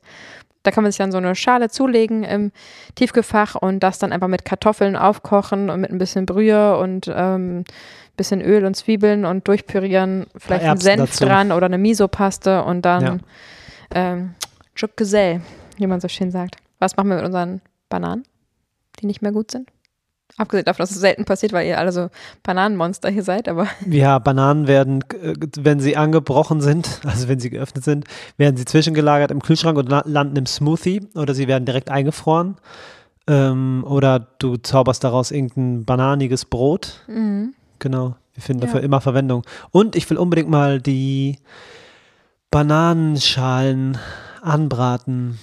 Da 0.70 0.72
kann 0.72 0.84
man 0.84 0.92
sich 0.92 1.00
dann 1.00 1.12
so 1.12 1.18
eine 1.18 1.34
Schale 1.34 1.70
zulegen 1.70 2.24
im 2.24 2.52
Tiefkühlfach 2.94 3.56
und 3.56 3.80
das 3.80 3.98
dann 3.98 4.14
einfach 4.14 4.28
mit 4.28 4.46
Kartoffeln 4.46 4.96
aufkochen 4.96 5.72
und 5.72 5.82
mit 5.82 5.90
ein 5.90 5.98
bisschen 5.98 6.28
Brühe 6.28 6.78
und 6.78 7.12
ähm, 7.12 7.64
bisschen 8.16 8.40
Öl 8.40 8.66
und 8.66 8.76
Zwiebeln 8.76 9.26
und 9.26 9.48
durchpürieren, 9.48 10.28
vielleicht 10.38 10.66
einen 10.66 10.78
Senf 10.78 11.10
dazu. 11.10 11.26
dran 11.26 11.52
oder 11.52 11.66
eine 11.66 11.80
Miso-Paste 11.80 12.64
und 12.66 12.84
dann 12.84 13.02
Ja. 13.02 13.18
ähm, 13.96 14.36
Juk 14.76 14.92
wie 15.00 15.88
man 15.88 16.00
so 16.00 16.08
schön 16.08 16.30
sagt. 16.30 16.58
Was 16.78 16.96
machen 16.96 17.10
wir 17.10 17.16
mit 17.16 17.26
unseren 17.26 17.62
Bananen, 17.90 18.24
die 19.00 19.08
nicht 19.08 19.24
mehr 19.24 19.32
gut 19.32 19.50
sind? 19.50 19.72
Abgesehen 20.40 20.64
davon, 20.66 20.84
dass 20.84 20.92
es 20.92 21.00
selten 21.00 21.26
passiert, 21.26 21.52
weil 21.52 21.68
ihr 21.68 21.78
alle 21.78 21.92
so 21.92 22.08
Bananenmonster 22.44 23.10
hier 23.10 23.24
seid, 23.24 23.50
aber 23.50 23.68
Ja, 23.90 24.20
Bananen 24.20 24.68
werden, 24.68 25.04
äh, 25.22 25.34
wenn 25.60 25.80
sie 25.82 25.98
angebrochen 25.98 26.62
sind, 26.62 27.02
also 27.06 27.28
wenn 27.28 27.40
sie 27.40 27.50
geöffnet 27.50 27.84
sind, 27.84 28.06
werden 28.38 28.56
sie 28.56 28.64
zwischengelagert 28.66 29.32
im 29.32 29.42
Kühlschrank 29.42 29.78
und 29.78 29.90
la- 29.90 30.04
landen 30.06 30.38
im 30.38 30.46
Smoothie 30.46 31.02
oder 31.16 31.34
sie 31.36 31.48
werden 31.50 31.66
direkt 31.66 31.92
eingefroren. 31.92 32.56
Ähm, 33.28 33.84
oder 33.86 34.28
du 34.40 34.56
zauberst 34.58 35.04
daraus 35.04 35.32
irgendein 35.32 35.84
bananiges 35.86 36.46
Brot. 36.46 37.02
Genau, 37.80 38.16
wir 38.34 38.42
finden 38.42 38.62
Ja. 38.62 38.68
dafür 38.68 38.82
immer 38.82 39.02
Verwendung. 39.02 39.44
Und 39.72 39.96
ich 39.98 40.10
will 40.10 40.18
unbedingt 40.18 40.50
mal 40.50 40.80
die 40.82 41.38
Bananenschalen 42.50 43.98
anbraten. 44.42 45.38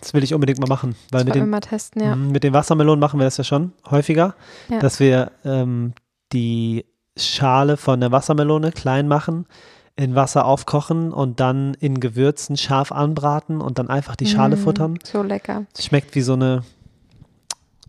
Das 0.00 0.14
will 0.14 0.22
ich 0.24 0.32
unbedingt 0.34 0.58
mal 0.60 0.66
machen. 0.68 0.94
Weil 1.10 1.24
mit 1.24 1.34
den, 1.34 1.48
mal 1.50 1.60
testen, 1.60 2.02
ja. 2.02 2.16
Mhm, 2.16 2.30
mit 2.32 2.42
den 2.44 2.52
Wassermelonen 2.54 3.00
machen 3.00 3.20
wir 3.20 3.24
das 3.24 3.36
ja 3.36 3.44
schon 3.44 3.72
häufiger, 3.90 4.34
Ja. 4.68 4.78
dass 4.78 4.98
wir 5.00 5.30
ähm, 5.44 5.92
die 6.32 6.86
Schale 7.16 7.76
von 7.76 8.00
der 8.00 8.10
Wassermelone 8.12 8.72
klein 8.72 9.08
machen, 9.08 9.46
in 9.96 10.14
Wasser 10.14 10.46
aufkochen 10.46 11.12
und 11.12 11.40
dann 11.40 11.74
in 11.74 12.00
Gewürzen 12.00 12.56
scharf 12.56 12.92
anbraten 12.92 13.60
und 13.60 13.78
dann 13.78 13.88
einfach 13.90 14.16
die 14.16 14.26
Schale 14.26 14.56
Mm, 14.56 14.58
futtern. 14.60 14.98
So 15.04 15.22
lecker. 15.22 15.66
Schmeckt 15.78 16.14
wie 16.14 16.22
so 16.22 16.32
eine 16.34 16.62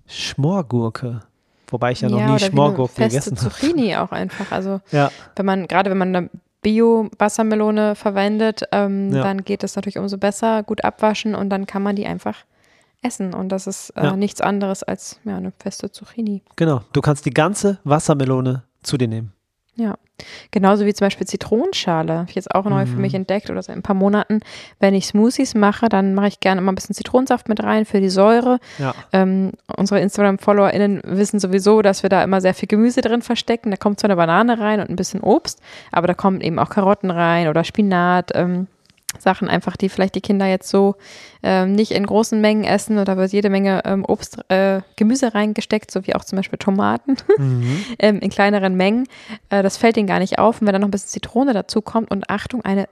Schmorgurke. 0.07 1.21
Wobei 1.69 1.93
ich 1.93 2.01
ja, 2.01 2.09
noch 2.09 2.17
nie 2.17 2.23
eine 2.23 2.39
Schmorgurken 2.39 2.95
feste 3.09 3.29
gegessen 3.31 3.37
habe. 3.45 3.55
Zucchini 3.55 3.95
auch 3.95 4.11
einfach. 4.11 4.51
Also 4.51 4.81
Ja, 4.91 5.09
wenn 5.37 5.45
man, 5.45 5.67
gerade 5.67 5.89
wenn 5.89 5.97
man 5.97 6.29
Bio-Wassermelone 6.61 7.95
verwendet, 7.95 8.63
ähm, 8.71 9.11
Ja. 9.13 9.23
dann 9.23 9.43
geht 9.43 9.63
es 9.63 9.75
natürlich 9.75 9.97
umso 9.97 10.17
besser, 10.17 10.63
gut 10.63 10.83
abwaschen 10.83 11.35
und 11.35 11.49
dann 11.49 11.65
kann 11.65 11.83
man 11.83 11.95
die 11.95 12.05
einfach 12.05 12.37
essen. 13.01 13.33
Und 13.33 13.49
das 13.49 13.67
ist 13.67 13.89
äh, 13.91 14.03
Ja. 14.05 14.15
nichts 14.15 14.41
anderes 14.41 14.83
als 14.83 15.19
ja, 15.23 15.37
eine 15.37 15.51
feste 15.59 15.91
Zucchini. 15.91 16.43
genau. 16.55 16.81
Du 16.93 17.01
kannst 17.01 17.25
die 17.25 17.31
ganze 17.31 17.79
Wassermelone 17.83 18.63
zu 18.83 18.97
dir 18.97 19.07
nehmen. 19.07 19.33
Ja. 19.81 19.95
Genauso 20.51 20.85
wie 20.85 20.93
zum 20.93 21.05
Beispiel 21.07 21.25
Zitronenschale. 21.25 22.13
Habe 22.19 22.29
ich 22.29 22.35
jetzt 22.35 22.53
auch 22.53 22.65
neu 22.65 22.85
für 22.85 22.95
Mhm. 22.95 23.01
mich 23.01 23.13
entdeckt 23.15 23.49
oder 23.49 23.61
seit 23.63 23.75
ein 23.75 23.81
paar 23.81 23.95
Monaten. 23.95 24.41
Wenn 24.79 24.93
ich 24.93 25.07
Smoothies 25.07 25.55
mache, 25.55 25.89
dann 25.89 26.13
mache 26.13 26.27
ich 26.27 26.39
gerne 26.39 26.61
immer 26.61 26.71
ein 26.71 26.75
bisschen 26.75 26.93
Zitronensaft 26.93 27.49
mit 27.49 27.63
rein 27.63 27.85
für 27.85 27.99
die 28.01 28.09
Säure. 28.11 28.59
Ja, 28.77 28.93
Ähm, 29.13 29.53
unsere 29.75 29.99
Instagram-FollowerInnen 29.99 31.01
wissen 31.05 31.39
sowieso, 31.39 31.81
dass 31.81 32.03
wir 32.03 32.09
da 32.09 32.23
immer 32.23 32.39
sehr 32.41 32.53
viel 32.53 32.67
Gemüse 32.67 33.01
drin 33.01 33.21
verstecken. 33.23 33.71
Da 33.71 33.77
kommt 33.77 33.99
zwar 33.99 34.09
eine 34.09 34.17
Banane 34.17 34.59
rein 34.59 34.79
und 34.79 34.89
ein 34.91 34.95
bisschen 34.95 35.21
Obst, 35.21 35.59
aber 35.91 36.05
da 36.07 36.13
kommen 36.13 36.41
eben 36.41 36.59
auch 36.59 36.69
Karotten 36.69 37.09
rein 37.09 37.47
oder 37.47 37.63
Spinat. 37.63 38.31
Ähm, 38.35 38.67
Sachen 39.19 39.47
einfach, 39.47 39.77
die 39.77 39.89
vielleicht 39.89 40.15
die 40.15 40.21
Kinder 40.21 40.45
jetzt 40.45 40.69
so 40.69 40.95
ähm, 41.43 41.73
nicht 41.73 41.91
in 41.91 42.05
großen 42.05 42.39
Mengen 42.39 42.63
essen. 42.63 42.97
Und 42.97 43.07
da 43.07 43.17
wird 43.17 43.31
jede 43.31 43.49
Menge 43.49 43.81
ähm, 43.85 44.05
Obst, 44.05 44.39
äh, 44.49 44.81
Gemüse 44.95 45.33
reingesteckt, 45.33 45.91
so 45.91 46.05
wie 46.07 46.15
auch 46.15 46.23
zum 46.23 46.37
Beispiel 46.37 46.59
Tomaten 46.59 47.17
mhm. 47.37 47.85
ähm, 47.99 48.19
in 48.19 48.29
kleineren 48.29 48.75
Mengen. 48.75 49.07
Äh, 49.49 49.63
das 49.63 49.77
fällt 49.77 49.97
ihnen 49.97 50.07
gar 50.07 50.19
nicht 50.19 50.39
auf. 50.39 50.61
Und 50.61 50.67
wenn 50.67 50.73
dann 50.73 50.81
noch 50.81 50.87
ein 50.87 50.91
bisschen 50.91 51.09
Zitrone 51.09 51.53
dazu 51.53 51.81
kommt 51.81 52.11
und 52.11 52.29
Achtung, 52.29 52.63
eine 52.63 52.87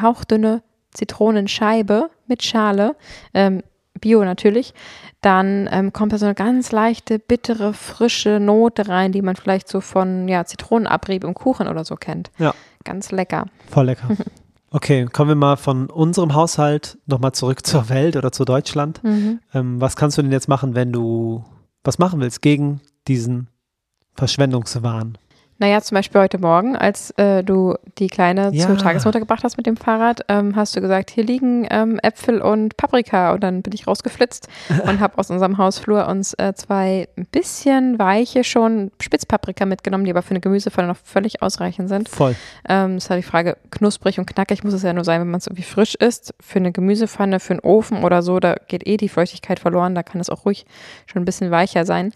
hauchdünne 0.00 0.62
Zitronenscheibe 0.92 2.10
mit 2.26 2.42
Schale, 2.42 2.96
ähm, 3.32 3.62
Bio 4.00 4.24
natürlich, 4.24 4.74
dann 5.20 5.68
ähm, 5.72 5.92
kommt 5.92 6.12
da 6.12 6.18
so 6.18 6.26
eine 6.26 6.34
ganz 6.34 6.72
leichte, 6.72 7.18
bittere, 7.18 7.72
frische 7.72 8.40
Note 8.40 8.88
rein, 8.88 9.12
die 9.12 9.22
man 9.22 9.36
vielleicht 9.36 9.68
so 9.68 9.80
von 9.80 10.28
ja, 10.28 10.44
Zitronenabrieb 10.44 11.24
im 11.24 11.32
Kuchen 11.32 11.68
oder 11.68 11.84
so 11.84 11.94
kennt. 11.94 12.30
Ja. 12.38 12.54
Ganz 12.84 13.12
lecker. 13.12 13.46
Voll 13.70 13.86
lecker. 13.86 14.08
Okay, 14.74 15.06
kommen 15.06 15.30
wir 15.30 15.36
mal 15.36 15.56
von 15.56 15.88
unserem 15.88 16.34
Haushalt 16.34 16.98
nochmal 17.06 17.30
zurück 17.30 17.64
zur 17.64 17.88
Welt 17.90 18.16
oder 18.16 18.32
zu 18.32 18.44
Deutschland. 18.44 19.00
Mhm. 19.04 19.38
Ähm, 19.54 19.80
was 19.80 19.94
kannst 19.94 20.18
du 20.18 20.22
denn 20.22 20.32
jetzt 20.32 20.48
machen, 20.48 20.74
wenn 20.74 20.90
du 20.90 21.44
was 21.84 22.00
machen 22.00 22.18
willst 22.18 22.42
gegen 22.42 22.80
diesen 23.06 23.46
Verschwendungswahn? 24.16 25.16
Naja, 25.64 25.80
zum 25.80 25.94
Beispiel 25.94 26.20
heute 26.20 26.36
Morgen, 26.36 26.76
als 26.76 27.10
äh, 27.12 27.42
du 27.42 27.74
die 27.96 28.08
Kleine 28.08 28.50
Ja. 28.52 28.66
zur 28.66 28.76
Tagesmutter 28.76 29.18
gebracht 29.18 29.44
hast 29.44 29.56
mit 29.56 29.64
dem 29.64 29.78
Fahrrad, 29.78 30.20
ähm, 30.28 30.54
hast 30.56 30.76
du 30.76 30.82
gesagt, 30.82 31.08
hier 31.08 31.24
liegen 31.24 31.66
ähm, 31.70 31.98
Äpfel 32.02 32.42
und 32.42 32.76
Paprika. 32.76 33.32
Und 33.32 33.42
dann 33.42 33.62
bin 33.62 33.72
ich 33.72 33.86
rausgeflitzt 33.86 34.46
und 34.86 35.00
habe 35.00 35.16
aus 35.16 35.30
unserem 35.30 35.56
Hausflur 35.56 36.06
uns 36.06 36.34
äh, 36.34 36.52
zwei 36.54 37.08
ein 37.16 37.24
bisschen 37.32 37.98
weiche 37.98 38.44
schon 38.44 38.90
Spitzpaprika 39.00 39.64
mitgenommen, 39.64 40.04
die 40.04 40.10
aber 40.10 40.20
für 40.20 40.32
eine 40.32 40.40
Gemüsepfanne 40.40 40.86
noch 40.86 40.98
völlig 41.02 41.40
ausreichend 41.40 41.88
sind. 41.88 42.10
Voll. 42.10 42.36
Ähm, 42.68 42.96
das 42.96 43.08
war 43.08 43.16
die 43.16 43.22
Frage, 43.22 43.56
knusprig 43.70 44.18
und 44.18 44.26
knackig 44.26 44.64
muss 44.64 44.74
es 44.74 44.82
ja 44.82 44.92
nur 44.92 45.04
sein, 45.04 45.22
wenn 45.22 45.30
man 45.30 45.38
es 45.38 45.46
irgendwie 45.46 45.62
frisch 45.62 45.94
isst. 45.94 46.34
Für 46.40 46.58
eine 46.58 46.72
Gemüsepfanne, 46.72 47.40
für 47.40 47.54
einen 47.54 47.60
Ofen 47.60 48.04
oder 48.04 48.20
so, 48.20 48.38
da 48.38 48.56
geht 48.68 48.86
eh 48.86 48.98
die 48.98 49.08
Feuchtigkeit 49.08 49.58
verloren, 49.60 49.94
da 49.94 50.02
kann 50.02 50.20
es 50.20 50.28
auch 50.28 50.44
ruhig 50.44 50.66
schon 51.06 51.22
ein 51.22 51.24
bisschen 51.24 51.50
weicher 51.50 51.86
sein. 51.86 52.12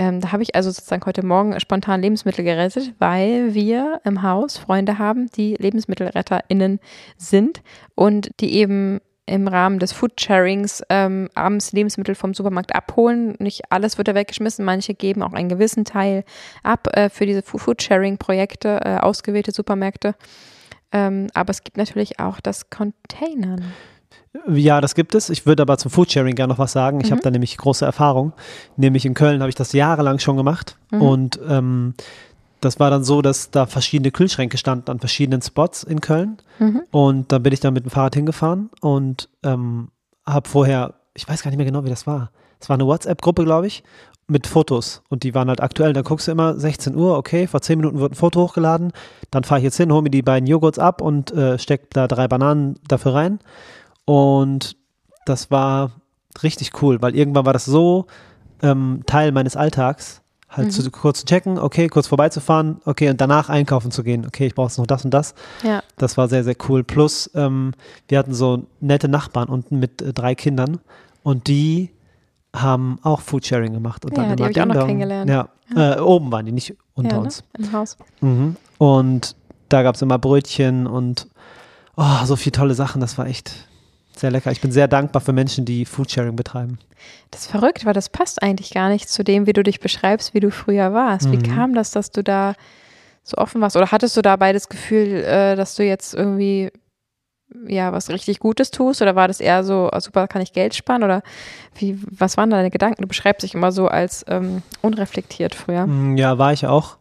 Ähm, 0.00 0.22
da 0.22 0.32
habe 0.32 0.42
ich 0.42 0.54
also 0.54 0.70
sozusagen 0.70 1.04
heute 1.04 1.22
Morgen 1.22 1.60
spontan 1.60 2.00
Lebensmittel 2.00 2.42
gerettet, 2.42 2.94
weil 2.98 3.52
wir 3.52 4.00
im 4.04 4.22
Haus 4.22 4.56
Freunde 4.56 4.98
haben, 4.98 5.30
die 5.32 5.56
LebensmittelretterInnen 5.56 6.80
sind 7.18 7.60
und 7.96 8.30
die 8.40 8.54
eben 8.54 9.00
im 9.26 9.46
Rahmen 9.46 9.78
des 9.78 9.92
Foodsharings 9.92 10.82
ähm, 10.88 11.28
abends 11.34 11.72
Lebensmittel 11.72 12.14
vom 12.14 12.32
Supermarkt 12.32 12.74
abholen. 12.74 13.34
Nicht 13.40 13.70
alles 13.70 13.98
wird 13.98 14.08
da 14.08 14.14
weggeschmissen, 14.14 14.64
manche 14.64 14.94
geben 14.94 15.22
auch 15.22 15.34
einen 15.34 15.50
gewissen 15.50 15.84
Teil 15.84 16.24
ab 16.62 16.88
äh, 16.96 17.10
für 17.10 17.26
diese 17.26 17.42
Foodsharing-Projekte, 17.42 18.80
äh, 18.82 18.96
ausgewählte 18.96 19.52
Supermärkte. 19.52 20.14
Ähm, 20.92 21.26
aber 21.34 21.50
es 21.50 21.62
gibt 21.62 21.76
natürlich 21.76 22.18
auch 22.20 22.40
das 22.40 22.70
Containern. 22.70 23.70
Ja, 24.48 24.80
das 24.80 24.94
gibt 24.94 25.14
es. 25.14 25.28
Ich 25.28 25.44
würde 25.46 25.62
aber 25.62 25.76
zum 25.78 25.90
Foodsharing 25.90 26.34
gerne 26.36 26.52
noch 26.52 26.58
was 26.58 26.72
sagen. 26.72 27.00
Ich 27.02 27.10
habe 27.10 27.20
da 27.20 27.30
nämlich 27.30 27.56
große 27.56 27.84
Erfahrung. 27.84 28.32
Nämlich 28.76 29.04
in 29.04 29.14
Köln 29.14 29.40
habe 29.40 29.48
ich 29.48 29.56
das 29.56 29.72
jahrelang 29.72 30.18
schon 30.20 30.36
gemacht. 30.36 30.76
Und 31.02 31.40
ähm, 31.48 31.94
das 32.60 32.78
war 32.78 32.90
dann 32.90 33.02
so, 33.04 33.22
dass 33.22 33.50
da 33.50 33.66
verschiedene 33.66 34.10
Kühlschränke 34.12 34.56
standen 34.58 34.90
an 34.90 35.00
verschiedenen 35.00 35.42
Spots 35.42 35.82
in 35.82 36.00
Köln. 36.00 36.38
Und 36.90 37.32
dann 37.32 37.42
bin 37.42 37.52
ich 37.52 37.60
da 37.60 37.70
mit 37.70 37.84
dem 37.84 37.90
Fahrrad 37.90 38.14
hingefahren 38.14 38.70
und 38.80 39.28
ähm, 39.42 39.88
habe 40.26 40.48
vorher, 40.48 40.94
ich 41.14 41.28
weiß 41.28 41.42
gar 41.42 41.50
nicht 41.50 41.58
mehr 41.58 41.66
genau, 41.66 41.84
wie 41.84 41.90
das 41.90 42.06
war. 42.06 42.30
Es 42.60 42.68
war 42.68 42.74
eine 42.74 42.86
WhatsApp-Gruppe, 42.86 43.44
glaube 43.44 43.66
ich, 43.66 43.82
mit 44.28 44.46
Fotos. 44.46 45.02
Und 45.08 45.24
die 45.24 45.34
waren 45.34 45.48
halt 45.48 45.60
aktuell. 45.62 45.92
Dann 45.92 46.04
guckst 46.04 46.28
du 46.28 46.32
immer, 46.32 46.56
16 46.56 46.94
Uhr, 46.94 47.16
okay, 47.16 47.46
vor 47.46 47.62
10 47.62 47.78
Minuten 47.78 47.98
wird 47.98 48.12
ein 48.12 48.16
Foto 48.16 48.42
hochgeladen. 48.42 48.92
Dann 49.30 49.42
fahre 49.42 49.60
ich 49.60 49.64
jetzt 49.64 49.76
hin, 49.78 49.90
hole 49.90 50.02
mir 50.02 50.10
die 50.10 50.22
beiden 50.22 50.46
Joghurts 50.46 50.78
ab 50.78 51.00
und 51.00 51.32
äh, 51.32 51.58
steck 51.58 51.90
da 51.90 52.06
drei 52.06 52.28
Bananen 52.28 52.76
dafür 52.86 53.14
rein. 53.14 53.40
Und 54.10 54.76
das 55.24 55.52
war 55.52 55.92
richtig 56.42 56.82
cool, 56.82 57.00
weil 57.00 57.14
irgendwann 57.14 57.46
war 57.46 57.52
das 57.52 57.64
so 57.64 58.06
ähm, 58.60 59.02
Teil 59.06 59.30
meines 59.30 59.54
Alltags, 59.54 60.20
halt 60.48 60.72
zu, 60.72 60.90
kurz 60.90 61.20
zu 61.20 61.26
checken, 61.26 61.60
okay, 61.60 61.86
kurz 61.86 62.08
vorbeizufahren, 62.08 62.80
okay, 62.86 63.08
und 63.08 63.20
danach 63.20 63.48
einkaufen 63.48 63.92
zu 63.92 64.02
gehen. 64.02 64.26
Okay, 64.26 64.48
ich 64.48 64.56
brauche 64.56 64.66
jetzt 64.66 64.78
noch 64.78 64.88
das 64.88 65.04
und 65.04 65.14
das. 65.14 65.34
Ja. 65.62 65.84
Das 65.96 66.16
war 66.16 66.26
sehr, 66.26 66.42
sehr 66.42 66.56
cool. 66.68 66.82
Plus, 66.82 67.30
ähm, 67.36 67.70
wir 68.08 68.18
hatten 68.18 68.34
so 68.34 68.66
nette 68.80 69.08
Nachbarn 69.08 69.48
unten 69.48 69.78
mit 69.78 70.02
äh, 70.02 70.12
drei 70.12 70.34
Kindern 70.34 70.80
und 71.22 71.46
die 71.46 71.90
haben 72.52 72.98
auch 73.02 73.20
Foodsharing 73.20 73.72
gemacht. 73.72 74.04
Und 74.04 74.16
Ja, 74.16 74.24
dann 74.24 74.36
die 74.36 74.42
immer 74.42 74.46
hab 74.46 74.50
ich 74.56 74.60
auch 74.60 74.66
noch 74.66 74.86
kennengelernt. 74.86 75.30
Ja, 75.30 75.48
Äh, 75.76 76.00
oben 76.00 76.32
waren 76.32 76.46
die, 76.46 76.50
nicht 76.52 76.76
unter 76.94 77.10
ja, 77.12 77.16
ne? 77.18 77.22
uns. 77.26 77.44
Im 77.56 77.72
Haus. 77.72 77.96
Mhm. 78.20 78.56
Und 78.78 79.36
da 79.68 79.84
gab 79.84 79.94
es 79.94 80.02
immer 80.02 80.18
Brötchen 80.18 80.88
und 80.88 81.28
oh, 81.96 82.24
so 82.24 82.34
viele 82.34 82.50
tolle 82.52 82.74
Sachen. 82.74 83.00
Das 83.00 83.16
war 83.18 83.26
echt 83.28 83.68
sehr 84.16 84.30
lecker. 84.30 84.50
Ich 84.52 84.60
bin 84.60 84.72
sehr 84.72 84.88
dankbar 84.88 85.20
für 85.22 85.32
Menschen, 85.32 85.64
die 85.64 85.84
Foodsharing 85.84 86.36
betreiben. 86.36 86.78
Das 87.30 87.42
ist 87.42 87.50
verrückt, 87.50 87.86
weil 87.86 87.94
das 87.94 88.08
passt 88.08 88.42
eigentlich 88.42 88.72
gar 88.72 88.88
nicht 88.90 89.08
zu 89.08 89.24
dem, 89.24 89.46
wie 89.46 89.52
du 89.52 89.62
dich 89.62 89.80
beschreibst, 89.80 90.34
wie 90.34 90.40
du 90.40 90.50
früher 90.50 90.92
warst. 90.92 91.30
Wie 91.32 91.36
Mhm. 91.38 91.42
kam 91.42 91.74
das, 91.74 91.90
dass 91.92 92.10
du 92.10 92.22
da 92.22 92.54
so 93.22 93.36
offen 93.38 93.60
warst? 93.60 93.76
Oder 93.76 93.90
hattest 93.92 94.16
du 94.16 94.22
dabei 94.22 94.52
das 94.52 94.68
Gefühl, 94.68 95.22
äh, 95.24 95.56
dass 95.56 95.74
du 95.76 95.84
jetzt 95.84 96.14
irgendwie 96.14 96.70
ja 97.66 97.92
was 97.92 98.10
richtig 98.10 98.38
Gutes 98.40 98.70
tust? 98.70 99.00
Oder 99.00 99.16
war 99.16 99.28
das 99.28 99.40
eher 99.40 99.64
so, 99.64 99.88
ah, 99.92 100.00
super, 100.00 100.28
kann 100.28 100.42
ich 100.42 100.52
Geld 100.52 100.74
sparen? 100.74 101.02
Oder 101.02 101.22
wie, 101.76 101.98
was 102.10 102.36
waren 102.36 102.50
deine 102.50 102.70
Gedanken? 102.70 103.02
Du 103.02 103.08
beschreibst 103.08 103.42
dich 103.44 103.54
immer 103.54 103.72
so 103.72 103.88
als 103.88 104.24
ähm, 104.28 104.62
unreflektiert 104.82 105.54
früher. 105.54 105.86
Mm, 105.86 106.16
Ja, 106.18 106.36
war 106.38 106.52
ich 106.52 106.66
auch. 106.66 106.98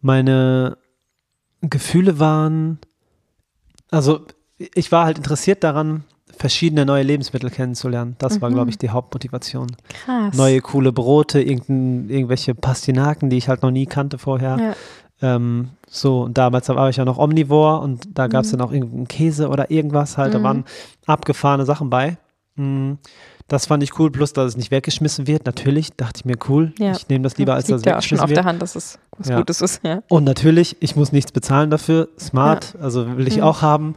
Meine 0.00 0.76
Gefühle 1.62 2.18
waren, 2.18 2.78
also 3.90 4.26
ich 4.74 4.90
war 4.92 5.04
halt 5.06 5.16
interessiert 5.18 5.62
daran, 5.64 6.04
verschiedene 6.36 6.84
neue 6.86 7.02
Lebensmittel 7.02 7.50
kennenzulernen. 7.50 8.16
Das 8.18 8.40
war, 8.40 8.50
Mhm. 8.50 8.54
glaube 8.54 8.70
ich, 8.70 8.78
die 8.78 8.90
Hauptmotivation. 8.90 9.68
Krass. 10.04 10.36
Neue 10.36 10.60
coole 10.60 10.92
Brote, 10.92 11.40
irgendwelche 11.42 12.54
Pastinaken, 12.54 13.30
die 13.30 13.36
ich 13.38 13.48
halt 13.48 13.62
noch 13.62 13.70
nie 13.70 13.86
kannte 13.86 14.18
vorher. 14.18 14.56
Ja. 14.58 14.74
Ähm, 15.36 15.68
so, 15.88 16.22
und 16.22 16.36
damals 16.36 16.68
war 16.68 16.88
ich 16.88 16.96
ja 16.96 17.04
noch 17.04 17.18
Omnivore 17.18 17.80
und 17.80 18.08
da 18.18 18.26
gab 18.26 18.44
es 18.44 18.50
dann 18.50 18.60
auch 18.60 18.72
irgendeinen 18.72 19.06
Käse 19.06 19.48
oder 19.48 19.70
irgendwas 19.70 20.18
halt. 20.18 20.34
Da 20.34 20.38
Mhm. 20.40 20.42
waren 20.44 20.64
abgefahrene 21.06 21.64
Sachen 21.64 21.90
bei. 21.90 22.16
Mm, 22.56 22.94
Das 23.48 23.66
fand 23.66 23.82
ich 23.82 23.98
cool, 23.98 24.10
plus 24.10 24.32
dass 24.32 24.46
es 24.48 24.56
nicht 24.56 24.70
weggeschmissen 24.70 25.26
wird. 25.26 25.44
Natürlich 25.44 25.90
dachte 25.94 26.20
ich 26.20 26.24
mir, 26.24 26.36
cool, 26.48 26.72
Ja. 26.78 26.92
ich 26.92 27.08
nehme 27.08 27.22
das 27.24 27.36
lieber, 27.36 27.52
als 27.54 27.64
das 27.66 27.70
dass 27.70 27.80
es 27.80 27.84
liegt 27.84 27.86
ja 27.92 27.98
auch 27.98 28.02
schon 28.02 28.18
weggeschmissen 28.18 28.24
auf 28.24 28.30
wird. 28.30 28.38
der 28.38 28.44
Hand, 28.44 28.62
dass 28.62 28.76
es 28.76 28.98
was 29.18 29.28
Ja. 29.28 29.36
Gutes 29.36 29.60
ist. 29.60 29.80
Ja. 29.84 30.02
Und 30.08 30.24
natürlich, 30.24 30.76
ich 30.80 30.96
muss 30.96 31.12
nichts 31.12 31.32
bezahlen 31.32 31.68
dafür. 31.68 32.08
Smart, 32.18 32.76
also 32.80 33.16
will 33.18 33.26
ich 33.28 33.36
Mhm. 33.38 33.42
auch 33.42 33.60
haben. 33.60 33.96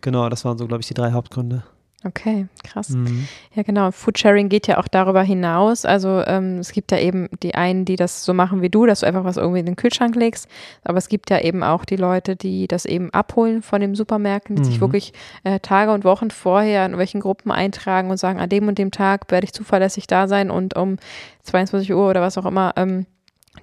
Genau, 0.00 0.28
das 0.28 0.44
waren 0.44 0.58
so, 0.58 0.66
glaube 0.66 0.80
ich, 0.80 0.88
die 0.88 0.94
drei 0.94 1.12
Hauptgründe. 1.12 1.62
Okay, 2.06 2.46
krass. 2.62 2.90
Mhm. 2.90 3.26
Ja, 3.54 3.62
genau. 3.64 3.90
Foodsharing 3.90 4.48
geht 4.48 4.66
ja 4.68 4.78
auch 4.78 4.86
darüber 4.86 5.22
hinaus. 5.22 5.84
Also 5.84 6.22
ähm, 6.26 6.58
es 6.58 6.70
gibt 6.72 6.92
ja 6.92 6.98
eben 6.98 7.28
die 7.42 7.54
einen, 7.54 7.84
die 7.84 7.96
das 7.96 8.24
so 8.24 8.32
machen 8.32 8.62
wie 8.62 8.68
du, 8.70 8.86
dass 8.86 9.00
du 9.00 9.06
einfach 9.06 9.24
was 9.24 9.36
irgendwie 9.36 9.60
in 9.60 9.66
den 9.66 9.76
Kühlschrank 9.76 10.14
legst. 10.14 10.48
Aber 10.84 10.98
es 10.98 11.08
gibt 11.08 11.30
ja 11.30 11.40
eben 11.40 11.62
auch 11.62 11.84
die 11.84 11.96
Leute, 11.96 12.36
die 12.36 12.68
das 12.68 12.84
eben 12.84 13.10
abholen 13.12 13.62
von 13.62 13.80
den 13.80 13.94
Supermärkten, 13.94 14.56
die 14.56 14.64
sich 14.64 14.76
Mhm. 14.76 14.80
wirklich 14.82 15.12
äh, 15.44 15.58
Tage 15.60 15.92
und 15.92 16.04
Wochen 16.04 16.30
vorher 16.30 16.86
in 16.86 16.96
welchen 16.96 17.20
Gruppen 17.20 17.50
eintragen 17.50 18.10
und 18.10 18.18
sagen, 18.18 18.38
an 18.38 18.48
dem 18.48 18.68
und 18.68 18.78
dem 18.78 18.90
Tag 18.92 19.30
werde 19.30 19.44
ich 19.46 19.52
zuverlässig 19.52 20.06
da 20.06 20.28
sein 20.28 20.50
und 20.50 20.76
um 20.76 20.96
22 21.42 21.92
Uhr 21.92 22.08
oder 22.08 22.20
was 22.20 22.38
auch 22.38 22.46
immer 22.46 22.72
ähm, 22.76 23.06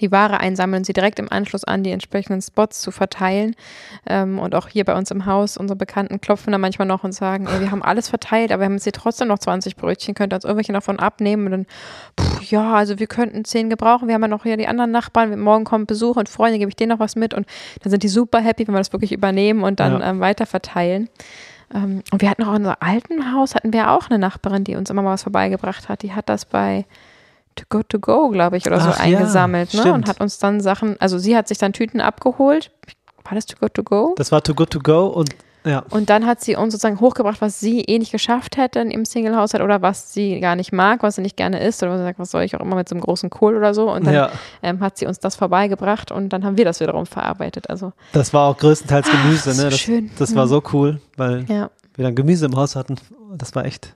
die 0.01 0.12
Ware 0.12 0.39
einsammeln 0.39 0.82
und 0.82 0.86
sie 0.86 0.93
direkt 0.93 1.19
im 1.19 1.32
Anschluss 1.32 1.63
an 1.63 1.84
die 1.84 1.91
entsprechenden 1.91 2.41
Spots 2.41 2.82
zu 2.82 2.91
verteilen. 2.91 3.56
Ähm, 4.08 4.39
und 4.39 4.56
auch 4.56 4.67
hier 4.67 4.86
bei 4.86 4.95
uns 4.95 5.12
im 5.12 5.25
Haus, 5.25 5.58
unsere 5.58 5.77
Bekannten 5.77 6.19
klopfen 6.21 6.51
da 6.51 6.58
manchmal 6.58 6.88
noch 6.88 7.03
und 7.03 7.13
sagen, 7.13 7.47
ey, 7.47 7.62
wir 7.62 7.71
haben 7.71 7.84
alles 7.84 8.10
verteilt, 8.10 8.51
aber 8.51 8.62
wir 8.62 8.65
haben 8.65 8.73
jetzt 8.73 8.84
hier 8.84 8.93
trotzdem 8.93 9.27
noch 9.27 9.39
20 9.39 9.75
Brötchen, 9.75 10.13
könnt 10.15 10.34
ihr 10.34 10.36
uns 10.38 10.45
irgendwelche 10.45 10.73
davon 10.73 10.99
abnehmen? 10.99 11.45
Und 11.45 11.51
dann, 11.51 11.65
pff, 12.19 12.43
ja, 12.51 12.73
also 12.73 12.99
wir 12.99 13.08
könnten 13.08 13.45
10 13.45 13.69
gebrauchen, 13.69 14.08
wir 14.08 14.15
haben 14.15 14.21
ja 14.21 14.27
noch 14.27 14.43
hier 14.43 14.58
die 14.58 14.67
anderen 14.67 14.91
Nachbarn, 14.91 15.39
morgen 15.39 15.63
kommt 15.63 15.88
Besuch 15.88 16.15
und 16.15 16.29
Freunde, 16.29 16.60
gebe 16.60 16.69
ich 16.69 16.75
denen 16.75 16.89
noch 16.89 16.99
was 16.99 17.15
mit 17.15 17.34
und 17.34 17.45
dann 17.82 17.91
sind 17.91 18.03
die 18.03 18.10
super 18.10 18.39
happy, 18.39 18.67
wenn 18.67 18.73
wir 18.73 18.79
das 18.79 18.91
wirklich 18.93 19.12
übernehmen 19.12 19.63
und 19.63 19.79
dann 19.79 19.99
Ja. 19.99 20.10
ähm, 20.10 20.19
weiter 20.19 20.45
verteilen. 20.45 21.10
Ähm, 21.73 22.03
und 22.12 22.21
wir 22.21 22.29
hatten 22.29 22.43
auch 22.43 22.49
in 22.49 22.58
unserem 22.58 22.77
alten 22.79 23.34
Haus, 23.34 23.56
hatten 23.56 23.73
wir 23.73 23.91
auch 23.91 24.10
eine 24.10 24.19
Nachbarin, 24.19 24.63
die 24.63 24.75
uns 24.75 24.89
immer 24.89 25.01
mal 25.01 25.13
was 25.13 25.23
vorbeigebracht 25.23 25.89
hat, 25.89 26.01
die 26.03 26.13
hat 26.13 26.29
das 26.29 26.45
bei 26.45 26.86
To 27.55 27.65
Go 27.69 27.83
To 27.83 27.99
Go, 27.99 28.29
glaube 28.29 28.57
ich, 28.57 28.65
oder 28.67 28.79
so 28.79 28.89
Ach 28.89 28.97
ja, 28.97 29.03
eingesammelt, 29.03 29.73
ne? 29.73 29.79
stimmt. 29.79 29.95
Und 29.95 30.07
hat 30.07 30.21
uns 30.21 30.39
dann 30.39 30.61
Sachen, 30.61 30.99
also 30.99 31.17
sie 31.17 31.35
hat 31.35 31.47
sich 31.47 31.57
dann 31.57 31.73
Tüten 31.73 32.01
abgeholt. 32.01 32.71
War 33.23 33.35
das 33.35 33.45
To 33.45 33.57
Go 33.59 33.67
To 33.69 33.83
Go? 33.83 34.13
Das 34.17 34.31
war 34.31 34.43
Too 34.43 34.53
Good 34.53 34.71
To 34.71 34.79
Go 34.79 35.07
und 35.07 35.29
ja. 35.65 35.83
Und 35.89 36.09
dann 36.09 36.25
hat 36.25 36.41
sie 36.41 36.55
uns 36.55 36.73
sozusagen 36.73 36.99
hochgebracht, 36.99 37.41
was 37.41 37.59
sie 37.59 37.81
eh 37.81 37.97
nicht 37.97 38.11
geschafft 38.11 38.57
hätte 38.57 38.79
in 38.79 38.91
ihrem 38.91 39.05
Single-Haushalt 39.05 39.63
oder 39.63 39.81
was 39.81 40.13
sie 40.13 40.39
gar 40.39 40.55
nicht 40.55 40.73
mag, 40.73 41.03
was 41.03 41.15
sie 41.15 41.21
nicht 41.21 41.37
gerne 41.37 41.65
isst 41.65 41.81
oder 41.81 41.93
was 41.93 41.99
sie 41.99 42.03
sagt, 42.03 42.19
was 42.19 42.31
soll 42.31 42.43
ich 42.43 42.55
auch 42.55 42.59
immer 42.59 42.75
mit 42.75 42.89
so 42.89 42.95
einem 42.95 43.01
großen 43.01 43.29
Kohl 43.29 43.55
oder 43.55 43.73
so. 43.73 43.89
Und 43.89 44.05
dann 44.05 44.13
ja. 44.13 44.29
ähm, 44.61 44.81
hat 44.81 44.97
sie 44.97 45.05
uns 45.05 45.19
das 45.19 45.35
vorbeigebracht 45.35 46.11
und 46.11 46.29
dann 46.29 46.43
haben 46.43 46.57
wir 46.57 46.65
das 46.65 46.79
wiederum 46.79 47.05
verarbeitet. 47.05 47.69
Also 47.69 47.93
Das 48.11 48.33
war 48.33 48.49
auch 48.49 48.57
größtenteils 48.57 49.09
Gemüse, 49.09 49.53
so 49.53 49.63
ne? 49.63 49.69
Das, 49.69 49.79
schön. 49.79 50.11
das 50.17 50.35
war 50.35 50.47
so 50.47 50.61
cool, 50.73 50.99
weil 51.15 51.45
ja. 51.47 51.69
wir 51.95 52.03
dann 52.03 52.15
Gemüse 52.15 52.45
im 52.45 52.55
Haus 52.55 52.75
hatten. 52.75 52.95
Das 53.37 53.55
war 53.55 53.65
echt. 53.65 53.95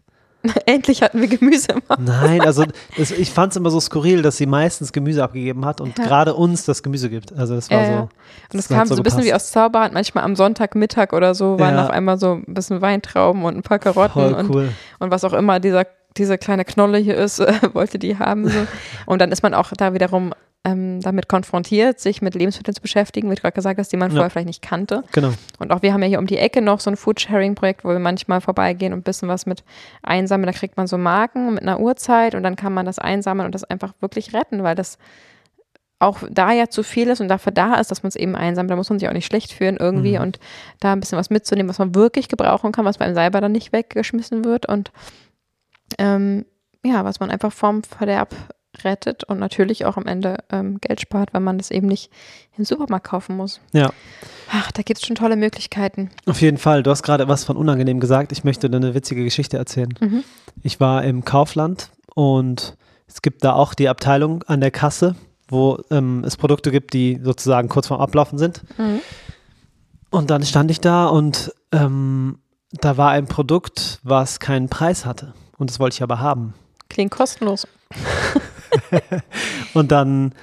Endlich 0.66 1.02
hatten 1.02 1.22
wir 1.22 1.28
Gemüse 1.28 1.68
im 1.74 1.82
Haus. 1.90 1.98
Nein, 2.00 2.42
also 2.42 2.64
es, 2.98 3.12
ich 3.12 3.32
fand 3.32 3.52
es 3.54 3.58
immer 3.58 3.70
so 3.70 3.80
skurril, 3.80 4.22
dass 4.22 4.38
sie 4.38 4.46
meistens 4.46 4.92
Gemüse 4.94 5.24
abgegeben 5.24 5.66
hat 5.66 5.82
und 5.82 5.98
Ja. 5.98 6.06
gerade 6.06 6.34
uns 6.34 6.66
das 6.66 6.84
Gemüse 6.84 7.10
gibt. 7.10 7.34
Also 7.38 7.56
das 7.56 7.70
war 7.70 7.82
ja. 7.82 7.88
so. 7.88 8.02
Und 8.04 8.10
es 8.60 8.68
das 8.68 8.78
kam 8.78 8.88
so 8.88 8.96
ein 8.96 9.04
bisschen 9.04 9.24
wie 9.24 9.34
aus 9.34 9.52
Zauberhand. 9.52 9.94
Manchmal 9.94 10.24
am 10.24 10.36
Sonntagmittag 10.36 11.14
oder 11.14 11.36
so 11.36 11.60
waren 11.60 11.76
Ja. 11.76 11.86
auf 11.86 11.90
einmal 11.90 12.18
so 12.18 12.34
ein 12.34 12.54
bisschen 12.54 12.82
Weintrauben 12.82 13.44
und 13.44 13.56
ein 13.58 13.64
paar 13.64 13.80
Karotten 13.80 14.34
und, 14.34 14.50
cool. 14.50 14.70
und 15.00 15.12
was 15.12 15.24
auch 15.24 15.34
immer 15.34 15.60
dieser, 15.60 15.86
diese 16.18 16.38
kleine 16.38 16.66
Knolle 16.66 16.98
hier 16.98 17.16
ist, 17.16 17.40
äh, 17.40 17.54
wollte 17.74 18.00
die 18.00 18.18
haben. 18.18 18.48
So. 18.50 18.60
Und 19.06 19.22
dann 19.22 19.32
ist 19.32 19.44
man 19.44 19.54
auch 19.54 19.72
da 19.78 19.94
wiederum 19.94 20.34
ähm, 20.64 21.00
damit 21.02 21.30
konfrontiert, 21.30 22.00
sich 22.00 22.22
mit 22.22 22.36
Lebensmitteln 22.36 22.76
zu 22.76 22.82
beschäftigen, 22.82 23.30
wie 23.32 23.36
du 23.36 23.42
gerade 23.42 23.54
gesagt 23.54 23.80
hast, 23.80 23.92
die 23.92 23.98
man 23.98 24.10
Ja. 24.10 24.16
vorher 24.16 24.30
vielleicht 24.30 24.48
nicht 24.48 24.62
kannte. 24.62 25.04
Genau. 25.14 25.32
Und 25.60 25.72
auch 25.72 25.82
wir 25.82 25.94
haben 25.94 26.02
ja 26.02 26.10
hier 26.10 26.20
um 26.20 26.28
die 26.28 26.38
Ecke 26.38 26.62
noch 26.62 26.80
so 26.82 26.90
ein 26.90 26.98
Foodsharing-Projekt, 26.98 27.86
wo 27.86 27.90
wir 27.90 28.00
manchmal 28.00 28.42
vorbeigehen 28.42 28.92
und 28.92 29.00
ein 29.00 29.04
bisschen 29.04 29.30
was 29.30 29.46
mit 29.46 29.64
einsammeln. 30.04 30.52
Da 30.52 30.58
kriegt 30.58 30.76
man 30.76 30.88
so 30.88 30.98
Marken 30.98 31.54
mit 31.54 31.64
einer 31.64 31.80
Uhrzeit 31.80 32.36
und 32.36 32.44
dann 32.44 32.56
kann 32.58 32.74
man 32.74 32.86
das 32.86 33.00
einsammeln 33.00 33.46
und 33.46 33.56
das 33.56 33.64
einfach 33.64 33.94
wirklich 34.02 34.34
retten, 34.34 34.64
weil 34.64 34.76
das 34.76 34.98
auch 36.00 36.20
da 36.30 36.52
ja 36.52 36.68
zu 36.70 36.84
viel 36.84 37.08
ist 37.08 37.22
und 37.22 37.28
dafür 37.28 37.52
da 37.52 37.76
ist, 37.76 37.90
dass 37.90 38.04
man 38.04 38.10
es 38.10 38.16
eben 38.16 38.36
einsammelt. 38.36 38.70
Da 38.72 38.76
muss 38.76 38.90
man 38.90 39.00
sich 39.00 39.08
auch 39.10 39.14
nicht 39.14 39.26
schlecht 39.26 39.54
fühlen 39.54 39.78
irgendwie 39.80 40.18
Mhm. 40.18 40.22
und 40.22 40.40
da 40.80 40.92
ein 40.94 41.00
bisschen 41.00 41.18
was 41.18 41.30
mitzunehmen, 41.30 41.70
was 41.70 41.80
man 41.80 41.96
wirklich 41.96 42.28
gebrauchen 42.28 42.72
kann, 42.72 42.86
was 42.86 42.98
bei 43.00 43.06
einem 43.06 43.16
selber 43.16 43.42
dann 43.42 43.52
nicht 43.52 43.72
weggeschmissen 43.74 44.44
wird 44.44 44.68
und 44.68 44.92
ähm, 45.98 46.46
ja, 46.86 47.04
was 47.06 47.20
man 47.20 47.32
einfach 47.32 47.52
vom 47.52 47.84
Verderb 47.84 48.36
rettet 48.84 49.24
und 49.24 49.40
natürlich 49.40 49.86
auch 49.86 49.98
am 49.98 50.06
Ende 50.06 50.38
ähm, 50.52 50.80
Geld 50.82 51.02
spart, 51.02 51.34
weil 51.34 51.42
man 51.42 51.58
das 51.58 51.72
eben 51.72 51.88
nicht 51.88 52.12
im 52.58 52.66
Supermarkt 52.66 53.08
kaufen 53.08 53.36
muss. 53.36 53.60
Ja. 53.74 53.92
Ach, 54.52 54.72
da 54.72 54.82
gibt 54.82 55.00
es 55.00 55.06
schon 55.06 55.16
tolle 55.16 55.36
Möglichkeiten. 55.36 56.10
Auf 56.26 56.42
jeden 56.42 56.58
Fall. 56.58 56.84
Du 56.84 56.92
hast 56.92 57.04
gerade 57.04 57.28
was 57.28 57.44
von 57.44 57.58
unangenehm 57.58 58.00
gesagt. 58.00 58.32
Ich 58.32 58.44
möchte 58.44 58.70
dir 58.70 58.78
eine 58.78 58.94
witzige 58.94 59.24
Geschichte 59.24 59.58
erzählen. 59.58 59.94
Mhm. 60.00 60.24
Ich 60.64 60.80
war 60.80 61.04
im 61.04 61.26
Kaufland 61.26 61.92
und 62.16 62.78
es 63.08 63.22
gibt 63.22 63.44
da 63.44 63.54
auch 63.54 63.74
die 63.74 63.90
Abteilung 63.90 64.44
an 64.44 64.62
der 64.62 64.72
Kasse, 64.72 65.16
wo 65.48 65.80
ähm, 65.92 66.24
es 66.26 66.38
Produkte 66.38 66.72
gibt, 66.72 66.94
die 66.94 67.20
sozusagen 67.22 67.70
kurz 67.70 67.88
vorm 67.88 68.02
Ablaufen 68.02 68.38
sind. 68.38 68.64
Mhm. 68.78 69.02
Und 70.10 70.30
dann 70.30 70.44
stand 70.44 70.72
ich 70.72 70.80
da 70.80 71.08
und 71.08 71.54
ähm, 71.72 72.40
da 72.72 72.98
war 72.98 73.12
ein 73.12 73.28
Produkt, 73.28 74.00
was 74.04 74.40
keinen 74.40 74.70
Preis 74.70 75.06
hatte. 75.06 75.34
Und 75.58 75.70
das 75.70 75.80
wollte 75.80 75.96
ich 75.96 76.04
aber 76.04 76.20
haben. 76.20 76.54
Klingt 76.90 77.12
kostenlos. 77.12 77.68
Und 79.74 79.92
dann 79.92 80.34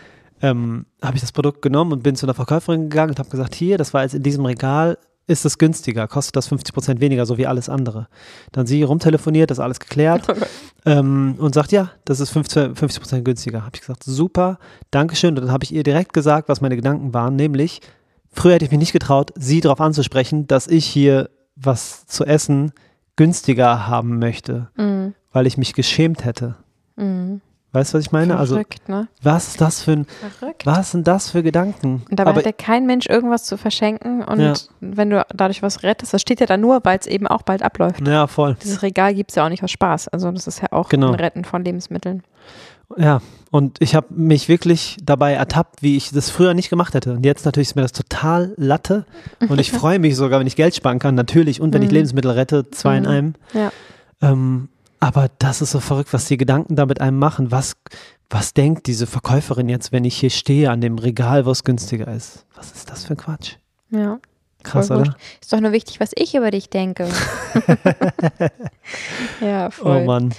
ähm, 0.42 0.86
habe 1.02 1.16
ich 1.16 1.20
das 1.22 1.32
Produkt 1.32 1.62
genommen 1.62 1.92
und 1.92 2.02
bin 2.02 2.16
zu 2.16 2.26
einer 2.26 2.34
Verkäuferin 2.34 2.90
gegangen 2.90 3.10
und 3.10 3.18
habe 3.18 3.30
gesagt, 3.30 3.54
hier, 3.54 3.78
das 3.78 3.94
war 3.94 4.02
jetzt 4.02 4.14
in 4.14 4.22
diesem 4.22 4.44
Regal, 4.44 4.98
ist 5.26 5.46
es 5.46 5.56
günstiger, 5.56 6.06
kostet 6.06 6.36
das 6.36 6.48
50 6.48 6.74
Prozent 6.74 7.00
weniger, 7.00 7.24
so 7.24 7.38
wie 7.38 7.46
alles 7.46 7.70
andere. 7.70 8.08
Dann 8.52 8.66
sie 8.66 8.82
rumtelefoniert, 8.82 9.50
das 9.50 9.58
alles 9.58 9.80
geklärt 9.80 10.26
ähm, 10.84 11.36
und 11.38 11.54
sagt, 11.54 11.72
ja, 11.72 11.92
das 12.04 12.20
ist 12.20 12.30
50 12.30 12.74
Prozent 12.74 13.24
günstiger. 13.24 13.60
Habe 13.64 13.70
ich 13.74 13.80
gesagt, 13.80 14.04
super, 14.04 14.58
Dankeschön. 14.90 15.30
Und 15.30 15.44
dann 15.44 15.52
habe 15.52 15.64
ich 15.64 15.72
ihr 15.72 15.82
direkt 15.82 16.12
gesagt, 16.12 16.48
was 16.48 16.60
meine 16.60 16.76
Gedanken 16.76 17.14
waren, 17.14 17.36
nämlich, 17.36 17.80
früher 18.30 18.54
hätte 18.54 18.66
ich 18.66 18.70
mich 18.70 18.80
nicht 18.80 18.92
getraut, 18.92 19.32
sie 19.36 19.60
darauf 19.62 19.80
anzusprechen, 19.80 20.46
dass 20.46 20.66
ich 20.66 20.84
hier 20.84 21.30
was 21.56 22.06
zu 22.06 22.24
essen 22.26 22.72
günstiger 23.16 23.86
haben 23.86 24.18
möchte, 24.18 24.68
Mhm. 24.76 25.14
weil 25.32 25.46
ich 25.46 25.56
mich 25.56 25.72
geschämt 25.72 26.24
hätte. 26.24 26.56
Mhm. 26.96 27.40
Weißt 27.74 27.92
du, 27.92 27.98
was 27.98 28.04
ich 28.06 28.12
meine? 28.12 28.38
Also, 28.38 28.54
Verrückt, 28.54 28.88
ne? 28.88 29.08
was 29.22 29.48
ist 29.48 29.60
das 29.60 29.82
für 29.82 29.92
ein, 29.92 30.06
Verrückt. 30.38 30.64
was 30.64 30.92
sind 30.92 31.06
das 31.06 31.30
für 31.30 31.42
Gedanken? 31.42 32.04
Und 32.08 32.18
dabei 32.18 32.30
Aber 32.30 32.38
hat 32.38 32.46
ja 32.46 32.52
kein 32.52 32.86
Mensch 32.86 33.06
irgendwas 33.06 33.44
zu 33.44 33.56
verschenken 33.58 34.22
und 34.24 34.40
Ja. 34.40 34.54
wenn 34.80 35.10
du 35.10 35.26
dadurch 35.34 35.60
was 35.62 35.82
rettest, 35.82 36.14
das 36.14 36.22
steht 36.22 36.40
ja 36.40 36.46
da 36.46 36.56
nur, 36.56 36.80
weil 36.84 36.98
es 36.98 37.06
eben 37.06 37.26
auch 37.26 37.42
bald 37.42 37.62
abläuft. 37.62 38.06
ja, 38.06 38.26
voll. 38.26 38.56
Dieses 38.62 38.82
Regal 38.82 39.12
gibt 39.14 39.30
es 39.32 39.34
ja 39.36 39.44
auch 39.44 39.48
nicht 39.50 39.62
aus 39.64 39.70
Spaß. 39.72 40.08
Also 40.08 40.30
das 40.30 40.46
ist 40.46 40.62
ja 40.62 40.68
auch 40.70 40.88
Genau. 40.88 41.08
ein 41.08 41.14
Retten 41.16 41.44
von 41.44 41.64
Lebensmitteln. 41.64 42.22
Ja, 42.96 43.20
und 43.50 43.80
ich 43.80 43.94
habe 43.94 44.06
mich 44.10 44.48
wirklich 44.48 44.96
dabei 45.02 45.32
ertappt, 45.32 45.82
wie 45.82 45.96
ich 45.96 46.10
das 46.12 46.30
früher 46.30 46.54
nicht 46.54 46.70
gemacht 46.70 46.94
hätte. 46.94 47.14
Und 47.14 47.24
jetzt 47.26 47.44
natürlich 47.44 47.68
ist 47.70 47.74
mir 47.76 47.82
das 47.82 47.92
total 47.92 48.52
Latte. 48.56 49.04
Und 49.48 49.58
ich 49.58 49.72
freue 49.72 49.98
mich 49.98 50.14
sogar, 50.16 50.38
wenn 50.38 50.46
ich 50.46 50.54
Geld 50.54 50.76
sparen 50.76 50.98
kann, 51.00 51.14
natürlich. 51.14 51.60
Und 51.60 51.72
wenn 51.74 51.82
ich 51.82 51.88
Mhm. 51.88 51.94
Lebensmittel 51.94 52.30
rette, 52.30 52.70
zwei 52.70 52.98
in 52.98 53.02
Mhm. 53.04 53.08
einem. 53.08 53.34
Ja. 53.54 53.72
Ähm, 54.22 54.68
aber 55.04 55.28
das 55.38 55.60
ist 55.60 55.72
so 55.72 55.80
verrückt, 55.80 56.14
was 56.14 56.24
die 56.24 56.38
Gedanken 56.38 56.76
da 56.76 56.86
mit 56.86 57.02
einem 57.02 57.18
machen. 57.18 57.50
Was, 57.50 57.76
was 58.30 58.54
denkt 58.54 58.86
diese 58.86 59.06
Verkäuferin 59.06 59.68
jetzt, 59.68 59.92
wenn 59.92 60.04
ich 60.04 60.16
hier 60.16 60.30
stehe 60.30 60.70
an 60.70 60.80
dem 60.80 60.96
Regal, 60.96 61.44
wo 61.44 61.50
es 61.50 61.62
günstiger 61.62 62.08
ist? 62.08 62.46
Was 62.54 62.72
ist 62.72 62.88
das 62.88 63.04
für 63.04 63.12
ein 63.12 63.18
Quatsch? 63.18 63.56
Ja. 63.90 64.18
Krass, 64.62 64.90
oder? 64.90 65.14
Ist 65.42 65.52
doch 65.52 65.60
nur 65.60 65.72
wichtig, 65.72 66.00
was 66.00 66.12
ich 66.14 66.34
über 66.34 66.50
dich 66.50 66.70
denke. 66.70 67.06
ja, 69.42 69.70
voll. 69.70 69.98
Oh 69.98 70.04
Mann. 70.06 70.34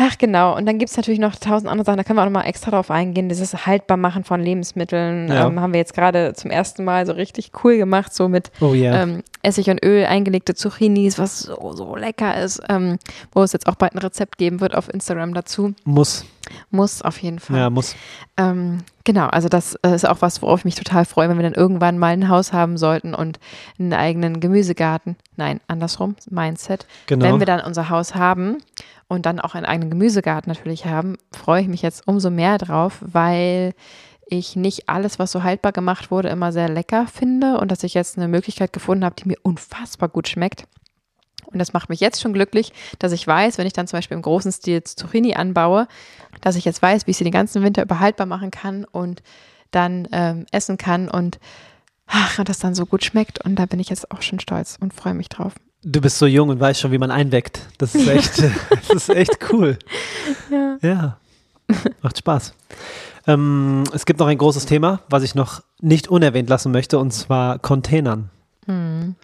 Ach 0.00 0.16
genau, 0.16 0.56
und 0.56 0.64
dann 0.66 0.78
gibt 0.78 0.90
es 0.92 0.96
natürlich 0.96 1.18
noch 1.18 1.34
tausend 1.34 1.68
andere 1.68 1.84
Sachen, 1.84 1.96
da 1.96 2.04
können 2.04 2.18
wir 2.18 2.22
auch 2.22 2.26
nochmal 2.26 2.46
extra 2.46 2.70
drauf 2.70 2.88
eingehen. 2.90 3.28
Dieses 3.28 3.66
Haltbarmachen 3.66 4.22
von 4.22 4.40
Lebensmitteln 4.40 5.26
Ja. 5.28 5.48
ähm, 5.48 5.60
haben 5.60 5.72
wir 5.72 5.80
jetzt 5.80 5.92
gerade 5.92 6.34
zum 6.34 6.52
ersten 6.52 6.84
Mal 6.84 7.04
so 7.04 7.12
richtig 7.12 7.50
cool 7.64 7.76
gemacht, 7.78 8.14
so 8.14 8.28
mit 8.28 8.52
Oh 8.60 8.74
yeah. 8.74 9.02
ähm, 9.02 9.24
Essig 9.42 9.68
und 9.70 9.84
Öl 9.84 10.06
eingelegte 10.06 10.54
Zucchinis, 10.54 11.18
was 11.18 11.40
so, 11.40 11.72
so 11.72 11.96
lecker 11.96 12.40
ist, 12.40 12.60
ähm, 12.68 12.98
wo 13.32 13.42
es 13.42 13.52
jetzt 13.52 13.66
auch 13.66 13.74
bald 13.74 13.94
ein 13.94 13.98
Rezept 13.98 14.38
geben 14.38 14.60
wird 14.60 14.76
auf 14.76 14.88
Instagram 14.92 15.34
dazu. 15.34 15.74
muss. 15.84 16.24
Muss 16.70 17.02
auf 17.02 17.18
jeden 17.20 17.40
Fall. 17.40 17.58
Ja, 17.58 17.68
muss. 17.68 17.94
Ähm, 18.38 18.78
genau, 19.04 19.26
also 19.26 19.50
das 19.50 19.74
äh, 19.82 19.94
ist 19.94 20.08
auch 20.08 20.22
was, 20.22 20.40
worauf 20.40 20.60
ich 20.60 20.64
mich 20.64 20.76
total 20.76 21.04
freue, 21.04 21.28
wenn 21.28 21.36
wir 21.36 21.42
dann 21.42 21.52
irgendwann 21.52 21.98
mal 21.98 22.12
ein 22.14 22.28
Haus 22.30 22.54
haben 22.54 22.78
sollten 22.78 23.12
und 23.14 23.38
einen 23.78 23.92
eigenen 23.92 24.40
Gemüsegarten. 24.40 25.16
Nein, 25.36 25.60
andersrum, 25.68 26.16
Mindset. 26.30 26.86
Genau. 27.06 27.26
Wenn 27.26 27.38
wir 27.38 27.46
dann 27.46 27.60
unser 27.60 27.90
Haus 27.90 28.14
haben 28.14 28.58
und 29.08 29.26
dann 29.26 29.40
auch 29.40 29.54
einen 29.54 29.66
eigenen 29.66 29.90
Gemüsegarten 29.90 30.52
natürlich 30.52 30.86
haben, 30.86 31.16
freue 31.32 31.62
ich 31.62 31.68
mich 31.68 31.82
jetzt 31.82 32.06
umso 32.06 32.30
mehr 32.30 32.58
drauf, 32.58 32.98
weil 33.00 33.74
ich 34.26 34.56
nicht 34.56 34.88
alles, 34.88 35.18
was 35.18 35.32
so 35.32 35.42
haltbar 35.42 35.72
gemacht 35.72 36.10
wurde, 36.10 36.28
immer 36.28 36.52
sehr 36.52 36.68
lecker 36.68 37.06
finde 37.06 37.58
und 37.58 37.72
dass 37.72 37.82
ich 37.82 37.94
jetzt 37.94 38.18
eine 38.18 38.28
Möglichkeit 38.28 38.72
gefunden 38.72 39.04
habe, 39.04 39.16
die 39.16 39.26
mir 39.26 39.38
unfassbar 39.42 40.10
gut 40.10 40.28
schmeckt. 40.28 40.66
Und 41.46 41.58
das 41.58 41.72
macht 41.72 41.88
mich 41.88 42.00
jetzt 42.00 42.20
schon 42.20 42.34
glücklich, 42.34 42.74
dass 42.98 43.12
ich 43.12 43.26
weiß, 43.26 43.56
wenn 43.56 43.66
ich 43.66 43.72
dann 43.72 43.86
zum 43.86 43.96
Beispiel 43.96 44.16
im 44.16 44.22
großen 44.22 44.52
Stil 44.52 44.84
Zucchini 44.84 45.34
anbaue, 45.34 45.88
dass 46.42 46.56
ich 46.56 46.66
jetzt 46.66 46.82
weiß, 46.82 47.06
wie 47.06 47.12
ich 47.12 47.16
sie 47.16 47.24
den 47.24 47.32
ganzen 47.32 47.62
Winter 47.62 47.82
über 47.82 48.00
haltbar 48.00 48.26
machen 48.26 48.50
kann 48.50 48.84
und 48.84 49.22
dann 49.70 50.06
ähm, 50.12 50.44
essen 50.52 50.76
kann 50.76 51.08
und 51.08 51.38
ach, 52.06 52.42
das 52.44 52.58
dann 52.58 52.74
so 52.74 52.84
gut 52.84 53.02
schmeckt. 53.02 53.42
Und 53.44 53.56
da 53.56 53.64
bin 53.64 53.80
ich 53.80 53.88
jetzt 53.88 54.10
auch 54.10 54.20
schon 54.20 54.40
stolz 54.40 54.76
und 54.78 54.92
freue 54.92 55.14
mich 55.14 55.30
drauf. 55.30 55.54
Du 55.82 56.00
bist 56.00 56.18
so 56.18 56.26
jung 56.26 56.48
und 56.48 56.58
weißt 56.58 56.80
schon, 56.80 56.90
wie 56.90 56.98
man 56.98 57.10
einweckt. 57.10 57.60
Das 57.78 57.94
ist 57.94 58.08
echt, 58.08 58.38
das 58.88 58.90
ist 58.90 59.08
echt 59.10 59.38
cool. 59.52 59.78
Ja. 60.50 60.78
Ja, 60.82 61.18
macht 62.02 62.18
Spaß. 62.18 62.54
Ähm, 63.26 63.84
es 63.92 64.06
gibt 64.06 64.18
noch 64.20 64.26
ein 64.26 64.38
großes 64.38 64.66
Thema, 64.66 65.00
was 65.08 65.22
ich 65.22 65.34
noch 65.34 65.62
nicht 65.80 66.08
unerwähnt 66.08 66.48
lassen 66.48 66.72
möchte, 66.72 66.98
und 66.98 67.12
zwar 67.12 67.58
Containern. 67.58 68.30
Hm. 68.66 69.14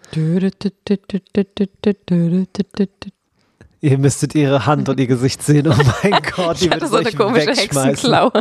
Ihr 3.81 3.97
müsstet 3.97 4.33
ihre 4.33 4.65
Hand 4.65 4.89
und 4.89 4.99
ihr 4.99 5.07
Gesicht 5.07 5.43
sehen. 5.43 5.67
Oh 5.67 5.75
mein 6.03 6.21
Gott, 6.35 6.61
die 6.61 6.65
Ich 6.65 6.71
hatte 6.71 6.89
wird 6.89 6.91
so 6.91 6.97
eine 6.97 7.11
komische. 7.11 7.51
Hexenklaue. 7.51 8.31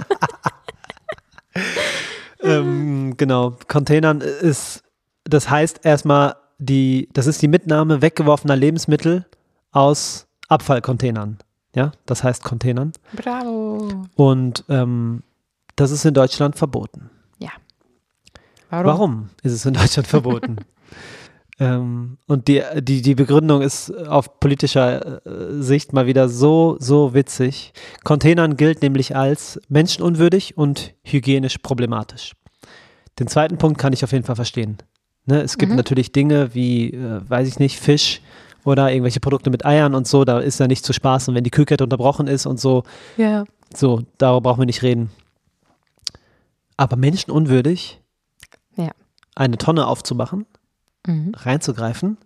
Ähm, 2.42 3.16
genau, 3.16 3.56
Containern 3.68 4.20
ist, 4.20 4.82
das 5.24 5.48
heißt 5.48 5.80
erstmal, 5.84 6.36
die, 6.64 7.08
das 7.12 7.26
ist 7.26 7.42
die 7.42 7.48
Mitnahme 7.48 8.02
weggeworfener 8.02 8.56
Lebensmittel 8.56 9.26
aus 9.72 10.26
Abfallcontainern. 10.48 11.38
Ja, 11.74 11.92
das 12.06 12.22
heißt 12.22 12.44
Containern. 12.44 12.92
Bravo. 13.14 14.06
Und 14.14 14.64
ähm, 14.68 15.22
das 15.76 15.90
ist 15.90 16.04
in 16.04 16.14
Deutschland 16.14 16.56
verboten. 16.56 17.10
Warum? 18.82 18.86
Warum 18.86 19.30
ist 19.42 19.52
es 19.52 19.66
in 19.66 19.74
Deutschland 19.74 20.06
verboten? 20.08 20.56
ähm, 21.60 22.18
und 22.26 22.48
die, 22.48 22.62
die, 22.80 23.02
die 23.02 23.14
Begründung 23.14 23.62
ist 23.62 23.90
auf 24.08 24.40
politischer 24.40 25.24
äh, 25.26 25.62
Sicht 25.62 25.92
mal 25.92 26.06
wieder 26.06 26.28
so, 26.28 26.76
so 26.80 27.14
witzig. 27.14 27.72
Containern 28.02 28.56
gilt 28.56 28.82
nämlich 28.82 29.14
als 29.14 29.60
menschenunwürdig 29.68 30.56
und 30.56 30.94
hygienisch 31.04 31.58
problematisch. 31.58 32.32
Den 33.18 33.28
zweiten 33.28 33.58
Punkt 33.58 33.78
kann 33.78 33.92
ich 33.92 34.02
auf 34.02 34.12
jeden 34.12 34.24
Fall 34.24 34.36
verstehen. 34.36 34.78
Ne, 35.26 35.40
es 35.42 35.56
gibt 35.58 35.70
Mhm. 35.70 35.76
natürlich 35.76 36.12
Dinge 36.12 36.54
wie, 36.54 36.90
äh, 36.92 37.20
weiß 37.28 37.48
ich 37.48 37.58
nicht, 37.58 37.78
Fisch 37.80 38.20
oder 38.64 38.90
irgendwelche 38.90 39.20
Produkte 39.20 39.50
mit 39.50 39.64
Eiern 39.64 39.94
und 39.94 40.06
so, 40.06 40.24
da 40.24 40.38
ist 40.38 40.60
ja 40.60 40.66
nicht 40.66 40.84
zu 40.84 40.92
spaßen, 40.92 41.34
wenn 41.34 41.44
die 41.44 41.50
Kühlkette 41.50 41.84
unterbrochen 41.84 42.26
ist 42.26 42.46
und 42.46 42.60
so, 42.60 42.82
Ja. 43.16 43.44
so, 43.74 44.02
darüber 44.18 44.40
brauchen 44.50 44.60
wir 44.60 44.66
nicht 44.66 44.82
reden. 44.82 45.10
Aber 46.76 46.96
menschenunwürdig, 46.96 48.00
Ja. 48.76 48.90
eine 49.34 49.56
Tonne 49.58 49.86
aufzumachen, 49.86 50.46
Mhm. 51.06 51.32
reinzugreifen 51.36 52.18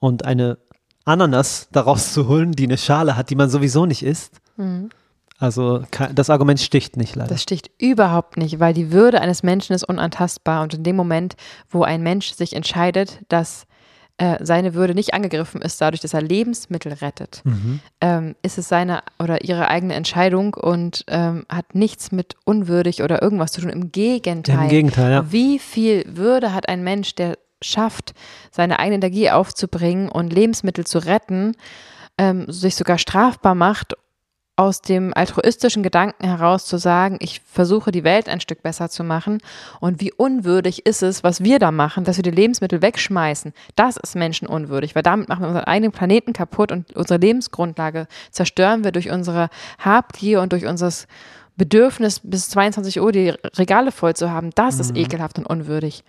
und 0.00 0.24
eine 0.24 0.58
Ananas 1.04 1.68
daraus 1.72 2.12
zu 2.12 2.28
holen, 2.28 2.52
die 2.52 2.64
eine 2.64 2.78
Schale 2.78 3.16
hat, 3.16 3.30
die 3.30 3.34
man 3.36 3.50
sowieso 3.50 3.86
nicht 3.86 4.02
isst. 4.02 4.40
Mhm. 4.56 4.90
Also 5.40 5.82
das 6.14 6.30
Argument 6.30 6.60
sticht 6.60 6.96
nicht 6.96 7.16
leider. 7.16 7.28
Das 7.30 7.42
sticht 7.42 7.70
überhaupt 7.78 8.36
nicht, 8.36 8.60
weil 8.60 8.74
die 8.74 8.92
Würde 8.92 9.20
eines 9.20 9.42
Menschen 9.42 9.72
ist 9.74 9.84
unantastbar. 9.84 10.62
Und 10.62 10.74
in 10.74 10.82
dem 10.84 10.96
Moment, 10.96 11.34
wo 11.70 11.82
ein 11.82 12.02
Mensch 12.02 12.32
sich 12.32 12.54
entscheidet, 12.54 13.20
dass 13.28 13.64
äh, 14.18 14.36
seine 14.44 14.74
Würde 14.74 14.94
nicht 14.94 15.14
angegriffen 15.14 15.62
ist, 15.62 15.80
dadurch, 15.80 16.02
dass 16.02 16.12
er 16.12 16.20
Lebensmittel 16.20 16.92
rettet, 16.92 17.40
Mhm. 17.44 17.80
ähm, 18.02 18.34
ist 18.42 18.58
es 18.58 18.68
seine 18.68 19.00
oder 19.18 19.42
ihre 19.42 19.68
eigene 19.68 19.94
Entscheidung 19.94 20.52
und 20.52 21.04
ähm, 21.08 21.46
hat 21.48 21.74
nichts 21.74 22.12
mit 22.12 22.36
unwürdig 22.44 23.02
oder 23.02 23.22
irgendwas 23.22 23.52
zu 23.52 23.62
tun. 23.62 23.70
Im 23.70 23.90
Gegenteil. 23.92 24.64
Im 24.64 24.68
Gegenteil, 24.68 25.10
ja. 25.10 25.32
Wie 25.32 25.58
viel 25.58 26.04
Würde 26.06 26.52
hat 26.52 26.68
ein 26.68 26.84
Mensch, 26.84 27.14
der 27.14 27.38
schafft, 27.62 28.12
seine 28.50 28.78
eigene 28.78 28.96
Energie 28.96 29.30
aufzubringen 29.30 30.10
und 30.10 30.32
Lebensmittel 30.34 30.86
zu 30.86 30.98
retten, 30.98 31.56
ähm, 32.18 32.44
sich 32.52 32.74
sogar 32.76 32.98
strafbar 32.98 33.54
macht, 33.54 33.94
aus 34.60 34.82
dem 34.82 35.14
altruistischen 35.14 35.82
Gedanken 35.82 36.22
heraus 36.22 36.66
zu 36.66 36.76
sagen, 36.76 37.16
ich 37.20 37.40
versuche 37.50 37.92
die 37.92 38.04
Welt 38.04 38.28
ein 38.28 38.42
Stück 38.42 38.62
besser 38.62 38.90
zu 38.90 39.02
machen 39.02 39.38
und 39.80 40.02
wie 40.02 40.12
unwürdig 40.12 40.84
ist 40.84 41.02
es, 41.02 41.24
was 41.24 41.42
wir 41.42 41.58
da 41.58 41.70
machen, 41.70 42.04
dass 42.04 42.18
wir 42.18 42.22
die 42.22 42.30
Lebensmittel 42.30 42.82
wegschmeißen. 42.82 43.54
Das 43.74 43.96
ist 43.96 44.16
menschenunwürdig, 44.16 44.94
weil 44.94 45.02
damit 45.02 45.30
machen 45.30 45.44
wir 45.44 45.48
unseren 45.48 45.64
eigenen 45.64 45.92
Planeten 45.92 46.34
kaputt 46.34 46.72
und 46.72 46.94
unsere 46.94 47.18
Lebensgrundlage 47.18 48.06
zerstören 48.32 48.84
wir 48.84 48.92
durch 48.92 49.10
unsere 49.10 49.48
Habgier 49.78 50.42
und 50.42 50.52
durch 50.52 50.66
unser 50.66 50.90
Bedürfnis, 51.56 52.20
bis 52.22 52.50
22 52.50 53.00
Uhr 53.00 53.12
die 53.12 53.30
Regale 53.56 53.92
voll 53.92 54.14
zu 54.14 54.30
haben. 54.30 54.50
Das 54.56 54.74
mhm. 54.74 54.80
ist 54.82 54.94
ekelhaft 54.94 55.38
und 55.38 55.46
unwürdig. 55.46 56.04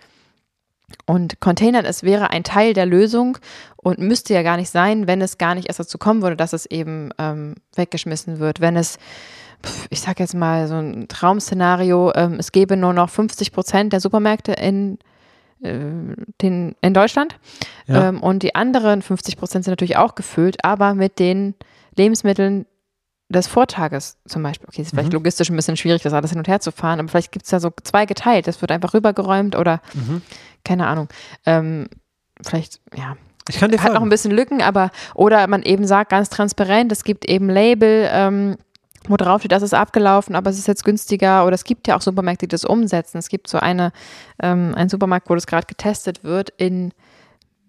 Und 1.06 1.40
Containern, 1.40 1.84
es 1.84 2.02
wäre 2.02 2.30
ein 2.30 2.44
Teil 2.44 2.74
der 2.74 2.86
Lösung 2.86 3.38
und 3.76 3.98
müsste 3.98 4.34
ja 4.34 4.42
gar 4.42 4.56
nicht 4.56 4.70
sein, 4.70 5.06
wenn 5.06 5.20
es 5.20 5.38
gar 5.38 5.54
nicht 5.54 5.68
erst 5.68 5.80
dazu 5.80 5.98
kommen 5.98 6.22
würde, 6.22 6.36
dass 6.36 6.52
es 6.52 6.66
eben 6.66 7.10
ähm, 7.18 7.54
weggeschmissen 7.74 8.38
wird. 8.38 8.60
Wenn 8.60 8.76
es, 8.76 8.98
ich 9.90 10.00
sag 10.00 10.20
jetzt 10.20 10.34
mal 10.34 10.68
so 10.68 10.74
ein 10.74 11.08
Traum-Szenario, 11.08 12.12
ähm, 12.14 12.34
es 12.38 12.52
gäbe 12.52 12.76
nur 12.76 12.92
noch 12.92 13.10
50 13.10 13.52
Prozent 13.52 13.92
der 13.92 14.00
Supermärkte 14.00 14.52
in, 14.52 14.98
äh, 15.62 15.80
den, 16.40 16.76
in 16.80 16.94
Deutschland 16.94 17.38
ja. 17.86 18.08
ähm, 18.08 18.22
und 18.22 18.42
die 18.42 18.54
anderen 18.54 19.02
50 19.02 19.36
Prozent 19.36 19.64
sind 19.64 19.72
natürlich 19.72 19.96
auch 19.96 20.14
gefüllt, 20.14 20.64
aber 20.64 20.94
mit 20.94 21.18
den 21.18 21.54
Lebensmitteln, 21.96 22.66
des 23.32 23.46
Vortages 23.46 24.16
zum 24.26 24.42
Beispiel. 24.42 24.68
Okay, 24.68 24.82
ist 24.82 24.90
vielleicht 24.90 25.08
mhm. 25.08 25.14
logistisch 25.14 25.50
ein 25.50 25.56
bisschen 25.56 25.76
schwierig, 25.76 26.02
das 26.02 26.12
alles 26.12 26.30
hin 26.30 26.38
und 26.38 26.48
her 26.48 26.60
zu 26.60 26.72
fahren, 26.72 27.00
aber 27.00 27.08
vielleicht 27.08 27.32
gibt 27.32 27.44
es 27.44 27.50
da 27.50 27.60
so 27.60 27.70
zwei 27.82 28.06
geteilt. 28.06 28.46
Das 28.46 28.60
wird 28.60 28.70
einfach 28.70 28.94
rübergeräumt 28.94 29.56
oder 29.56 29.80
mhm. 29.94 30.22
keine 30.64 30.86
Ahnung. 30.86 31.08
Ähm, 31.46 31.88
vielleicht, 32.44 32.80
ja. 32.96 33.16
Ich 33.48 33.58
kann 33.58 33.72
dir 33.72 33.82
Hat 33.82 33.92
noch 33.92 34.02
ein 34.02 34.08
bisschen 34.08 34.30
Lücken, 34.30 34.62
aber 34.62 34.92
oder 35.14 35.48
man 35.48 35.62
eben 35.62 35.84
sagt 35.84 36.10
ganz 36.10 36.28
transparent, 36.28 36.92
es 36.92 37.02
gibt 37.02 37.24
eben 37.24 37.50
Label, 37.50 38.08
ähm, 38.12 38.56
wo 39.08 39.16
drauf 39.16 39.40
steht, 39.40 39.50
das 39.50 39.62
ist 39.62 39.74
abgelaufen, 39.74 40.36
aber 40.36 40.50
es 40.50 40.58
ist 40.58 40.68
jetzt 40.68 40.84
günstiger. 40.84 41.44
Oder 41.44 41.54
es 41.54 41.64
gibt 41.64 41.88
ja 41.88 41.96
auch 41.96 42.02
Supermärkte, 42.02 42.46
die 42.46 42.50
das 42.50 42.64
umsetzen. 42.64 43.18
Es 43.18 43.28
gibt 43.28 43.48
so 43.48 43.58
eine, 43.58 43.92
ähm, 44.40 44.74
einen 44.76 44.88
Supermarkt, 44.88 45.28
wo 45.28 45.34
das 45.34 45.46
gerade 45.46 45.66
getestet 45.66 46.22
wird 46.22 46.50
in 46.56 46.92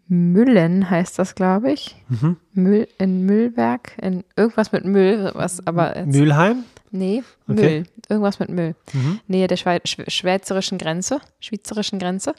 Müllen 0.08 0.89
heißt 0.89 1.18
das, 1.18 1.36
glaube 1.36 1.72
ich. 1.72 1.95
Mhm. 2.10 2.38
Müll 2.54 2.88
in 2.97 3.26
Müllberg, 3.26 3.93
in 4.01 4.24
irgendwas 4.36 4.72
mit 4.72 4.86
Müll, 4.86 5.32
was 5.34 5.66
aber 5.66 5.97
jetzt, 5.97 6.16
Mülheim? 6.16 6.64
Nee, 6.91 7.24
okay. 7.47 7.80
Müll. 7.80 7.86
Irgendwas 8.10 8.39
mit 8.39 8.49
Müll. 8.49 8.76
Mhm. 8.93 9.20
Nähe 9.28 9.47
der 9.47 9.58
Schwe 9.58 9.82
schweizerischen 9.86 10.78
Grenze, 10.78 11.20
schweizerischen 11.39 11.97
Grenze. 11.99 12.36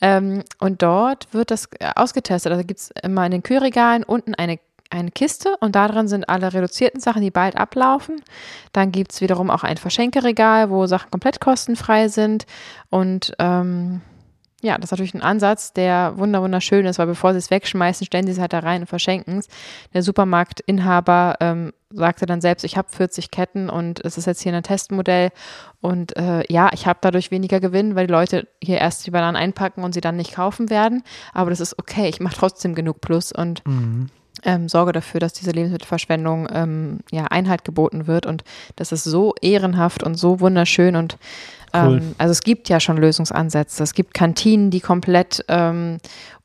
Ähm, 0.00 0.44
und 0.60 0.82
dort 0.82 1.32
wird 1.32 1.50
das 1.50 1.68
ausgetestet. 1.96 2.52
Also 2.52 2.64
gibt 2.64 2.78
es 2.80 2.92
immer 3.02 3.26
in 3.26 3.32
den 3.32 3.42
Kühlregalen 3.42 4.04
unten 4.04 4.34
eine 4.34 4.58
eine 4.90 5.10
Kiste 5.10 5.56
und 5.60 5.74
da 5.74 5.88
drin 5.88 6.08
sind 6.08 6.28
alle 6.28 6.52
reduzierten 6.52 7.00
Sachen, 7.00 7.22
die 7.22 7.30
bald 7.30 7.56
ablaufen. 7.56 8.22
Dann 8.72 8.92
gibt 8.92 9.12
es 9.12 9.20
wiederum 9.20 9.50
auch 9.50 9.62
ein 9.62 9.76
Verschenkeregal, 9.76 10.70
wo 10.70 10.86
Sachen 10.86 11.10
komplett 11.10 11.40
kostenfrei 11.40 12.08
sind. 12.08 12.46
Und 12.88 13.34
ähm, 13.38 14.00
ja, 14.60 14.76
das 14.76 14.86
ist 14.86 14.90
natürlich 14.90 15.14
ein 15.14 15.22
Ansatz, 15.22 15.72
der 15.72 16.14
wunderschön 16.16 16.84
ist, 16.86 16.98
weil 16.98 17.06
bevor 17.06 17.32
sie 17.32 17.38
es 17.38 17.50
wegschmeißen, 17.50 18.04
stellen 18.06 18.26
sie 18.26 18.32
es 18.32 18.40
halt 18.40 18.52
da 18.52 18.58
rein 18.58 18.82
und 18.82 18.86
verschenken 18.88 19.38
es. 19.38 19.46
Der 19.94 20.02
Supermarktinhaber 20.02 21.36
ähm, 21.40 21.72
sagte 21.90 22.26
dann 22.26 22.40
selbst, 22.40 22.64
ich 22.64 22.76
habe 22.76 22.88
40 22.90 23.30
Ketten 23.30 23.70
und 23.70 24.04
es 24.04 24.18
ist 24.18 24.26
jetzt 24.26 24.42
hier 24.42 24.52
ein 24.52 24.62
Testmodell 24.64 25.30
und 25.80 26.16
äh, 26.16 26.42
ja, 26.52 26.70
ich 26.72 26.88
habe 26.88 26.98
dadurch 27.00 27.30
weniger 27.30 27.60
Gewinn, 27.60 27.94
weil 27.94 28.08
die 28.08 28.12
Leute 28.12 28.48
hier 28.60 28.78
erst 28.78 29.06
die 29.06 29.12
Bananen 29.12 29.36
einpacken 29.36 29.84
und 29.84 29.94
sie 29.94 30.00
dann 30.00 30.16
nicht 30.16 30.34
kaufen 30.34 30.70
werden. 30.70 31.04
Aber 31.32 31.50
das 31.50 31.60
ist 31.60 31.78
okay, 31.78 32.08
ich 32.08 32.18
mache 32.18 32.36
trotzdem 32.36 32.74
genug 32.74 33.00
Plus 33.00 33.30
und 33.30 33.64
mhm. 33.64 34.08
ähm, 34.42 34.68
sorge 34.68 34.90
dafür, 34.90 35.20
dass 35.20 35.34
diese 35.34 35.52
Lebensmittelverschwendung 35.52 36.48
ähm, 36.52 36.98
ja 37.12 37.26
Einhalt 37.26 37.64
geboten 37.64 38.08
wird 38.08 38.26
und 38.26 38.42
das 38.74 38.90
ist 38.90 39.04
so 39.04 39.34
ehrenhaft 39.40 40.02
und 40.02 40.16
so 40.16 40.40
wunderschön 40.40 40.96
und 40.96 41.16
Cool. 41.74 41.98
Ähm, 41.98 42.14
also 42.18 42.32
es 42.32 42.42
gibt 42.42 42.68
ja 42.68 42.80
schon 42.80 42.96
Lösungsansätze. 42.96 43.82
Es 43.82 43.94
gibt 43.94 44.14
Kantinen, 44.14 44.70
die 44.70 44.80
komplett 44.80 45.44
ähm, 45.48 45.98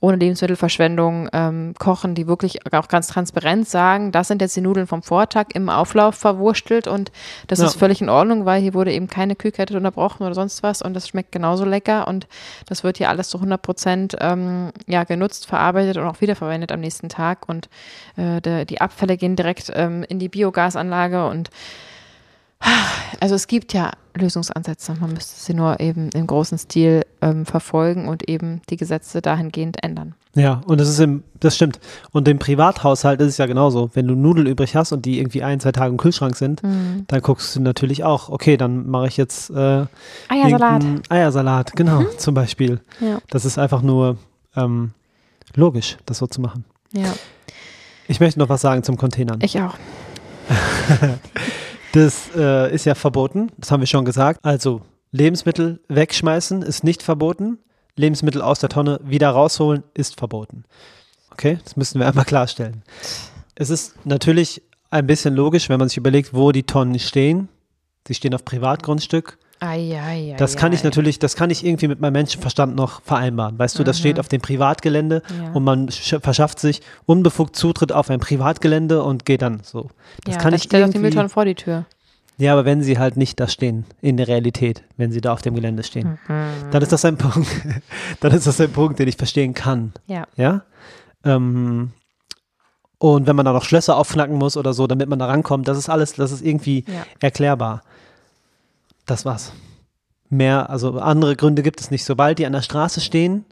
ohne 0.04 0.18
Lebensmittelverschwendung 0.18 1.30
ähm, 1.32 1.74
kochen, 1.80 2.14
die 2.14 2.28
wirklich 2.28 2.60
auch 2.74 2.90
ganz 2.90 3.08
transparent 3.08 3.70
sagen, 3.70 4.12
das 4.12 4.28
sind 4.28 4.42
jetzt 4.42 4.54
die 4.54 4.62
Nudeln 4.62 4.86
vom 4.86 5.02
Vortag 5.02 5.46
im 5.54 5.70
Auflauf 5.70 6.16
verwurstelt 6.16 6.88
und 6.88 7.10
das 7.48 7.60
ja. 7.60 7.68
ist 7.68 7.76
völlig 7.76 8.02
in 8.02 8.10
Ordnung, 8.10 8.44
weil 8.44 8.62
hier 8.62 8.74
wurde 8.74 8.92
eben 8.92 9.08
keine 9.08 9.38
Kühlkette 9.38 9.78
unterbrochen 9.78 10.24
oder 10.24 10.36
sonst 10.36 10.62
was 10.62 10.82
und 10.82 10.94
das 10.94 11.08
schmeckt 11.08 11.32
genauso 11.32 11.64
lecker 11.64 12.10
und 12.10 12.28
das 12.68 12.84
wird 12.84 12.98
hier 12.98 13.08
alles 13.08 13.30
zu 13.30 13.38
100 13.38 13.62
Prozent 13.62 14.18
ähm, 14.20 14.72
ja, 14.88 15.06
genutzt, 15.06 15.48
verarbeitet 15.48 15.96
und 15.96 16.04
auch 16.04 16.20
wiederverwendet 16.20 16.74
am 16.74 16.82
nächsten 16.82 17.08
Tag 17.08 17.48
und 17.48 17.70
äh, 18.18 18.42
de, 18.42 18.66
die 18.66 18.82
Abfälle 18.82 19.16
gehen 19.16 19.38
direkt 19.38 19.72
ähm, 19.74 20.04
in 20.10 20.20
die 20.20 20.28
Biogasanlage 20.28 21.30
und 21.30 21.50
also 23.20 23.36
es 23.36 23.48
gibt 23.48 23.74
ja 23.74 23.92
Lösungsansätze, 24.16 24.96
man 25.00 25.14
müsste 25.14 25.40
sie 25.40 25.54
nur 25.54 25.80
eben 25.80 26.10
im 26.10 26.28
großen 26.28 26.58
Stil 26.58 27.04
ähm, 27.22 27.46
verfolgen 27.46 28.08
und 28.08 28.30
eben 28.30 28.62
die 28.70 28.78
Gesetze 28.78 29.22
dahingehend 29.22 29.84
ändern. 29.84 30.16
Ja, 30.36 30.62
und 30.66 30.80
das 30.80 30.90
ist 30.90 31.00
im, 31.00 31.24
das 31.40 31.56
stimmt. 31.56 31.80
Und 32.12 32.28
im 32.28 32.40
Privathaushalt 32.40 33.22
ist 33.22 33.28
es 33.30 33.38
ja 33.38 33.46
genauso. 33.46 33.92
Wenn 33.94 34.08
du 34.08 34.16
Nudeln 34.16 34.48
übrig 34.48 34.76
hast 34.76 34.92
und 34.92 35.06
die 35.06 35.20
irgendwie 35.20 35.44
ein, 35.44 35.60
zwei 35.60 35.72
Tage 35.72 35.92
im 35.92 35.98
Kühlschrank 35.98 36.36
sind, 36.36 36.64
mhm. 36.64 37.06
dann 37.08 37.22
guckst 37.22 37.56
du 37.56 37.62
natürlich 37.62 38.04
auch, 38.04 38.30
okay, 38.30 38.58
dann 38.58 38.90
mache 38.90 39.08
ich 39.08 39.18
jetzt 39.18 39.50
äh, 39.52 39.86
Eiersalat. 40.30 40.84
Eiersalat, 41.10 41.76
genau, 41.76 42.02
mhm. 42.02 42.08
zum 42.18 42.34
Beispiel. 42.34 42.82
Ja. 43.00 43.20
Das 43.30 43.46
ist 43.46 43.58
einfach 43.58 43.82
nur 43.82 44.18
ähm, 44.56 44.92
logisch, 45.56 45.98
das 46.06 46.18
so 46.18 46.28
zu 46.28 46.42
machen. 46.42 46.66
Ja. 46.92 47.14
Ich 48.08 48.20
möchte 48.20 48.40
noch 48.40 48.50
was 48.50 48.62
sagen 48.62 48.84
zum 48.84 48.98
Containern. 48.98 49.40
Ich 49.42 49.60
auch. 49.62 49.76
Das 51.94 52.32
äh, 52.36 52.74
ist 52.74 52.86
ja 52.86 52.96
verboten, 52.96 53.52
das 53.58 53.70
haben 53.70 53.82
wir 53.82 53.88
schon 53.88 54.04
gesagt. 54.04 54.40
Also 54.44 54.82
Lebensmittel 55.12 55.80
wegschmeißen 55.90 56.64
ist 56.64 56.84
nicht 56.84 57.04
verboten. 57.04 57.60
Lebensmittel 57.96 58.42
aus 58.42 58.60
der 58.60 58.70
Tonne 58.70 59.00
wieder 59.04 59.30
rausholen 59.30 59.84
ist 59.94 60.18
verboten. 60.18 60.64
Okay, 61.30 61.60
das 61.64 61.76
müssen 61.76 62.00
wir 62.00 62.08
einmal 62.10 62.26
klarstellen. 62.26 62.82
Es 63.54 63.70
ist 63.70 63.94
natürlich 64.08 64.64
ein 64.90 65.06
bisschen 65.06 65.36
logisch, 65.36 65.70
wenn 65.70 65.78
man 65.78 65.88
sich 65.88 65.98
überlegt, 65.98 66.34
wo 66.34 66.52
die 66.52 66.64
Tonnen 66.64 66.98
stehen. 66.98 67.48
Sie 68.08 68.16
stehen 68.16 68.34
auf 68.34 68.44
Privatgrundstück. 68.44 69.38
Ai, 69.64 69.98
ai, 69.98 70.34
ai, 70.34 70.36
das 70.38 70.58
kann 70.58 70.74
ich 70.74 70.84
natürlich, 70.84 71.20
das 71.20 71.38
kann 71.38 71.50
ich 71.50 71.66
irgendwie 71.66 71.88
mit 71.88 72.02
meinem 72.02 72.14
Menschenverstand 72.14 72.76
noch 72.76 73.02
vereinbaren. 73.02 73.58
Weißt 73.58 73.80
du, 73.80 73.86
das 73.86 73.98
steht 73.98 74.18
mhm. 74.18 74.20
auf 74.20 74.28
dem 74.28 74.42
Privatgelände 74.42 75.22
ja. 75.42 75.52
und 75.54 75.64
man 75.64 75.90
verschafft 75.90 76.60
sich 76.60 76.82
unbefugt 77.06 77.56
Zutritt 77.56 77.94
auf 77.94 78.10
ein 78.10 78.20
Privatgelände 78.20 79.02
und 79.04 79.26
geht 79.26 79.42
dann 79.42 79.62
so. 79.64 79.90
Das 80.26 80.36
ja, 80.36 80.42
kann 80.42 80.54
ich 80.54 80.64
stellt 80.64 80.86
auch 80.86 80.90
die 80.90 81.00
Mülltonnen 81.00 81.30
vor 81.30 81.46
die 81.46 81.56
Tür. 81.56 81.86
Ja, 82.38 82.52
aber 82.52 82.66
wenn 82.66 82.84
sie 82.84 83.00
halt 83.00 83.16
nicht 83.16 83.40
da 83.40 83.48
stehen, 83.48 83.86
in 84.02 84.18
der 84.18 84.28
Realität, 84.28 84.84
wenn 84.98 85.14
sie 85.14 85.22
da 85.22 85.32
auf 85.32 85.42
dem 85.42 85.56
Gelände 85.56 85.84
stehen, 85.84 86.20
mhm. 86.28 86.72
dann 86.72 86.82
ist 86.82 86.92
das 86.92 87.06
ein 87.06 87.16
Punkt, 87.16 87.48
dann 88.20 88.34
ist 88.34 88.46
das 88.46 88.60
ein 88.60 88.72
Punkt, 88.72 89.00
den 89.00 89.08
ich 89.08 89.16
verstehen 89.16 89.54
kann. 89.54 89.94
Ja. 90.08 90.28
Ja. 90.36 90.64
Ähm, 91.24 91.92
und 92.98 93.28
wenn 93.28 93.36
man 93.38 93.46
da 93.46 93.54
noch 93.54 93.64
Schlösser 93.64 93.96
aufknacken 93.96 94.36
muss 94.38 94.58
oder 94.58 94.74
so, 94.74 94.88
damit 94.88 95.08
man 95.08 95.20
da 95.20 95.28
rankommt, 95.28 95.70
das 95.70 95.78
ist 95.78 95.88
alles, 95.88 96.14
das 96.16 96.34
ist 96.34 96.42
irgendwie 96.42 96.84
ja. 96.86 97.06
erklärbar. 97.22 97.82
Das 99.06 99.26
war's. 99.26 99.52
Mehr, 100.30 100.70
also 100.70 101.00
andere 101.00 101.36
Gründe 101.36 101.64
gibt 101.64 101.80
es 101.80 101.92
nicht. 101.92 102.06
Sobald 102.06 102.40
die 102.40 102.46
an 102.46 102.54
der 102.54 102.62
Straße 102.62 103.02
stehen, 103.02 103.46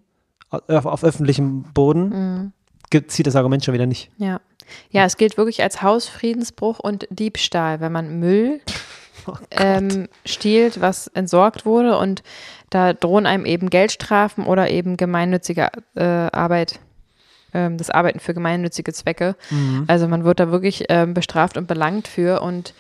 auf, 0.49 0.85
auf 0.85 1.03
öffentlichem 1.03 1.63
Boden, 1.73 2.53
mhm. 2.91 3.07
zieht 3.07 3.27
das 3.27 3.35
Argument 3.35 3.63
schon 3.63 3.73
wieder 3.73 3.85
nicht. 3.85 4.09
Ja. 4.17 4.41
Ja, 4.89 5.03
es 5.05 5.17
gilt 5.17 5.37
wirklich 5.37 5.61
als 5.63 5.81
Hausfriedensbruch 5.81 6.79
und 6.79 7.05
Diebstahl, 7.09 7.81
wenn 7.81 7.91
man 7.91 8.19
Müll 8.19 8.61
oh 9.27 9.33
ähm, 9.51 10.07
stiehlt, 10.25 10.79
was 10.79 11.07
entsorgt 11.07 11.65
wurde 11.65 11.97
und 11.97 12.23
da 12.69 12.93
drohen 12.93 13.25
einem 13.25 13.45
eben 13.45 13.69
Geldstrafen 13.69 14.45
oder 14.45 14.69
eben 14.69 14.95
gemeinnützige 14.95 15.71
äh, 15.95 16.03
Arbeit 16.03 16.79
ähm, 17.53 17.77
das 17.77 17.89
Arbeiten 17.89 18.19
für 18.19 18.33
gemeinnützige 18.33 18.93
Zwecke. 18.93 19.35
Mhm. 19.49 19.85
Also 19.87 20.07
man 20.07 20.23
wird 20.23 20.39
da 20.39 20.51
wirklich 20.51 20.85
ähm, 20.89 21.13
bestraft 21.13 21.57
und 21.57 21.67
belangt 21.67 22.07
für 22.07 22.41
und 22.41 22.73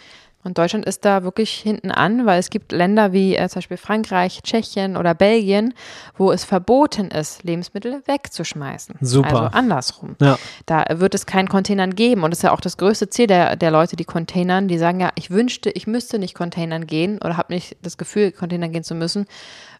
und 0.43 0.57
Deutschland 0.57 0.85
ist 0.85 1.05
da 1.05 1.23
wirklich 1.23 1.51
hinten 1.51 1.91
an, 1.91 2.25
weil 2.25 2.39
es 2.39 2.49
gibt 2.49 2.71
Länder 2.71 3.13
wie 3.13 3.35
äh, 3.35 3.47
zum 3.47 3.59
Beispiel 3.59 3.77
Frankreich, 3.77 4.41
Tschechien 4.43 4.97
oder 4.97 5.13
Belgien, 5.13 5.73
wo 6.17 6.31
es 6.31 6.43
verboten 6.43 7.09
ist, 7.09 7.43
Lebensmittel 7.43 8.01
wegzuschmeißen. 8.05 8.95
Super. 9.01 9.29
Also 9.29 9.57
andersrum. 9.57 10.15
Ja. 10.19 10.37
Da 10.65 10.85
wird 10.89 11.13
es 11.13 11.25
kein 11.25 11.47
Containern 11.47 11.95
geben. 11.95 12.23
Und 12.23 12.31
das 12.31 12.39
ist 12.39 12.43
ja 12.43 12.51
auch 12.51 12.61
das 12.61 12.77
größte 12.77 13.09
Ziel 13.09 13.27
der, 13.27 13.55
der 13.55 13.71
Leute, 13.71 13.95
die 13.95 14.05
Containern, 14.05 14.67
die 14.67 14.77
sagen 14.77 14.99
ja, 14.99 15.09
ich 15.15 15.29
wünschte, 15.29 15.69
ich 15.69 15.85
müsste 15.87 16.17
nicht 16.17 16.33
Containern 16.33 16.87
gehen 16.87 17.19
oder 17.23 17.37
habe 17.37 17.53
nicht 17.53 17.77
das 17.81 17.97
Gefühl, 17.97 18.31
Containern 18.31 18.71
gehen 18.71 18.83
zu 18.83 18.95
müssen, 18.95 19.27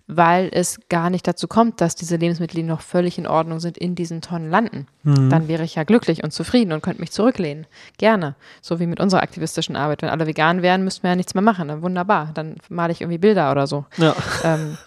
weil 0.07 0.49
es 0.51 0.79
gar 0.89 1.09
nicht 1.09 1.27
dazu 1.27 1.47
kommt, 1.47 1.81
dass 1.81 1.95
diese 1.95 2.17
Lebensmittel, 2.17 2.55
die 2.55 2.63
noch 2.63 2.81
völlig 2.81 3.17
in 3.17 3.27
Ordnung 3.27 3.59
sind, 3.59 3.77
in 3.77 3.95
diesen 3.95 4.21
Tonnen 4.21 4.49
landen. 4.49 4.87
Mhm. 5.03 5.29
Dann 5.29 5.47
wäre 5.47 5.63
ich 5.63 5.75
ja 5.75 5.83
glücklich 5.83 6.23
und 6.23 6.31
zufrieden 6.31 6.71
und 6.71 6.81
könnte 6.81 7.01
mich 7.01 7.11
zurücklehnen. 7.11 7.65
Gerne. 7.97 8.35
So 8.61 8.79
wie 8.79 8.87
mit 8.87 8.99
unserer 8.99 9.23
aktivistischen 9.23 9.75
Arbeit. 9.75 10.01
Wenn 10.01 10.09
alle 10.09 10.27
vegan 10.27 10.61
wären, 10.61 10.83
müssten 10.83 11.03
wir 11.03 11.11
ja 11.11 11.15
nichts 11.15 11.33
mehr 11.33 11.41
machen. 11.41 11.67
Dann 11.67 11.81
wunderbar. 11.81 12.31
Dann 12.33 12.55
male 12.69 12.91
ich 12.91 13.01
irgendwie 13.01 13.17
Bilder 13.17 13.51
oder 13.51 13.67
so. 13.67 13.85
Ja. 13.97 14.15
Ähm, 14.43 14.77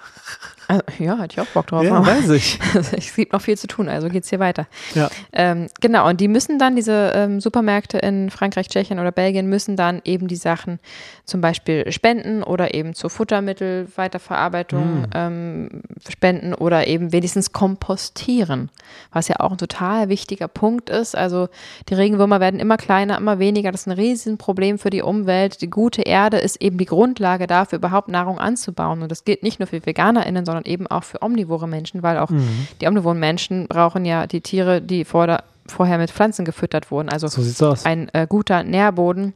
Also, 0.69 0.83
ja, 0.99 1.19
hatte 1.19 1.35
ich 1.35 1.41
auch 1.41 1.53
Bock 1.53 1.67
drauf. 1.67 1.83
Ja, 1.83 2.05
weiß 2.05 2.31
ich. 2.31 2.59
es 2.97 3.15
gibt 3.15 3.33
noch 3.33 3.41
viel 3.41 3.59
zu 3.59 3.67
tun, 3.67 3.89
also 3.89 4.09
geht's 4.09 4.31
hier 4.31 4.41
weiter. 4.41 4.67
Ja. 4.95 5.11
Ähm, 5.33 5.69
genau, 5.81 6.09
und 6.09 6.21
die 6.21 6.29
müssen 6.29 6.59
dann, 6.59 6.77
diese 6.77 7.13
ähm, 7.15 7.41
Supermärkte 7.41 7.99
in 7.99 8.31
Frankreich, 8.31 8.69
Tschechien 8.69 8.99
oder 8.99 9.13
Belgien, 9.13 9.49
müssen 9.49 9.77
dann 9.77 10.01
eben 10.05 10.29
die 10.29 10.37
Sachen 10.37 10.79
zum 11.25 11.41
Beispiel 11.41 11.91
spenden 11.91 12.43
oder 12.43 12.75
eben 12.75 12.95
zur 12.95 13.11
Futtermittelweiterverarbeitung 13.11 14.85
Mm. 14.85 15.07
ähm, 15.15 15.69
spenden 16.09 16.55
oder 16.55 16.87
eben 16.87 17.13
wenigstens 17.13 17.53
kompostieren, 17.53 18.71
was 19.13 19.29
ja 19.29 19.41
auch 19.41 19.53
ein 19.53 19.59
total 19.59 20.09
wichtiger 20.09 20.49
Punkt 20.49 20.91
ist. 20.91 21.17
Also 21.17 21.49
die 21.89 21.95
Regenwürmer 21.95 22.41
werden 22.41 22.61
immer 22.61 22.77
kleiner, 22.77 23.17
immer 23.17 23.39
weniger. 23.39 23.73
Das 23.73 23.83
ist 23.83 23.87
ein 23.89 23.93
Riesenproblem 23.93 24.79
für 24.79 24.91
die 24.91 25.03
Umwelt. 25.03 25.61
Die 25.61 25.71
gute 25.71 26.03
Erde 26.03 26.39
ist 26.39 26.61
eben 26.63 26.79
die 26.79 26.85
Grundlage 26.85 27.47
dafür, 27.47 27.79
überhaupt 27.79 28.09
Nahrung 28.09 28.39
anzubauen. 28.39 29.03
Und 29.03 29.11
das 29.11 29.25
gilt 29.25 29.43
nicht 29.43 29.59
nur 29.59 29.67
für 29.67 29.85
VeganerInnen, 29.85 30.45
sondern 30.45 30.54
eben 30.65 30.87
auch 30.87 31.05
für 31.05 31.23
omnivore 31.23 31.67
Menschen, 31.69 32.03
weil 32.03 32.19
auch 32.19 32.31
Mhm. 32.31 32.69
die 32.81 32.87
omnivoren 32.87 33.19
Menschen 33.19 33.67
brauchen 33.69 34.05
ja 34.05 34.27
die 34.27 34.41
Tiere, 34.41 34.81
die 34.81 35.05
vor 35.05 35.39
vorher 35.67 35.97
mit 35.99 36.11
Pflanzen 36.11 36.45
gefüttert 36.45 36.91
wurden. 36.91 37.09
Also 37.09 37.27
So 37.27 37.75
ein 37.85 38.11
äh, 38.13 38.27
guter 38.29 38.63
Nährboden 38.65 39.33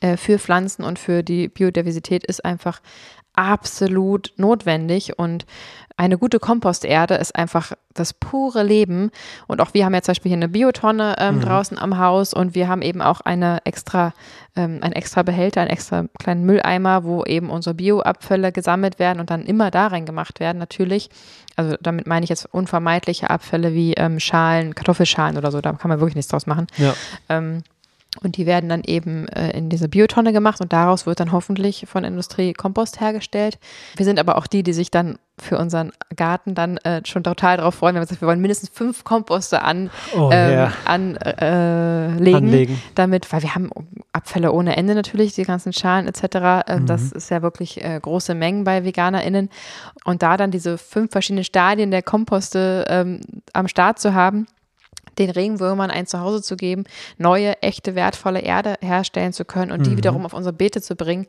äh, 0.00 0.16
für 0.16 0.38
Pflanzen 0.38 0.82
und 0.82 0.98
für 0.98 1.22
die 1.22 1.48
Biodiversität 1.48 2.24
ist 2.24 2.42
einfach 2.44 2.80
absolut 3.38 4.32
notwendig 4.36 5.16
und 5.16 5.46
eine 5.96 6.18
gute 6.18 6.38
Komposterde 6.38 7.14
ist 7.14 7.34
einfach 7.34 7.72
das 7.92 8.12
pure 8.12 8.62
Leben. 8.62 9.10
Und 9.48 9.60
auch 9.60 9.74
wir 9.74 9.84
haben 9.84 9.94
ja 9.94 10.02
zum 10.02 10.12
Beispiel 10.12 10.30
hier 10.30 10.36
eine 10.36 10.48
Biotonne 10.48 11.16
ähm, 11.18 11.40
draußen 11.40 11.76
am 11.76 11.98
Haus 11.98 12.34
und 12.34 12.54
wir 12.54 12.68
haben 12.68 12.82
eben 12.82 13.02
auch 13.02 13.20
eine 13.20 13.58
extra, 13.64 14.12
ähm, 14.54 14.78
einen 14.80 14.92
extra 14.92 15.24
Behälter, 15.24 15.60
einen 15.60 15.70
extra 15.70 16.04
kleinen 16.18 16.44
Mülleimer, 16.44 17.02
wo 17.02 17.24
eben 17.24 17.50
unsere 17.50 17.74
Bioabfälle 17.74 18.52
gesammelt 18.52 19.00
werden 19.00 19.18
und 19.18 19.30
dann 19.30 19.44
immer 19.44 19.72
da 19.72 19.88
reingemacht 19.88 20.38
werden, 20.38 20.58
natürlich. 20.58 21.10
Also 21.56 21.76
damit 21.80 22.06
meine 22.06 22.22
ich 22.22 22.30
jetzt 22.30 22.46
unvermeidliche 22.46 23.30
Abfälle 23.30 23.74
wie 23.74 23.94
ähm, 23.94 24.20
Schalen, 24.20 24.76
Kartoffelschalen 24.76 25.36
oder 25.36 25.50
so, 25.50 25.60
da 25.60 25.72
kann 25.72 25.88
man 25.88 25.98
wirklich 25.98 26.16
nichts 26.16 26.30
draus 26.30 26.46
machen. 26.46 26.68
Ja. 26.76 26.94
Ähm, 27.28 27.64
und 28.22 28.36
die 28.36 28.46
werden 28.46 28.68
dann 28.68 28.82
eben 28.84 29.28
äh, 29.28 29.50
in 29.56 29.68
diese 29.68 29.88
Biotonne 29.88 30.32
gemacht 30.32 30.60
und 30.60 30.72
daraus 30.72 31.06
wird 31.06 31.20
dann 31.20 31.32
hoffentlich 31.32 31.86
von 31.88 32.04
Industrie 32.04 32.52
Kompost 32.52 33.00
hergestellt. 33.00 33.58
Wir 33.96 34.04
sind 34.04 34.18
aber 34.18 34.36
auch 34.38 34.46
die, 34.46 34.62
die 34.62 34.72
sich 34.72 34.90
dann 34.90 35.18
für 35.40 35.56
unseren 35.56 35.92
Garten 36.16 36.56
dann 36.56 36.78
äh, 36.78 37.00
schon 37.04 37.22
total 37.22 37.58
darauf 37.58 37.76
freuen. 37.76 37.94
Wir 37.94 38.00
haben 38.00 38.06
gesagt, 38.06 38.20
wir 38.20 38.26
wollen 38.26 38.40
mindestens 38.40 38.70
fünf 38.70 39.04
Komposte 39.04 39.62
an, 39.62 39.88
Oh, 40.16 40.30
ähm, 40.32 40.52
ja. 40.52 40.72
anlegen, 40.84 42.34
Anlegen. 42.36 42.82
damit, 42.96 43.32
weil 43.32 43.42
wir 43.42 43.54
haben 43.54 43.70
Abfälle 44.12 44.50
ohne 44.52 44.76
Ende 44.76 44.96
natürlich, 44.96 45.34
die 45.34 45.44
ganzen 45.44 45.72
Schalen 45.72 46.08
etc. 46.08 46.64
Ähm, 46.66 46.86
Das 46.86 47.12
ist 47.12 47.30
ja 47.30 47.40
wirklich 47.42 47.84
äh, 47.84 48.00
große 48.02 48.34
Mengen 48.34 48.64
bei 48.64 48.84
VeganerInnen. 48.84 49.48
Und 50.04 50.22
da 50.22 50.36
dann 50.36 50.50
diese 50.50 50.76
fünf 50.76 51.12
verschiedenen 51.12 51.44
Stadien 51.44 51.92
der 51.92 52.02
Komposte 52.02 52.84
ähm, 52.88 53.20
am 53.52 53.68
Start 53.68 54.00
zu 54.00 54.14
haben, 54.14 54.46
den 55.18 55.30
Regenwürmern 55.30 55.90
ein 55.90 56.06
Zuhause 56.06 56.42
zu 56.42 56.56
geben, 56.56 56.84
neue, 57.16 57.60
echte, 57.62 57.94
wertvolle 57.94 58.40
Erde 58.40 58.74
herstellen 58.80 59.32
zu 59.32 59.44
können 59.44 59.72
und 59.72 59.86
die 59.86 59.96
wiederum 59.96 60.24
auf 60.24 60.32
unsere 60.32 60.52
Beete 60.52 60.80
zu 60.80 60.94
bringen. 60.94 61.26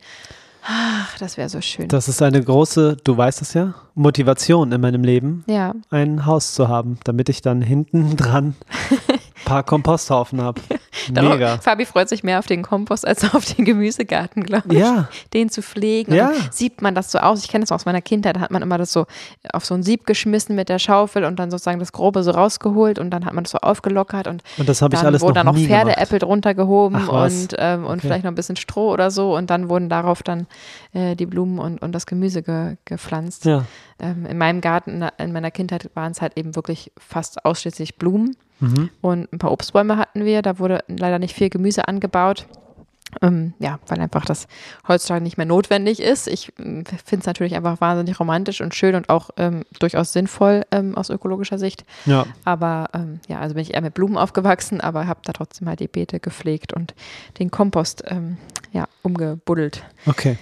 Ach, 0.62 1.16
das 1.18 1.36
wäre 1.36 1.48
so 1.48 1.60
schön. 1.60 1.88
Das 1.88 2.08
ist 2.08 2.20
eine 2.20 2.42
große, 2.42 2.98
du 3.02 3.16
weißt 3.16 3.40
es 3.42 3.54
ja, 3.54 3.74
Motivation 3.94 4.72
in 4.72 4.80
meinem 4.80 5.04
Leben, 5.04 5.44
ja, 5.46 5.74
ein 5.90 6.26
Haus 6.26 6.54
zu 6.54 6.68
haben, 6.68 6.98
damit 7.04 7.28
ich 7.28 7.40
dann 7.40 7.62
hinten 7.62 8.16
dran 8.16 8.54
ein 8.90 9.18
paar 9.44 9.62
Komposthaufen 9.62 10.42
habe. 10.42 10.60
Darum- 11.12 11.30
Mega. 11.32 11.58
Fabi 11.58 11.84
freut 11.86 12.08
sich 12.08 12.22
mehr 12.22 12.38
auf 12.38 12.46
den 12.46 12.62
Kompost 12.62 13.06
als 13.06 13.34
auf 13.34 13.44
den 13.44 13.64
Gemüsegarten, 13.64 14.42
glaube 14.42 14.72
ich. 14.74 14.80
Ja. 14.80 15.08
Den 15.32 15.48
zu 15.50 15.62
pflegen. 15.62 16.14
Ja. 16.14 16.32
Siebt 16.50 16.82
man 16.82 16.94
das 16.94 17.10
so 17.12 17.18
aus. 17.18 17.42
Ich 17.44 17.48
kenne 17.50 17.62
das 17.64 17.72
aus 17.72 17.84
meiner 17.86 18.00
Kindheit. 18.02 18.36
Da 18.36 18.40
hat 18.40 18.50
man 18.50 18.62
immer 18.62 18.78
das 18.78 18.92
so 18.92 19.06
auf 19.52 19.64
so 19.64 19.74
ein 19.74 19.82
Sieb 19.82 20.06
geschmissen 20.06 20.56
mit 20.56 20.68
der 20.68 20.78
Schaufel 20.78 21.24
und 21.24 21.38
dann 21.38 21.50
sozusagen 21.50 21.78
das 21.80 21.92
Grobe 21.92 22.22
so 22.22 22.30
rausgeholt 22.32 22.98
und 22.98 23.10
dann 23.10 23.24
hat 23.24 23.32
man 23.34 23.44
das 23.44 23.52
so 23.52 23.58
aufgelockert 23.58 24.26
und 24.26 24.42
Und 24.58 24.68
das 24.68 24.82
habe 24.82 24.94
ich 24.94 25.00
dann 25.00 25.06
alles 25.08 25.22
wurden 25.22 25.34
noch 25.34 25.44
dann 25.44 25.54
noch. 25.54 25.60
Pferdeäpfel 25.68 26.18
drunter 26.18 26.54
gehoben 26.54 26.96
Ach 26.96 27.08
und, 27.26 27.54
ähm, 27.58 27.84
und 27.84 27.90
Okay. 27.98 28.00
vielleicht 28.02 28.24
noch 28.24 28.32
ein 28.32 28.34
bisschen 28.36 28.56
Stroh 28.56 28.90
oder 28.92 29.10
so 29.10 29.36
und 29.36 29.50
dann 29.50 29.68
wurden 29.68 29.88
darauf 29.88 30.22
dann 30.22 30.46
äh, 30.92 31.14
die 31.16 31.26
Blumen 31.26 31.58
und, 31.58 31.82
und 31.82 31.92
das 31.92 32.06
Gemüse 32.06 32.42
ge, 32.42 32.76
gepflanzt. 32.84 33.44
Ja. 33.44 33.64
Ähm, 33.98 34.26
in 34.26 34.38
meinem 34.38 34.60
Garten 34.60 35.04
in 35.18 35.32
meiner 35.32 35.50
Kindheit 35.50 35.90
waren 35.94 36.12
es 36.12 36.20
halt 36.22 36.36
eben 36.36 36.56
wirklich 36.56 36.92
fast 36.98 37.44
ausschließlich 37.44 37.96
Blumen 37.96 38.36
Mhm. 38.60 38.90
und 39.00 39.32
ein 39.32 39.38
paar 39.38 39.52
Obstbäume 39.52 39.96
hatten 39.96 40.24
wir. 40.24 40.42
Da 40.42 40.58
wurde 40.58 40.84
leider 40.88 41.18
nicht 41.18 41.34
viel 41.34 41.50
Gemüse 41.50 41.88
angebaut. 41.88 42.46
Ähm, 43.22 43.54
ja, 43.58 43.80
weil 43.88 44.00
einfach 44.00 44.24
das 44.24 44.46
heutzutage 44.86 45.22
nicht 45.22 45.36
mehr 45.36 45.46
notwendig 45.46 46.00
ist. 46.00 46.28
Ich 46.28 46.52
finde 46.56 46.84
es 46.94 47.26
natürlich 47.26 47.56
einfach 47.56 47.80
wahnsinnig 47.80 48.20
romantisch 48.20 48.60
und 48.60 48.72
schön 48.74 48.94
und 48.94 49.08
auch 49.08 49.30
ähm, 49.36 49.64
durchaus 49.80 50.12
sinnvoll 50.12 50.64
ähm, 50.70 50.96
aus 50.96 51.10
ökologischer 51.10 51.58
Sicht. 51.58 51.84
Ja. 52.06 52.24
Aber 52.44 52.88
ähm, 52.94 53.18
ja, 53.28 53.40
also 53.40 53.54
bin 53.54 53.62
ich 53.62 53.74
eher 53.74 53.80
mit 53.80 53.94
Blumen 53.94 54.16
aufgewachsen, 54.16 54.80
aber 54.80 55.08
habe 55.08 55.20
da 55.24 55.32
trotzdem 55.32 55.68
halt 55.68 55.80
die 55.80 55.88
Beete 55.88 56.20
gepflegt 56.20 56.72
und 56.72 56.94
den 57.40 57.50
Kompost 57.50 58.04
ähm, 58.06 58.36
ja, 58.72 58.86
umgebuddelt. 59.02 59.82
Okay. 60.06 60.38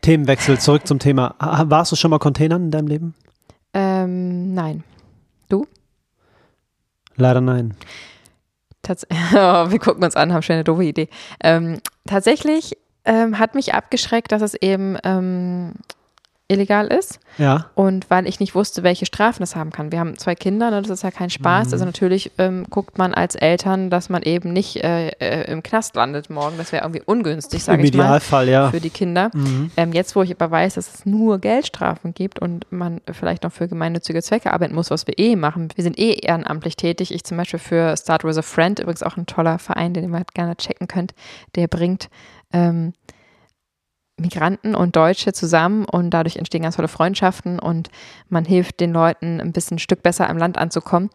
Themenwechsel, 0.00 0.58
zurück 0.58 0.86
zum 0.86 0.98
Thema. 0.98 1.36
Warst 1.38 1.92
du 1.92 1.96
schon 1.96 2.10
mal 2.10 2.18
Containern 2.18 2.64
in 2.64 2.70
deinem 2.72 2.88
Leben? 2.88 3.14
Ähm, 3.72 4.52
nein. 4.52 4.82
Leider 7.16 7.40
nein. 7.40 7.74
Tats 8.82 9.06
oh, 9.10 9.70
wir 9.70 9.78
gucken 9.78 10.04
uns 10.04 10.16
an, 10.16 10.32
haben 10.32 10.42
schon 10.42 10.54
eine 10.54 10.64
doofe 10.64 10.84
Idee. 10.84 11.08
Ähm, 11.42 11.80
tatsächlich 12.06 12.76
ähm, 13.04 13.38
hat 13.38 13.54
mich 13.54 13.74
abgeschreckt, 13.74 14.32
dass 14.32 14.42
es 14.42 14.54
eben 14.54 14.96
ähm, 15.04 15.74
illegal 16.48 16.88
ist 16.88 17.20
Ja. 17.38 17.70
und 17.74 18.10
weil 18.10 18.26
ich 18.26 18.38
nicht 18.38 18.54
wusste, 18.54 18.82
welche 18.82 19.06
Strafen 19.06 19.40
das 19.40 19.56
haben 19.56 19.70
kann. 19.70 19.90
Wir 19.92 19.98
haben 19.98 20.18
zwei 20.18 20.34
Kinder, 20.34 20.70
ne, 20.70 20.82
das 20.82 20.90
ist 20.90 21.02
ja 21.02 21.10
kein 21.10 21.30
Spaß. 21.30 21.68
Mhm. 21.68 21.72
Also 21.72 21.84
natürlich 21.86 22.32
ähm, 22.36 22.66
guckt 22.68 22.98
man 22.98 23.14
als 23.14 23.34
Eltern, 23.34 23.88
dass 23.88 24.10
man 24.10 24.22
eben 24.22 24.52
nicht 24.52 24.76
äh, 24.84 25.08
äh, 25.08 25.50
im 25.50 25.62
Knast 25.62 25.96
landet 25.96 26.28
morgen. 26.28 26.58
Das 26.58 26.70
wäre 26.72 26.84
irgendwie 26.84 27.02
ungünstig, 27.06 27.64
sage 27.64 27.82
ich 27.82 27.94
mal, 27.94 28.04
Idealfall, 28.04 28.48
ja. 28.50 28.70
für 28.70 28.80
die 28.80 28.90
Kinder. 28.90 29.30
Mhm. 29.32 29.70
Ähm, 29.78 29.92
jetzt, 29.94 30.14
wo 30.16 30.22
ich 30.22 30.32
aber 30.32 30.50
weiß, 30.50 30.74
dass 30.74 30.94
es 30.94 31.06
nur 31.06 31.38
Geldstrafen 31.38 32.12
gibt 32.12 32.40
und 32.40 32.70
man 32.70 33.00
vielleicht 33.10 33.42
noch 33.44 33.52
für 33.52 33.66
gemeinnützige 33.66 34.22
Zwecke 34.22 34.52
arbeiten 34.52 34.74
muss, 34.74 34.90
was 34.90 35.06
wir 35.06 35.18
eh 35.18 35.36
machen. 35.36 35.68
Wir 35.74 35.82
sind 35.82 35.98
eh 35.98 36.12
ehrenamtlich 36.12 36.76
tätig. 36.76 37.14
Ich 37.14 37.24
zum 37.24 37.38
Beispiel 37.38 37.58
für 37.58 37.96
Start 37.96 38.22
with 38.22 38.36
a 38.36 38.42
Friend, 38.42 38.78
übrigens 38.78 39.02
auch 39.02 39.16
ein 39.16 39.24
toller 39.24 39.58
Verein, 39.58 39.94
den 39.94 40.04
ihr 40.04 40.10
mal 40.10 40.24
gerne 40.34 40.56
checken 40.56 40.88
könnt, 40.88 41.14
der 41.54 41.68
bringt 41.68 42.10
ähm, 42.52 42.92
Migranten 44.16 44.74
und 44.74 44.94
Deutsche 44.96 45.32
zusammen 45.32 45.84
und 45.84 46.10
dadurch 46.10 46.36
entstehen 46.36 46.62
ganz 46.62 46.76
tolle 46.76 46.88
Freundschaften 46.88 47.58
und 47.58 47.90
man 48.28 48.44
hilft 48.44 48.80
den 48.80 48.92
Leuten 48.92 49.40
ein 49.40 49.52
bisschen 49.52 49.76
ein 49.76 49.80
Stück 49.80 50.02
besser 50.02 50.28
im 50.30 50.38
Land 50.38 50.56
anzukommen. 50.56 51.10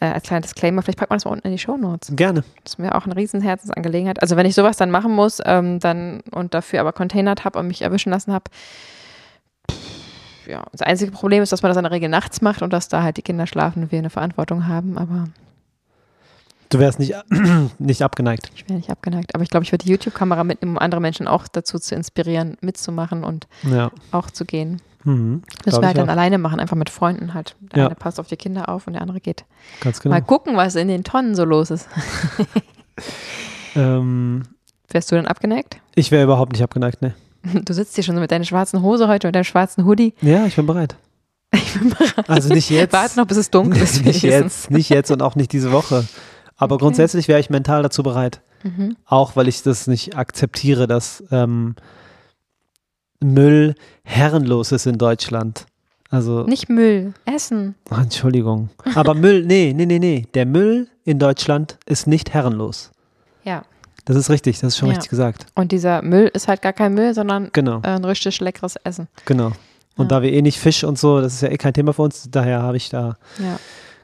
Äh, 0.00 0.06
als 0.06 0.24
kleiner 0.24 0.42
Disclaimer, 0.42 0.82
vielleicht 0.82 0.98
packt 0.98 1.10
man 1.10 1.16
das 1.16 1.24
mal 1.24 1.32
unten 1.32 1.48
in 1.48 1.52
die 1.52 1.58
Shownotes. 1.58 2.12
Gerne. 2.14 2.44
Das 2.62 2.74
ist 2.74 2.78
mir 2.78 2.94
auch 2.94 3.06
eine 3.06 3.16
riesen 3.16 3.40
Herzensangelegenheit. 3.40 4.22
Also 4.22 4.36
wenn 4.36 4.46
ich 4.46 4.54
sowas 4.54 4.76
dann 4.76 4.92
machen 4.92 5.12
muss, 5.12 5.40
ähm, 5.44 5.80
dann 5.80 6.20
und 6.30 6.54
dafür 6.54 6.80
aber 6.80 6.92
containert 6.92 7.44
habe 7.44 7.58
und 7.58 7.66
mich 7.66 7.82
erwischen 7.82 8.10
lassen 8.10 8.32
habe, 8.32 8.44
ja, 10.46 10.64
das 10.72 10.82
einzige 10.82 11.10
Problem 11.10 11.42
ist, 11.42 11.52
dass 11.52 11.62
man 11.62 11.70
das 11.70 11.76
in 11.76 11.82
der 11.82 11.92
Regel 11.92 12.08
nachts 12.08 12.40
macht 12.40 12.62
und 12.62 12.72
dass 12.72 12.88
da 12.88 13.02
halt 13.02 13.16
die 13.16 13.22
Kinder 13.22 13.46
schlafen 13.46 13.82
und 13.82 13.92
wir 13.92 13.98
eine 13.98 14.10
Verantwortung 14.10 14.66
haben, 14.66 14.96
aber 14.96 15.24
Du 16.70 16.78
wärst 16.78 16.98
nicht, 16.98 17.14
nicht 17.78 18.02
abgeneigt. 18.02 18.50
ich 18.54 18.68
wäre 18.68 18.78
nicht 18.78 18.90
abgeneigt. 18.90 19.34
Aber 19.34 19.42
ich 19.42 19.50
glaube, 19.50 19.64
ich 19.64 19.72
würde 19.72 19.84
die 19.84 19.90
YouTube-Kamera 19.90 20.44
mitnehmen, 20.44 20.72
um 20.76 20.78
andere 20.78 21.00
Menschen 21.00 21.26
auch 21.28 21.48
dazu 21.48 21.78
zu 21.78 21.94
inspirieren, 21.94 22.56
mitzumachen 22.60 23.24
und 23.24 23.46
Ja. 23.62 23.90
auch 24.12 24.30
zu 24.30 24.44
gehen. 24.44 24.82
Mhm. 25.04 25.42
Das 25.64 25.72
Glaub 25.72 25.82
wir 25.82 25.86
halt 25.88 25.96
dann 25.98 26.08
auch. 26.08 26.12
alleine 26.12 26.38
machen, 26.38 26.60
einfach 26.60 26.76
mit 26.76 26.90
Freunden 26.90 27.32
halt. 27.32 27.56
Der 27.74 27.78
Ja. 27.82 27.86
eine 27.86 27.94
passt 27.94 28.20
auf 28.20 28.26
die 28.26 28.36
Kinder 28.36 28.68
auf 28.68 28.86
und 28.86 28.92
der 28.94 29.02
andere 29.02 29.20
geht. 29.20 29.44
Ganz 29.80 30.00
genau. 30.00 30.14
Mal 30.14 30.20
gucken, 30.22 30.56
was 30.56 30.74
in 30.74 30.88
den 30.88 31.04
Tonnen 31.04 31.34
so 31.34 31.44
los 31.44 31.70
ist. 31.70 31.88
Ähm, 33.76 34.42
Wärst 34.90 35.12
du 35.12 35.16
dann 35.16 35.26
abgeneigt? 35.26 35.80
ich 35.94 36.10
wäre 36.10 36.24
überhaupt 36.24 36.52
nicht 36.52 36.62
abgeneigt, 36.62 37.02
ne. 37.02 37.14
Du 37.64 37.72
sitzt 37.72 37.94
hier 37.94 38.02
schon 38.04 38.14
so 38.14 38.20
mit 38.20 38.30
deiner 38.30 38.44
schwarzen 38.44 38.82
Hose 38.82 39.06
heute 39.08 39.26
und 39.28 39.34
deinem 39.36 39.44
schwarzen 39.44 39.84
Hoodie. 39.84 40.14
Ja, 40.20 40.46
ich 40.46 40.56
bin 40.56 40.66
bereit. 40.66 40.96
Ich 41.54 41.74
bin 41.78 41.90
bereit. 41.90 42.28
Also 42.28 42.52
nicht 42.52 42.68
jetzt. 42.70 42.92
Warte 42.92 43.18
noch, 43.18 43.26
bis 43.26 43.36
es 43.38 43.50
dunkel 43.50 43.80
ist. 43.82 44.04
nicht 44.04 44.22
jetzt, 44.22 44.70
nicht 44.70 44.88
jetzt 44.90 45.10
und 45.10 45.22
auch 45.22 45.34
nicht 45.36 45.52
diese 45.52 45.70
Woche. 45.72 46.06
Aber 46.58 46.74
Okay. 46.74 46.82
grundsätzlich 46.84 47.26
wäre 47.28 47.40
ich 47.40 47.48
mental 47.50 47.82
dazu 47.82 48.02
bereit. 48.02 48.40
Mhm. 48.64 48.96
Auch 49.06 49.36
weil 49.36 49.48
ich 49.48 49.62
das 49.62 49.86
nicht 49.86 50.16
akzeptiere, 50.16 50.86
dass 50.86 51.22
ähm, 51.30 51.76
Müll 53.20 53.74
herrenlos 54.04 54.72
ist 54.72 54.86
in 54.86 54.98
Deutschland. 54.98 55.66
Also, 56.10 56.44
Nicht 56.44 56.68
Müll, 56.70 57.12
Essen. 57.26 57.74
Ach, 57.90 58.00
Entschuldigung. 58.02 58.70
Aber 58.94 59.14
Müll, 59.14 59.44
nee, 59.46 59.74
nee, 59.76 59.84
nee, 59.86 59.98
nee. 59.98 60.26
Der 60.34 60.46
Müll 60.46 60.88
in 61.04 61.18
Deutschland 61.18 61.78
ist 61.86 62.06
nicht 62.06 62.32
herrenlos. 62.32 62.90
Ja. 63.44 63.62
Das 64.06 64.16
ist 64.16 64.30
richtig, 64.30 64.58
das 64.60 64.68
ist 64.68 64.78
schon 64.78 64.88
Ja. 64.88 64.94
richtig 64.94 65.10
gesagt. 65.10 65.46
Und 65.54 65.70
dieser 65.70 66.00
Müll 66.02 66.30
ist 66.32 66.48
halt 66.48 66.62
gar 66.62 66.72
kein 66.72 66.94
Müll, 66.94 67.12
sondern 67.12 67.50
Genau, 67.52 67.80
ein 67.82 68.04
richtig 68.04 68.40
leckeres 68.40 68.76
Essen. 68.84 69.06
genau. 69.26 69.52
Und 69.96 70.10
Ja. 70.10 70.18
da 70.18 70.22
wir 70.22 70.32
eh 70.32 70.40
nicht 70.40 70.58
Fisch 70.58 70.82
und 70.84 70.98
so, 70.98 71.20
das 71.20 71.34
ist 71.34 71.40
ja 71.42 71.48
eh 71.50 71.58
kein 71.58 71.74
Thema 71.74 71.92
für 71.92 72.02
uns, 72.02 72.28
daher 72.30 72.62
habe 72.62 72.76
ich 72.78 72.88
da 72.88 73.16
Ja. 73.38 73.58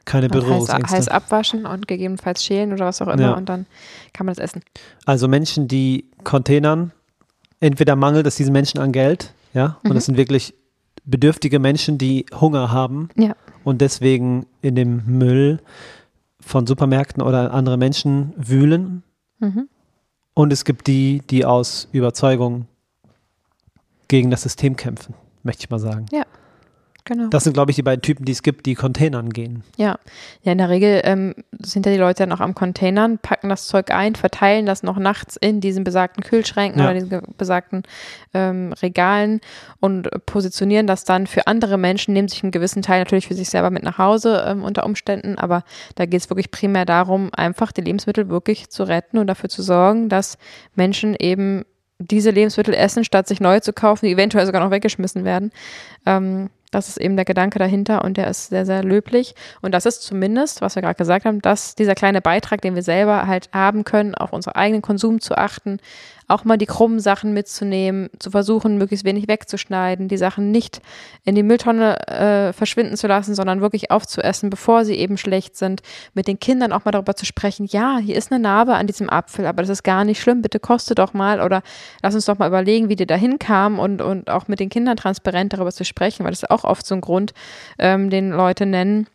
Keine 0.05 0.27
Und 0.27 0.35
heiß, 0.35 0.43
Berührungsängste. 0.43 0.95
heiß 0.97 1.07
abwaschen 1.09 1.65
und 1.65 1.87
gegebenenfalls 1.87 2.43
schälen 2.43 2.71
oder 2.73 2.85
was 2.85 3.01
auch 3.01 3.07
immer 3.07 3.21
Ja. 3.21 3.33
und 3.33 3.49
dann 3.49 3.65
kann 4.13 4.25
man 4.25 4.35
das 4.35 4.43
essen. 4.43 4.61
Also 5.05 5.27
Menschen, 5.27 5.67
die 5.67 6.05
Containern, 6.23 6.91
entweder 7.59 7.95
mangelt 7.95 8.27
es 8.27 8.35
diesen 8.35 8.53
Menschen 8.53 8.79
an 8.79 8.91
Geld, 8.91 9.33
ja, 9.53 9.77
und 9.83 9.91
Mhm. 9.91 9.97
es 9.97 10.05
sind 10.05 10.17
wirklich 10.17 10.53
bedürftige 11.05 11.59
Menschen, 11.59 11.97
die 11.97 12.25
Hunger 12.39 12.71
haben 12.71 13.09
Ja. 13.15 13.35
und 13.63 13.81
deswegen 13.81 14.45
in 14.61 14.75
dem 14.75 15.03
Müll 15.05 15.59
von 16.39 16.67
Supermärkten 16.67 17.21
oder 17.23 17.53
andere 17.53 17.77
Menschen 17.77 18.33
wühlen. 18.37 19.03
Mhm. 19.39 19.67
Und 20.35 20.51
es 20.53 20.65
gibt 20.65 20.87
die, 20.87 21.21
die 21.29 21.45
aus 21.45 21.87
Überzeugung 21.91 22.67
gegen 24.07 24.29
das 24.31 24.43
System 24.43 24.75
kämpfen, 24.75 25.13
möchte 25.43 25.63
ich 25.63 25.69
mal 25.69 25.79
sagen. 25.79 26.05
Genau. 27.07 27.27
Das 27.29 27.43
sind, 27.43 27.53
glaube 27.53 27.69
ich, 27.69 27.75
die 27.75 27.83
beiden 27.83 28.01
Typen, 28.01 28.25
die 28.25 28.31
es 28.31 28.41
gibt, 28.41 28.65
die 28.65 28.73
Containern 28.73 29.29
gehen. 29.29 29.63
Ja, 29.77 29.99
ja, 30.41 30.51
in 30.51 30.57
der 30.57 30.69
Regel 30.69 31.01
ähm, 31.03 31.35
sind 31.59 31.85
ja 31.85 31.91
die 31.91 31.99
Leute 31.99 32.23
dann 32.23 32.31
auch 32.31 32.39
am 32.39 32.55
Containern, 32.55 33.19
packen 33.19 33.49
das 33.49 33.67
Zeug 33.67 33.91
ein, 33.91 34.15
verteilen 34.15 34.65
das 34.65 34.81
noch 34.81 34.97
nachts 34.97 35.35
in 35.35 35.61
diesen 35.61 35.83
besagten 35.83 36.23
Kühlschränken 36.23 36.79
Ja. 36.79 36.85
oder 36.85 36.95
diesen 36.95 37.21
besagten 37.37 37.83
ähm, 38.33 38.73
Regalen 38.73 39.39
und 39.79 40.09
positionieren 40.25 40.87
das 40.87 41.03
dann 41.03 41.27
für 41.27 41.45
andere 41.45 41.77
Menschen, 41.77 42.13
nehmen 42.13 42.27
sich 42.27 42.41
einen 42.41 42.51
gewissen 42.51 42.81
Teil 42.81 42.99
natürlich 42.99 43.27
für 43.27 43.35
sich 43.35 43.49
selber 43.49 43.69
mit 43.69 43.83
nach 43.83 43.99
Hause 43.99 44.43
ähm, 44.47 44.63
unter 44.63 44.83
Umständen, 44.83 45.37
aber 45.37 45.63
da 45.93 46.07
geht 46.07 46.21
es 46.21 46.29
wirklich 46.31 46.49
primär 46.49 46.85
darum, 46.85 47.29
einfach 47.35 47.71
die 47.71 47.81
Lebensmittel 47.81 48.29
wirklich 48.29 48.69
zu 48.71 48.81
retten 48.83 49.19
und 49.19 49.27
dafür 49.27 49.49
zu 49.49 49.61
sorgen, 49.61 50.09
dass 50.09 50.39
Menschen 50.73 51.15
eben 51.19 51.65
diese 51.99 52.31
Lebensmittel 52.31 52.73
essen, 52.73 53.03
statt 53.05 53.27
sich 53.27 53.39
neue 53.39 53.61
zu 53.61 53.73
kaufen, 53.73 54.07
die 54.07 54.11
eventuell 54.11 54.45
sogar 54.45 54.63
noch 54.63 54.71
weggeschmissen 54.71 55.23
werden. 55.23 55.51
Ähm, 56.05 56.49
das 56.75 56.89
ist 56.89 56.97
eben 56.97 57.15
der 57.15 57.25
Gedanke 57.25 57.57
dahinter 57.57 58.03
und 58.03 58.17
der 58.17 58.27
ist 58.27 58.49
sehr, 58.49 58.65
sehr 58.65 58.83
löblich. 58.83 59.33
Und 59.61 59.73
das 59.73 59.85
ist 59.85 60.03
zumindest, 60.03 60.61
was 60.61 60.75
wir 60.75 60.81
gerade 60.81 60.97
gesagt 60.97 61.25
haben, 61.25 61.41
dass 61.41 61.75
dieser 61.75 61.95
kleine 61.95 62.21
Beitrag, 62.21 62.61
den 62.61 62.75
wir 62.75 62.83
selber 62.83 63.27
halt 63.27 63.49
haben 63.53 63.85
können, 63.85 64.13
auf 64.13 64.33
unseren 64.33 64.55
eigenen 64.55 64.81
Konsum 64.81 65.21
zu 65.21 65.37
achten, 65.37 65.79
auch 66.27 66.43
mal 66.43 66.57
die 66.57 66.65
krummen 66.65 66.99
Sachen 66.99 67.33
mitzunehmen, 67.33 68.09
zu 68.19 68.31
versuchen, 68.31 68.77
möglichst 68.77 69.05
wenig 69.05 69.27
wegzuschneiden, 69.27 70.07
die 70.07 70.17
Sachen 70.17 70.51
nicht 70.51 70.81
in 71.23 71.35
die 71.35 71.43
Mülltonne 71.43 72.07
äh, 72.07 72.53
verschwinden 72.53 72.97
zu 72.97 73.07
lassen, 73.07 73.35
sondern 73.35 73.61
wirklich 73.61 73.91
aufzuessen, 73.91 74.49
bevor 74.49 74.85
sie 74.85 74.95
eben 74.95 75.17
schlecht 75.17 75.55
sind. 75.55 75.81
Mit 76.13 76.27
den 76.27 76.39
Kindern 76.39 76.71
auch 76.71 76.85
mal 76.85 76.91
darüber 76.91 77.15
zu 77.15 77.25
sprechen, 77.25 77.65
ja, 77.65 77.97
hier 77.97 78.15
ist 78.15 78.31
eine 78.31 78.41
Narbe 78.41 78.75
an 78.75 78.87
diesem 78.87 79.09
Apfel, 79.09 79.45
aber 79.45 79.61
das 79.61 79.69
ist 79.69 79.83
gar 79.83 80.03
nicht 80.03 80.21
schlimm, 80.21 80.41
bitte 80.41 80.59
koste 80.59 80.95
doch 80.95 81.13
mal 81.13 81.41
oder 81.41 81.61
lass 82.01 82.15
uns 82.15 82.25
doch 82.25 82.37
mal 82.37 82.47
überlegen, 82.47 82.89
wie 82.89 82.95
die 82.95 83.07
dahin 83.07 83.39
kam 83.39 83.79
und, 83.79 84.01
und 84.01 84.29
auch 84.29 84.47
mit 84.47 84.59
den 84.59 84.69
Kindern 84.69 84.97
transparent 84.97 85.53
darüber 85.53 85.71
zu 85.71 85.85
sprechen, 85.85 86.23
weil 86.23 86.31
das 86.31 86.43
ist 86.43 86.51
auch 86.51 86.63
oft 86.63 86.85
so 86.85 86.95
ein 86.95 87.01
Grund, 87.01 87.33
ähm, 87.77 88.09
den 88.09 88.31
Leute 88.31 88.65
nennen. 88.65 89.07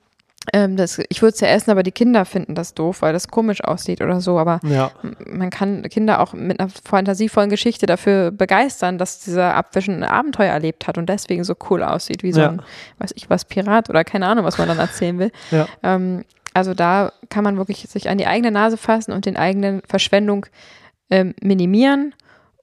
Ähm, 0.55 0.77
das, 0.77 0.99
ich 1.11 1.21
würde 1.21 1.35
es 1.35 1.41
ja 1.41 1.49
essen, 1.49 1.71
aber 1.71 1.83
die 1.83 1.93
Kinder 1.93 2.25
finden 2.25 2.55
das 2.55 2.73
doof, 2.73 3.03
weil 3.03 3.13
das 3.13 3.29
komisch 3.29 3.63
aussieht 3.63 4.01
oder 4.01 4.21
so. 4.23 4.39
Aber 4.39 4.59
Ja. 4.65 4.91
man 5.31 5.51
kann 5.51 5.83
Kinder 5.83 6.21
auch 6.21 6.33
mit 6.33 6.59
einer 6.59 6.71
fantasievollen 6.71 7.51
Geschichte 7.51 7.85
dafür 7.87 8.31
begeistern, 8.31 8.97
dass 8.97 9.21
dieser 9.21 9.55
Abwischen 9.55 9.97
ein 10.03 10.05
Abenteuer 10.11 10.51
erlebt 10.53 10.89
hat 10.89 10.97
und 10.97 11.09
deswegen 11.11 11.45
so 11.45 11.55
cool 11.69 11.83
aussieht, 11.83 12.23
wie 12.23 12.33
so 12.33 12.41
Ja. 12.41 12.49
ein, 12.53 12.63
weiß 12.99 13.13
ich 13.17 13.29
was, 13.29 13.45
Pirat 13.45 13.91
oder 13.91 14.03
keine 14.03 14.27
Ahnung, 14.27 14.45
was 14.47 14.57
man 14.57 14.67
dann 14.69 14.79
erzählen 14.79 15.19
will. 15.19 15.31
Ja. 15.51 15.69
Ähm, 15.83 16.25
also 16.55 16.75
da 16.75 17.13
kann 17.29 17.45
man 17.45 17.59
wirklich 17.59 17.83
sich 17.89 18.09
an 18.09 18.19
die 18.19 18.27
eigene 18.27 18.51
Nase 18.51 18.77
fassen 18.77 19.13
und 19.13 19.27
den 19.27 19.37
eigenen 19.37 19.83
Verschwendung 19.87 20.47
ähm, 21.11 21.35
minimieren 21.43 22.15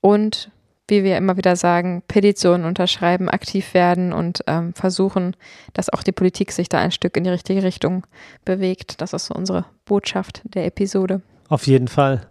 und 0.02 0.52
wie 0.88 1.04
wir 1.04 1.18
immer 1.18 1.38
wieder 1.38 1.56
sagen, 1.56 2.04
Petitionen 2.08 2.66
unterschreiben, 2.66 3.30
aktiv 3.30 3.74
werden 3.74 4.14
und 4.14 4.44
ähm, 4.48 4.74
versuchen, 4.74 5.36
dass 5.74 5.90
auch 5.90 6.04
die 6.04 6.12
Politik 6.12 6.52
sich 6.52 6.70
da 6.70 6.80
ein 6.80 6.92
Stück 6.92 7.18
in 7.18 7.24
die 7.24 7.30
richtige 7.30 7.64
Richtung 7.64 8.06
bewegt. 8.46 9.02
Das 9.02 9.14
ist 9.14 9.28
so 9.28 9.36
unsere 9.36 9.66
Botschaft 9.86 10.42
der 10.44 10.66
Episode. 10.66 11.22
Auf 11.50 11.68
jeden 11.68 11.88
Fall. 11.88 12.28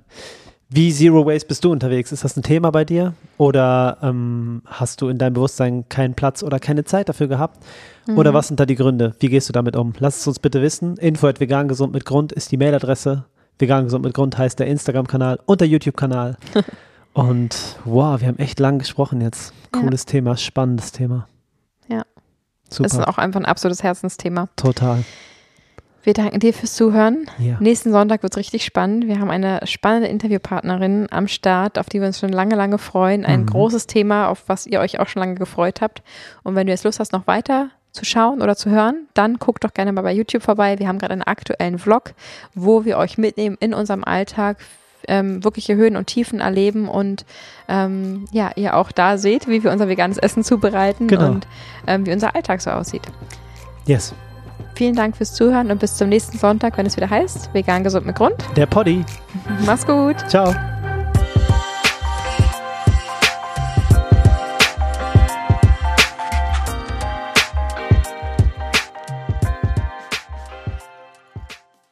Wie 0.69 0.93
Zero 0.93 1.25
Waste 1.25 1.47
bist 1.47 1.65
du 1.65 1.71
unterwegs? 1.71 2.11
Ist 2.11 2.25
das 2.25 2.37
ein 2.37 2.43
Thema 2.43 2.73
bei 2.73 2.85
dir? 2.85 3.15
Oder 3.39 3.99
ähm, 4.03 4.63
hast 4.67 5.01
du 5.01 5.09
in 5.09 5.17
deinem 5.17 5.35
Bewusstsein 5.35 5.89
keinen 5.89 6.15
Platz 6.15 6.43
oder 6.43 6.59
keine 6.59 6.85
Zeit 6.85 7.09
dafür 7.09 7.29
gehabt? 7.29 7.65
Oder 8.09 8.35
was 8.35 8.49
sind 8.49 8.61
da 8.61 8.67
die 8.67 8.75
Gründe? 8.75 9.15
Wie 9.21 9.29
gehst 9.29 9.49
du 9.49 9.53
damit 9.53 9.77
um? 9.77 9.93
Lass 9.99 10.21
es 10.21 10.27
uns 10.27 10.39
bitte 10.39 10.63
wissen. 10.63 10.97
Info 10.97 11.27
at 11.27 11.41
vegan 11.41 11.69
gesund 11.69 11.93
mit 11.93 12.05
Grund 12.05 12.33
ist 12.33 12.51
die 12.53 12.57
Mailadresse. 12.57 13.25
Vegan 13.59 13.85
gesund 13.85 14.05
mit 14.05 14.15
Grund 14.15 14.39
heißt 14.39 14.59
der 14.59 14.67
Instagram-Kanal 14.67 15.41
und 15.47 15.61
der 15.61 15.69
YouTube-Kanal. 15.69 16.37
und 17.17 17.77
wow, 17.85 18.21
wir 18.21 18.29
haben 18.29 18.39
echt 18.39 18.61
lang 18.61 18.79
gesprochen 18.79 19.21
jetzt. 19.21 19.53
Ja. 19.75 19.81
Cooles 19.81 20.07
Thema, 20.07 20.37
spannendes 20.37 20.93
Thema. 20.93 21.29
Ja. 21.89 22.03
Super. 22.71 22.85
Das 22.89 22.93
ist 22.95 23.07
auch 23.09 23.19
einfach 23.19 23.41
ein 23.41 23.47
absolutes 23.47 23.83
Herzensthema. 23.83 24.49
Total. 24.57 25.05
Wir 26.03 26.13
danken 26.13 26.39
dir 26.39 26.55
fürs 26.55 26.75
Zuhören. 26.75 27.29
Ja. 27.39 27.57
Nächsten 27.59 27.91
Sonntag 27.91 28.23
wird 28.23 28.33
es 28.33 28.37
richtig 28.39 28.65
spannend. 28.65 29.09
Wir 29.09 29.19
haben 29.19 29.31
eine 29.31 29.61
spannende 29.67 30.07
Interviewpartnerin 30.09 31.09
am 31.11 31.27
Start, 31.27 31.79
auf 31.81 31.89
die 31.89 32.01
wir 32.01 32.07
uns 32.07 32.21
schon 32.21 32.29
lange, 32.31 32.55
lange 32.55 32.79
freuen. 32.79 33.25
Ein 33.25 33.41
Mhm. 33.41 33.47
großes 33.47 33.89
Thema, 33.89 34.29
auf 34.29 34.45
was 34.47 34.67
ihr 34.67 34.79
euch 34.79 35.01
auch 35.01 35.09
schon 35.09 35.21
lange 35.21 35.35
gefreut 35.35 35.81
habt. 35.81 36.03
Und 36.45 36.55
wenn 36.55 36.67
du 36.69 36.73
jetzt 36.73 36.85
Lust 36.85 37.01
hast, 37.01 37.13
noch 37.13 37.27
weiter 37.27 37.71
zu 37.91 38.05
schauen 38.05 38.41
oder 38.41 38.55
zu 38.55 38.71
hören, 38.71 39.09
dann 39.15 39.39
guckt 39.39 39.65
doch 39.65 39.75
gerne 39.75 39.91
mal 39.93 40.03
bei 40.03 40.13
YouTube 40.13 40.43
vorbei. 40.43 40.79
Wir 40.79 40.87
haben 40.87 40.99
gerade 40.99 41.13
einen 41.15 41.23
aktuellen 41.23 41.79
Vlog, 41.79 42.13
wo 42.55 42.85
wir 42.85 42.99
euch 42.99 43.19
mitnehmen 43.19 43.57
in 43.59 43.75
unserem 43.75 44.05
Alltag, 44.05 44.59
ähm, 45.09 45.43
wirkliche 45.45 45.77
Höhen 45.77 45.97
und 45.97 46.07
Tiefen 46.07 46.41
erleben 46.41 46.89
und 46.89 47.25
ähm, 47.69 48.25
ja, 48.33 48.51
ihr 48.57 48.77
auch 48.77 48.93
da 48.93 49.19
seht, 49.19 49.49
wie 49.49 49.63
wir 49.65 49.71
unser 49.73 49.89
veganes 49.89 50.19
Essen 50.19 50.45
zubereiten 50.45 51.09
Genau. 51.09 51.27
und 51.33 51.47
ähm, 51.87 52.07
wie 52.07 52.13
unser 52.13 52.35
Alltag 52.35 52.61
so 52.61 52.71
aussieht. 52.71 53.03
Yes. 53.87 54.15
Vielen 54.75 54.95
Dank 54.95 55.17
fürs 55.17 55.33
Zuhören 55.35 55.71
und 55.71 55.79
bis 55.81 55.97
zum 55.97 56.09
nächsten 56.11 56.37
Sonntag, 56.39 56.77
wenn 56.77 56.85
es 56.87 56.97
wieder 56.97 57.09
heißt, 57.09 57.55
vegan 57.55 57.83
gesund 57.83 58.05
mit 58.07 58.17
Grund. 58.17 58.35
Der 58.57 58.67
Poddy. 58.67 59.05
Mach's 59.65 59.87
gut. 59.87 60.17
Ciao. 60.29 60.55